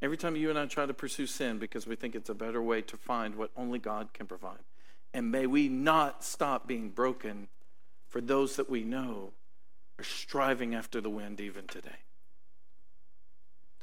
Every 0.04 0.18
time 0.18 0.36
you 0.36 0.52
and 0.52 0.60
I 0.60 0.68
try 0.68 0.86
to 0.86 0.94
pursue 0.94 1.26
sin 1.26 1.58
because 1.58 1.88
we 1.88 1.96
think 1.96 2.14
it's 2.14 2.30
a 2.30 2.36
better 2.36 2.62
way 2.62 2.84
to 2.84 2.96
find 2.96 3.36
what 3.36 3.50
only 3.58 3.80
God 3.80 4.14
can 4.14 4.28
provide. 4.28 4.60
And 5.16 5.32
may 5.32 5.48
we 5.48 5.68
not 5.68 6.24
stop 6.24 6.68
being 6.68 6.90
broken 6.90 7.48
for 8.08 8.22
those 8.22 8.56
that 8.58 8.70
we 8.70 8.84
know 8.84 9.32
are 9.98 10.04
striving 10.04 10.76
after 10.76 11.02
the 11.02 11.10
wind 11.10 11.42
even 11.42 11.66
today. 11.66 12.04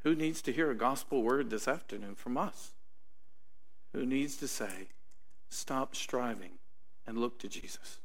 Who 0.05 0.15
needs 0.15 0.43
to 0.43 0.53
hear 0.53 0.71
a 0.71 0.77
gospel 0.77 1.23
word 1.23 1.51
this 1.51 1.69
afternoon 1.69 2.15
from 2.15 2.37
us? 2.37 2.73
Who 3.93 4.05
needs 4.07 4.37
to 4.37 4.49
say, 4.49 4.89
stop 5.49 5.95
striving 5.95 6.53
and 7.07 7.19
look 7.19 7.39
to 7.41 7.49
Jesus? 7.49 8.01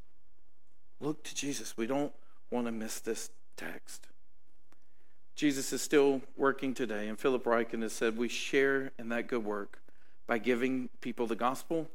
Look 1.00 1.24
to 1.24 1.36
Jesus. 1.36 1.78
We 1.78 1.88
don't 1.88 2.14
want 2.52 2.66
to 2.68 2.72
miss 2.72 3.00
this 3.00 3.30
text. 3.56 4.08
Jesus 5.36 5.72
is 5.72 5.82
still 5.82 6.22
working 6.36 6.74
today, 6.74 7.08
and 7.08 7.20
Philip 7.20 7.44
Ryken 7.44 7.84
has 7.84 7.94
said 7.94 8.18
we 8.18 8.28
share 8.28 8.92
in 8.98 9.10
that 9.10 9.28
good 9.28 9.46
work 9.46 9.82
by 10.26 10.40
giving 10.40 10.90
people 11.02 11.28
the 11.28 11.36
gospel 11.36 11.88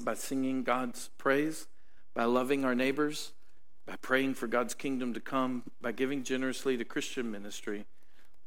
by 0.00 0.14
singing 0.14 0.62
God's 0.62 1.10
praise, 1.18 1.66
by 2.14 2.24
loving 2.24 2.64
our 2.64 2.74
neighbors, 2.74 3.32
by 3.86 3.96
praying 3.96 4.34
for 4.34 4.46
God's 4.46 4.74
kingdom 4.74 5.14
to 5.14 5.20
come, 5.20 5.62
by 5.80 5.92
giving 5.92 6.24
generously 6.24 6.76
to 6.76 6.84
Christian 6.84 7.30
ministry. 7.30 7.84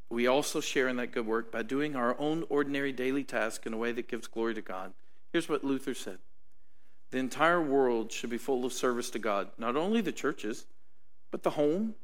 We 0.09 0.27
also 0.27 0.61
share 0.61 0.87
in 0.87 0.95
that 0.97 1.11
good 1.11 1.25
work 1.25 1.51
by 1.51 1.63
doing 1.63 1.95
our 1.95 2.17
own 2.19 2.45
ordinary 2.49 2.91
daily 2.91 3.23
task 3.23 3.65
in 3.65 3.73
a 3.73 3.77
way 3.77 3.91
that 3.91 4.07
gives 4.07 4.27
glory 4.27 4.53
to 4.53 4.61
God. 4.61 4.93
Here's 5.33 5.49
what 5.49 5.63
Luther 5.63 5.93
said 5.93 6.19
The 7.11 7.17
entire 7.17 7.61
world 7.61 8.11
should 8.11 8.29
be 8.29 8.37
full 8.37 8.65
of 8.65 8.73
service 8.73 9.09
to 9.11 9.19
God, 9.19 9.49
not 9.57 9.75
only 9.75 10.01
the 10.01 10.11
churches, 10.11 10.65
but 11.29 11.43
the 11.43 11.51
home, 11.51 11.95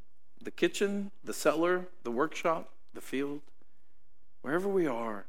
the 0.42 0.52
kitchen, 0.52 1.12
the 1.24 1.34
cellar, 1.34 1.88
the 2.04 2.12
workshop, 2.12 2.70
the 2.94 3.02
field. 3.02 3.42
Wherever 4.42 4.68
we 4.68 4.86
are, 4.86 5.26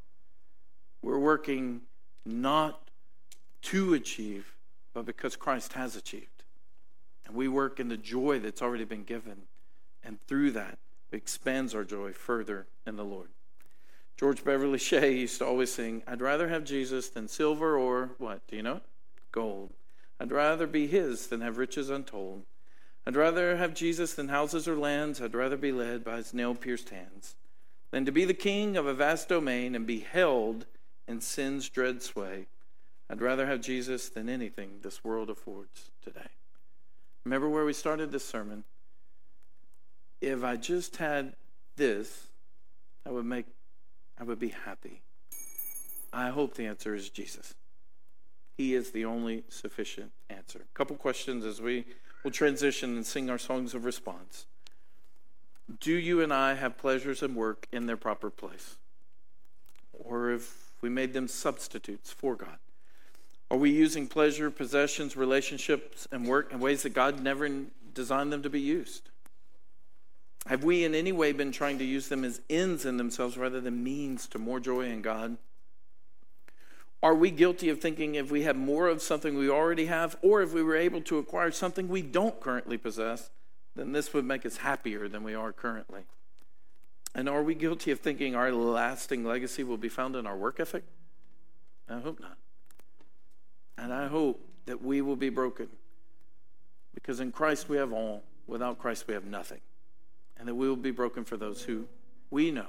we're 1.00 1.18
working 1.18 1.82
not 2.26 2.88
to 3.62 3.94
achieve, 3.94 4.54
but 4.92 5.06
because 5.06 5.36
Christ 5.36 5.74
has 5.74 5.94
achieved. 5.94 6.42
And 7.24 7.36
we 7.36 7.46
work 7.46 7.78
in 7.78 7.88
the 7.88 7.96
joy 7.96 8.40
that's 8.40 8.60
already 8.60 8.84
been 8.84 9.04
given. 9.04 9.42
And 10.02 10.18
through 10.26 10.50
that, 10.52 10.78
expands 11.14 11.74
our 11.74 11.84
joy 11.84 12.12
further 12.12 12.66
in 12.86 12.96
the 12.96 13.04
Lord. 13.04 13.28
George 14.16 14.44
Beverly 14.44 14.78
Shea 14.78 15.12
used 15.12 15.38
to 15.38 15.46
always 15.46 15.72
sing, 15.72 16.02
I'd 16.06 16.20
rather 16.20 16.48
have 16.48 16.64
Jesus 16.64 17.08
than 17.08 17.28
silver 17.28 17.76
or 17.76 18.10
what? 18.18 18.46
Do 18.46 18.56
you 18.56 18.62
know? 18.62 18.80
Gold. 19.32 19.72
I'd 20.20 20.30
rather 20.30 20.66
be 20.66 20.86
his 20.86 21.26
than 21.26 21.40
have 21.40 21.58
riches 21.58 21.90
untold. 21.90 22.44
I'd 23.06 23.16
rather 23.16 23.56
have 23.56 23.74
Jesus 23.74 24.14
than 24.14 24.28
houses 24.28 24.68
or 24.68 24.76
lands. 24.76 25.20
I'd 25.20 25.34
rather 25.34 25.56
be 25.56 25.72
led 25.72 26.04
by 26.04 26.16
his 26.16 26.32
nail 26.32 26.54
pierced 26.54 26.90
hands 26.90 27.34
than 27.90 28.04
to 28.04 28.12
be 28.12 28.24
the 28.24 28.34
king 28.34 28.76
of 28.76 28.86
a 28.86 28.94
vast 28.94 29.28
domain 29.28 29.74
and 29.74 29.86
be 29.86 30.00
held 30.00 30.66
in 31.06 31.20
sin's 31.20 31.68
dread 31.68 32.02
sway. 32.02 32.46
I'd 33.10 33.20
rather 33.20 33.46
have 33.46 33.60
Jesus 33.60 34.08
than 34.08 34.28
anything 34.28 34.78
this 34.82 35.04
world 35.04 35.30
affords 35.30 35.90
today. 36.02 36.28
Remember 37.24 37.48
where 37.48 37.64
we 37.64 37.72
started 37.72 38.10
this 38.10 38.24
sermon? 38.24 38.64
If 40.24 40.42
I 40.42 40.56
just 40.56 40.96
had 40.96 41.34
this, 41.76 42.28
I 43.04 43.10
would 43.10 43.26
make 43.26 43.44
I 44.18 44.24
would 44.24 44.38
be 44.38 44.48
happy. 44.48 45.02
I 46.14 46.30
hope 46.30 46.54
the 46.54 46.64
answer 46.64 46.94
is 46.94 47.10
Jesus. 47.10 47.54
He 48.56 48.74
is 48.74 48.92
the 48.92 49.04
only 49.04 49.44
sufficient 49.50 50.12
answer. 50.30 50.60
A 50.60 50.78
couple 50.78 50.96
questions 50.96 51.44
as 51.44 51.60
we 51.60 51.84
will 52.22 52.30
transition 52.30 52.96
and 52.96 53.04
sing 53.04 53.28
our 53.28 53.36
songs 53.36 53.74
of 53.74 53.84
response. 53.84 54.46
Do 55.78 55.92
you 55.92 56.22
and 56.22 56.32
I 56.32 56.54
have 56.54 56.78
pleasures 56.78 57.22
and 57.22 57.36
work 57.36 57.66
in 57.70 57.84
their 57.84 57.98
proper 57.98 58.30
place? 58.30 58.76
Or 59.92 60.30
have 60.30 60.48
we 60.80 60.88
made 60.88 61.12
them 61.12 61.28
substitutes 61.28 62.12
for 62.12 62.34
God? 62.34 62.58
Are 63.50 63.58
we 63.58 63.70
using 63.70 64.06
pleasure, 64.06 64.50
possessions, 64.50 65.18
relationships, 65.18 66.08
and 66.10 66.26
work 66.26 66.50
in 66.50 66.60
ways 66.60 66.82
that 66.84 66.94
God 66.94 67.20
never 67.20 67.46
designed 67.92 68.32
them 68.32 68.42
to 68.42 68.48
be 68.48 68.60
used? 68.60 69.10
Have 70.46 70.62
we 70.62 70.84
in 70.84 70.94
any 70.94 71.12
way 71.12 71.32
been 71.32 71.52
trying 71.52 71.78
to 71.78 71.84
use 71.84 72.08
them 72.08 72.22
as 72.22 72.40
ends 72.50 72.84
in 72.84 72.98
themselves 72.98 73.38
rather 73.38 73.60
than 73.60 73.82
means 73.82 74.26
to 74.28 74.38
more 74.38 74.60
joy 74.60 74.82
in 74.82 75.00
God? 75.00 75.38
Are 77.02 77.14
we 77.14 77.30
guilty 77.30 77.68
of 77.68 77.80
thinking 77.80 78.14
if 78.14 78.30
we 78.30 78.42
have 78.42 78.56
more 78.56 78.88
of 78.88 79.02
something 79.02 79.36
we 79.36 79.50
already 79.50 79.86
have, 79.86 80.16
or 80.22 80.42
if 80.42 80.52
we 80.52 80.62
were 80.62 80.76
able 80.76 81.02
to 81.02 81.18
acquire 81.18 81.50
something 81.50 81.88
we 81.88 82.02
don't 82.02 82.40
currently 82.40 82.78
possess, 82.78 83.30
then 83.76 83.92
this 83.92 84.12
would 84.14 84.24
make 84.24 84.46
us 84.46 84.58
happier 84.58 85.08
than 85.08 85.22
we 85.22 85.34
are 85.34 85.52
currently? 85.52 86.02
And 87.14 87.28
are 87.28 87.42
we 87.42 87.54
guilty 87.54 87.90
of 87.90 88.00
thinking 88.00 88.34
our 88.34 88.52
lasting 88.52 89.24
legacy 89.24 89.64
will 89.64 89.76
be 89.76 89.88
found 89.88 90.16
in 90.16 90.26
our 90.26 90.36
work 90.36 90.60
ethic? 90.60 90.84
I 91.88 91.98
hope 92.00 92.20
not. 92.20 92.38
And 93.76 93.92
I 93.92 94.08
hope 94.08 94.40
that 94.66 94.82
we 94.82 95.00
will 95.00 95.16
be 95.16 95.28
broken. 95.28 95.68
Because 96.94 97.20
in 97.20 97.32
Christ 97.32 97.68
we 97.68 97.76
have 97.76 97.92
all, 97.92 98.22
without 98.46 98.78
Christ 98.78 99.06
we 99.06 99.14
have 99.14 99.24
nothing. 99.24 99.60
And 100.36 100.48
that 100.48 100.54
we 100.54 100.68
will 100.68 100.76
be 100.76 100.90
broken 100.90 101.24
for 101.24 101.36
those 101.36 101.62
who 101.62 101.86
we 102.30 102.50
know 102.50 102.66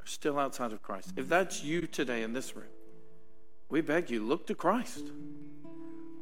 are 0.00 0.06
still 0.06 0.38
outside 0.38 0.72
of 0.72 0.82
Christ. 0.82 1.12
If 1.16 1.28
that's 1.28 1.62
you 1.62 1.86
today 1.86 2.22
in 2.22 2.32
this 2.32 2.54
room, 2.54 2.66
we 3.68 3.80
beg 3.80 4.10
you, 4.10 4.24
look 4.24 4.46
to 4.46 4.54
Christ. 4.54 5.04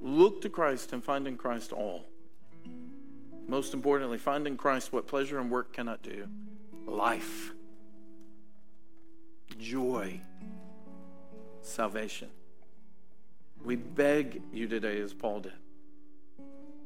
Look 0.00 0.42
to 0.42 0.48
Christ 0.48 0.92
and 0.92 1.02
find 1.02 1.26
in 1.26 1.36
Christ 1.36 1.72
all. 1.72 2.06
Most 3.48 3.74
importantly, 3.74 4.18
find 4.18 4.46
in 4.46 4.56
Christ 4.56 4.92
what 4.92 5.06
pleasure 5.06 5.38
and 5.38 5.50
work 5.50 5.72
cannot 5.72 6.02
do 6.02 6.28
life, 6.86 7.52
joy, 9.58 10.20
salvation. 11.60 12.28
We 13.64 13.76
beg 13.76 14.42
you 14.52 14.68
today, 14.68 15.00
as 15.00 15.12
Paul 15.12 15.40
did, 15.40 15.52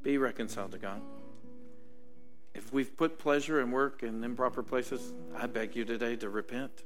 be 0.02 0.16
reconciled 0.16 0.72
to 0.72 0.78
God. 0.78 1.02
If 2.54 2.72
we've 2.72 2.96
put 2.96 3.18
pleasure 3.18 3.60
and 3.60 3.72
work 3.72 4.02
in 4.02 4.24
improper 4.24 4.62
places, 4.62 5.12
I 5.36 5.46
beg 5.46 5.76
you 5.76 5.84
today 5.84 6.16
to 6.16 6.28
repent. 6.28 6.84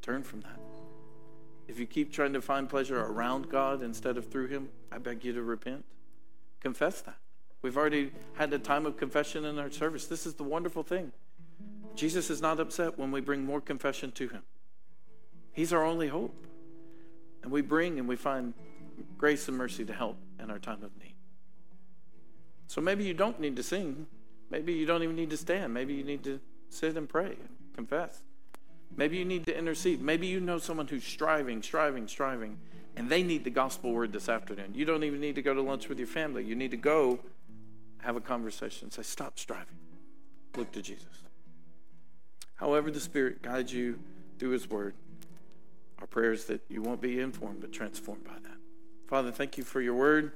Turn 0.00 0.22
from 0.22 0.40
that. 0.40 0.58
If 1.68 1.78
you 1.78 1.86
keep 1.86 2.12
trying 2.12 2.32
to 2.34 2.42
find 2.42 2.68
pleasure 2.68 3.00
around 3.00 3.48
God 3.48 3.82
instead 3.82 4.16
of 4.16 4.30
through 4.30 4.48
Him, 4.48 4.68
I 4.92 4.98
beg 4.98 5.24
you 5.24 5.32
to 5.32 5.42
repent. 5.42 5.84
Confess 6.60 7.00
that. 7.02 7.16
We've 7.62 7.76
already 7.76 8.12
had 8.34 8.52
a 8.52 8.58
time 8.58 8.84
of 8.84 8.96
confession 8.96 9.44
in 9.44 9.58
our 9.58 9.70
service. 9.70 10.06
This 10.06 10.26
is 10.26 10.34
the 10.34 10.42
wonderful 10.42 10.82
thing. 10.82 11.12
Jesus 11.94 12.28
is 12.28 12.42
not 12.42 12.60
upset 12.60 12.98
when 12.98 13.10
we 13.10 13.20
bring 13.20 13.44
more 13.44 13.60
confession 13.60 14.12
to 14.12 14.28
Him, 14.28 14.42
He's 15.52 15.72
our 15.72 15.84
only 15.84 16.08
hope. 16.08 16.34
And 17.42 17.52
we 17.52 17.60
bring 17.60 17.98
and 17.98 18.08
we 18.08 18.16
find 18.16 18.54
grace 19.18 19.48
and 19.48 19.56
mercy 19.58 19.84
to 19.84 19.92
help 19.92 20.16
in 20.42 20.50
our 20.50 20.58
time 20.58 20.82
of 20.82 20.96
need. 20.98 21.14
So 22.66 22.80
maybe 22.80 23.04
you 23.04 23.12
don't 23.12 23.38
need 23.38 23.56
to 23.56 23.62
sing. 23.62 24.06
Maybe 24.54 24.72
you 24.72 24.86
don't 24.86 25.02
even 25.02 25.16
need 25.16 25.30
to 25.30 25.36
stand. 25.36 25.74
Maybe 25.74 25.94
you 25.94 26.04
need 26.04 26.22
to 26.22 26.38
sit 26.68 26.96
and 26.96 27.08
pray 27.08 27.34
confess. 27.74 28.22
Maybe 28.96 29.16
you 29.16 29.24
need 29.24 29.46
to 29.46 29.58
intercede. 29.58 30.00
Maybe 30.00 30.28
you 30.28 30.38
know 30.38 30.58
someone 30.58 30.86
who's 30.86 31.02
striving, 31.02 31.60
striving, 31.60 32.06
striving, 32.06 32.58
and 32.94 33.10
they 33.10 33.24
need 33.24 33.42
the 33.42 33.50
gospel 33.50 33.92
word 33.92 34.12
this 34.12 34.28
afternoon. 34.28 34.70
You 34.72 34.84
don't 34.84 35.02
even 35.02 35.20
need 35.20 35.34
to 35.34 35.42
go 35.42 35.54
to 35.54 35.60
lunch 35.60 35.88
with 35.88 35.98
your 35.98 36.06
family. 36.06 36.44
You 36.44 36.54
need 36.54 36.70
to 36.70 36.76
go 36.76 37.18
have 38.02 38.14
a 38.14 38.20
conversation. 38.20 38.92
Say, 38.92 39.02
stop 39.02 39.40
striving. 39.40 39.80
Look 40.56 40.70
to 40.70 40.82
Jesus. 40.82 41.24
However, 42.54 42.92
the 42.92 43.00
Spirit 43.00 43.42
guides 43.42 43.72
you 43.72 43.98
through 44.38 44.50
His 44.50 44.70
word, 44.70 44.94
our 45.98 46.06
prayers 46.06 46.44
that 46.44 46.60
you 46.68 46.80
won't 46.80 47.00
be 47.00 47.18
informed 47.18 47.60
but 47.60 47.72
transformed 47.72 48.22
by 48.22 48.38
that. 48.44 48.58
Father, 49.08 49.32
thank 49.32 49.58
you 49.58 49.64
for 49.64 49.80
your 49.80 49.94
word. 49.94 50.30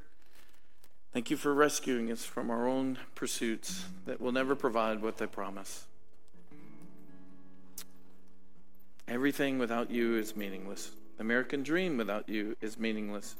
Thank 1.12 1.30
you 1.30 1.36
for 1.36 1.54
rescuing 1.54 2.12
us 2.12 2.24
from 2.24 2.50
our 2.50 2.68
own 2.68 2.98
pursuits 3.14 3.84
that 4.04 4.20
will 4.20 4.32
never 4.32 4.54
provide 4.54 5.00
what 5.00 5.16
they 5.16 5.26
promise. 5.26 5.86
Everything 9.08 9.58
without 9.58 9.90
you 9.90 10.16
is 10.16 10.36
meaningless. 10.36 10.90
American 11.18 11.62
dream 11.62 11.96
without 11.96 12.28
you 12.28 12.56
is 12.60 12.78
meaningless. 12.78 13.36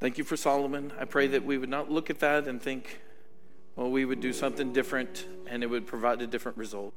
Thank 0.00 0.18
you 0.18 0.24
for 0.24 0.36
Solomon. 0.36 0.92
I 0.98 1.04
pray 1.04 1.28
that 1.28 1.44
we 1.44 1.56
would 1.56 1.68
not 1.68 1.88
look 1.88 2.10
at 2.10 2.18
that 2.18 2.48
and 2.48 2.60
think, 2.60 3.00
well, 3.76 3.90
we 3.90 4.04
would 4.04 4.20
do 4.20 4.32
something 4.32 4.72
different 4.72 5.28
and 5.46 5.62
it 5.62 5.68
would 5.68 5.86
provide 5.86 6.20
a 6.20 6.26
different 6.26 6.58
result. 6.58 6.94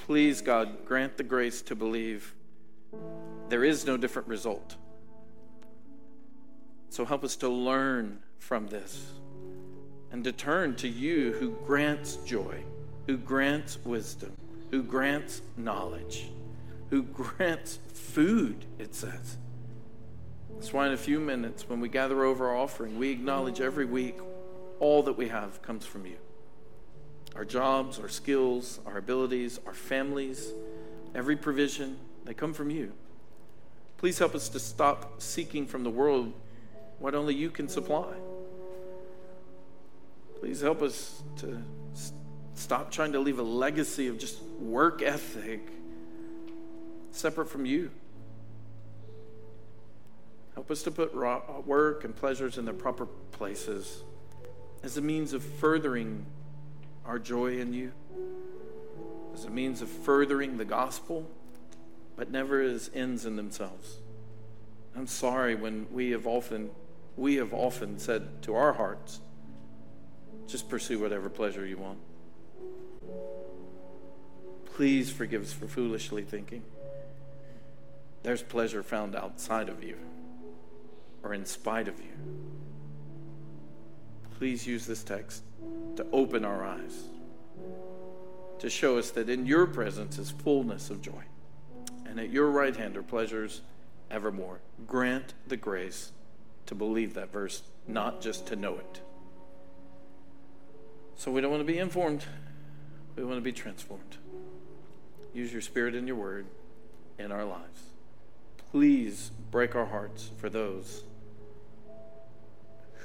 Please, 0.00 0.42
God, 0.42 0.84
grant 0.84 1.16
the 1.16 1.22
grace 1.22 1.62
to 1.62 1.76
believe 1.76 2.34
there 3.48 3.62
is 3.62 3.86
no 3.86 3.96
different 3.96 4.26
result. 4.26 4.74
So 6.90 7.04
help 7.04 7.22
us 7.22 7.36
to 7.36 7.48
learn 7.48 8.18
from 8.38 8.66
this 8.66 9.12
and 10.10 10.24
to 10.24 10.32
turn 10.32 10.74
to 10.76 10.88
you 10.88 11.32
who 11.34 11.52
grants 11.64 12.16
joy, 12.16 12.64
who 13.06 13.16
grants 13.16 13.78
wisdom, 13.84 14.32
who 14.72 14.82
grants 14.82 15.40
knowledge, 15.56 16.30
who 16.90 17.04
grants 17.04 17.78
food, 17.94 18.64
it 18.80 18.92
says. 18.92 19.38
That's 20.54 20.72
why 20.72 20.88
in 20.88 20.92
a 20.92 20.96
few 20.96 21.20
minutes, 21.20 21.68
when 21.68 21.78
we 21.78 21.88
gather 21.88 22.24
over 22.24 22.48
our 22.48 22.56
offering, 22.56 22.98
we 22.98 23.10
acknowledge 23.10 23.60
every 23.60 23.84
week 23.84 24.18
all 24.80 25.04
that 25.04 25.16
we 25.16 25.28
have 25.28 25.62
comes 25.62 25.86
from 25.86 26.06
you. 26.06 26.16
Our 27.36 27.44
jobs, 27.44 28.00
our 28.00 28.08
skills, 28.08 28.80
our 28.84 28.98
abilities, 28.98 29.60
our 29.64 29.74
families, 29.74 30.52
every 31.14 31.36
provision, 31.36 31.98
they 32.24 32.34
come 32.34 32.52
from 32.52 32.68
you. 32.68 32.92
Please 33.96 34.18
help 34.18 34.34
us 34.34 34.48
to 34.48 34.58
stop 34.58 35.22
seeking 35.22 35.66
from 35.66 35.84
the 35.84 35.90
world 35.90 36.32
what 37.00 37.14
only 37.14 37.34
you 37.34 37.50
can 37.50 37.66
supply. 37.66 38.12
Please 40.38 40.60
help 40.60 40.82
us 40.82 41.22
to 41.36 41.60
stop 42.54 42.92
trying 42.92 43.12
to 43.12 43.18
leave 43.18 43.38
a 43.38 43.42
legacy 43.42 44.06
of 44.06 44.18
just 44.18 44.40
work 44.60 45.02
ethic 45.02 45.60
separate 47.10 47.48
from 47.48 47.66
you. 47.66 47.90
Help 50.54 50.70
us 50.70 50.82
to 50.82 50.90
put 50.90 51.14
uh, 51.14 51.40
work 51.64 52.04
and 52.04 52.14
pleasures 52.14 52.58
in 52.58 52.64
their 52.64 52.74
proper 52.74 53.06
places 53.32 54.02
as 54.82 54.96
a 54.96 55.00
means 55.00 55.32
of 55.32 55.42
furthering 55.42 56.26
our 57.06 57.18
joy 57.18 57.58
in 57.58 57.72
you, 57.72 57.92
as 59.34 59.44
a 59.44 59.50
means 59.50 59.80
of 59.80 59.88
furthering 59.88 60.58
the 60.58 60.64
gospel, 60.64 61.28
but 62.16 62.30
never 62.30 62.60
as 62.60 62.90
ends 62.94 63.24
in 63.24 63.36
themselves. 63.36 63.96
I'm 64.94 65.06
sorry 65.06 65.54
when 65.54 65.86
we 65.92 66.10
have 66.10 66.26
often 66.26 66.70
we 67.16 67.36
have 67.36 67.52
often 67.52 67.98
said 67.98 68.42
to 68.42 68.54
our 68.54 68.72
hearts, 68.72 69.20
just 70.46 70.68
pursue 70.68 70.98
whatever 70.98 71.28
pleasure 71.28 71.66
you 71.66 71.78
want. 71.78 71.98
Please 74.74 75.10
forgive 75.10 75.42
us 75.42 75.52
for 75.52 75.66
foolishly 75.66 76.22
thinking. 76.22 76.62
There's 78.22 78.42
pleasure 78.42 78.82
found 78.82 79.14
outside 79.14 79.68
of 79.68 79.82
you 79.84 79.96
or 81.22 81.34
in 81.34 81.44
spite 81.44 81.88
of 81.88 81.98
you. 82.00 82.12
Please 84.38 84.66
use 84.66 84.86
this 84.86 85.02
text 85.02 85.42
to 85.96 86.06
open 86.12 86.44
our 86.44 86.64
eyes, 86.64 87.04
to 88.58 88.70
show 88.70 88.96
us 88.96 89.10
that 89.10 89.28
in 89.28 89.44
your 89.44 89.66
presence 89.66 90.18
is 90.18 90.30
fullness 90.30 90.88
of 90.88 91.02
joy, 91.02 91.22
and 92.06 92.18
at 92.18 92.30
your 92.30 92.50
right 92.50 92.74
hand 92.74 92.96
are 92.96 93.02
pleasures 93.02 93.60
evermore. 94.10 94.60
Grant 94.86 95.34
the 95.46 95.58
grace 95.58 96.12
to 96.66 96.74
believe 96.74 97.14
that 97.14 97.32
verse, 97.32 97.62
not 97.86 98.20
just 98.20 98.46
to 98.46 98.56
know 98.56 98.76
it. 98.76 99.00
So 101.16 101.30
we 101.30 101.40
don't 101.40 101.50
want 101.50 101.60
to 101.60 101.70
be 101.70 101.78
informed, 101.78 102.24
we 103.16 103.24
want 103.24 103.36
to 103.36 103.42
be 103.42 103.52
transformed. 103.52 104.16
Use 105.34 105.52
your 105.52 105.60
spirit 105.60 105.94
and 105.94 106.06
your 106.06 106.16
word 106.16 106.46
in 107.18 107.30
our 107.30 107.44
lives. 107.44 107.82
Please 108.70 109.30
break 109.50 109.74
our 109.74 109.86
hearts 109.86 110.30
for 110.38 110.48
those 110.48 111.04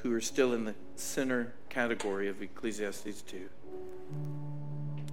who 0.02 0.14
are 0.14 0.22
still 0.22 0.54
in 0.54 0.66
the 0.66 0.76
sinner 0.96 1.54
category 1.70 2.28
of 2.28 2.42
Ecclesiastes 2.42 3.22
2. 3.24 3.50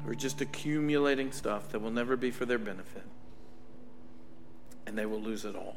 Who 0.05 0.11
are 0.11 0.15
just 0.15 0.41
accumulating 0.41 1.33
stuff 1.33 1.71
that 1.71 1.81
will 1.81 1.91
never 1.91 2.17
be 2.17 2.31
for 2.31 2.45
their 2.45 2.59
benefit. 2.59 3.05
And 4.87 4.99
they 4.99 5.07
will 5.07 5.21
lose 5.21 5.45
it 5.45 5.57
all 5.57 5.77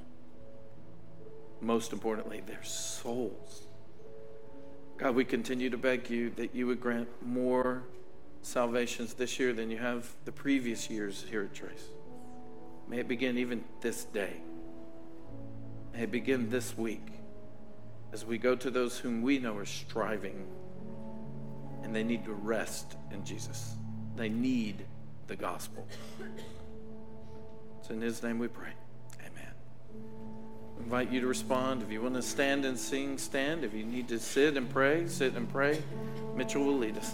most 1.61 1.93
importantly, 1.93 2.41
their 2.45 2.63
souls. 2.63 3.67
God, 4.97 5.15
we 5.15 5.25
continue 5.25 5.69
to 5.69 5.77
beg 5.77 6.09
you 6.09 6.29
that 6.31 6.55
you 6.55 6.67
would 6.67 6.79
grant 6.79 7.09
more 7.21 7.83
salvations 8.41 9.13
this 9.15 9.39
year 9.39 9.53
than 9.53 9.69
you 9.69 9.77
have 9.77 10.09
the 10.23 10.31
previous 10.31 10.89
years 10.89 11.25
here 11.29 11.43
at 11.43 11.53
Trace. 11.53 11.89
May 12.87 12.99
it 12.99 13.07
begin 13.07 13.37
even 13.37 13.63
this 13.81 14.03
day. 14.05 14.37
May 15.93 16.03
it 16.03 16.11
begin 16.11 16.49
this 16.49 16.77
week 16.77 17.07
as 18.13 18.25
we 18.25 18.37
go 18.37 18.55
to 18.55 18.69
those 18.69 18.97
whom 18.99 19.21
we 19.21 19.39
know 19.39 19.57
are 19.57 19.65
striving 19.65 20.45
and 21.83 21.95
they 21.95 22.03
need 22.03 22.23
to 22.25 22.33
rest 22.33 22.95
in 23.11 23.25
Jesus. 23.25 23.75
They 24.15 24.29
need 24.29 24.85
the 25.27 25.35
gospel. 25.35 25.87
It's 27.79 27.89
in 27.89 28.01
His 28.01 28.23
name 28.23 28.39
we 28.39 28.47
pray 28.47 28.71
invite 30.79 31.11
you 31.11 31.21
to 31.21 31.27
respond. 31.27 31.81
If 31.81 31.91
you 31.91 32.01
want 32.01 32.15
to 32.15 32.21
stand 32.21 32.65
and 32.65 32.77
sing, 32.77 33.17
stand. 33.17 33.63
If 33.63 33.73
you 33.73 33.83
need 33.83 34.07
to 34.09 34.19
sit 34.19 34.57
and 34.57 34.69
pray, 34.69 35.07
sit 35.07 35.35
and 35.35 35.49
pray. 35.49 35.81
Mitchell 36.35 36.63
will 36.63 36.77
lead 36.77 36.97
us. 36.97 37.11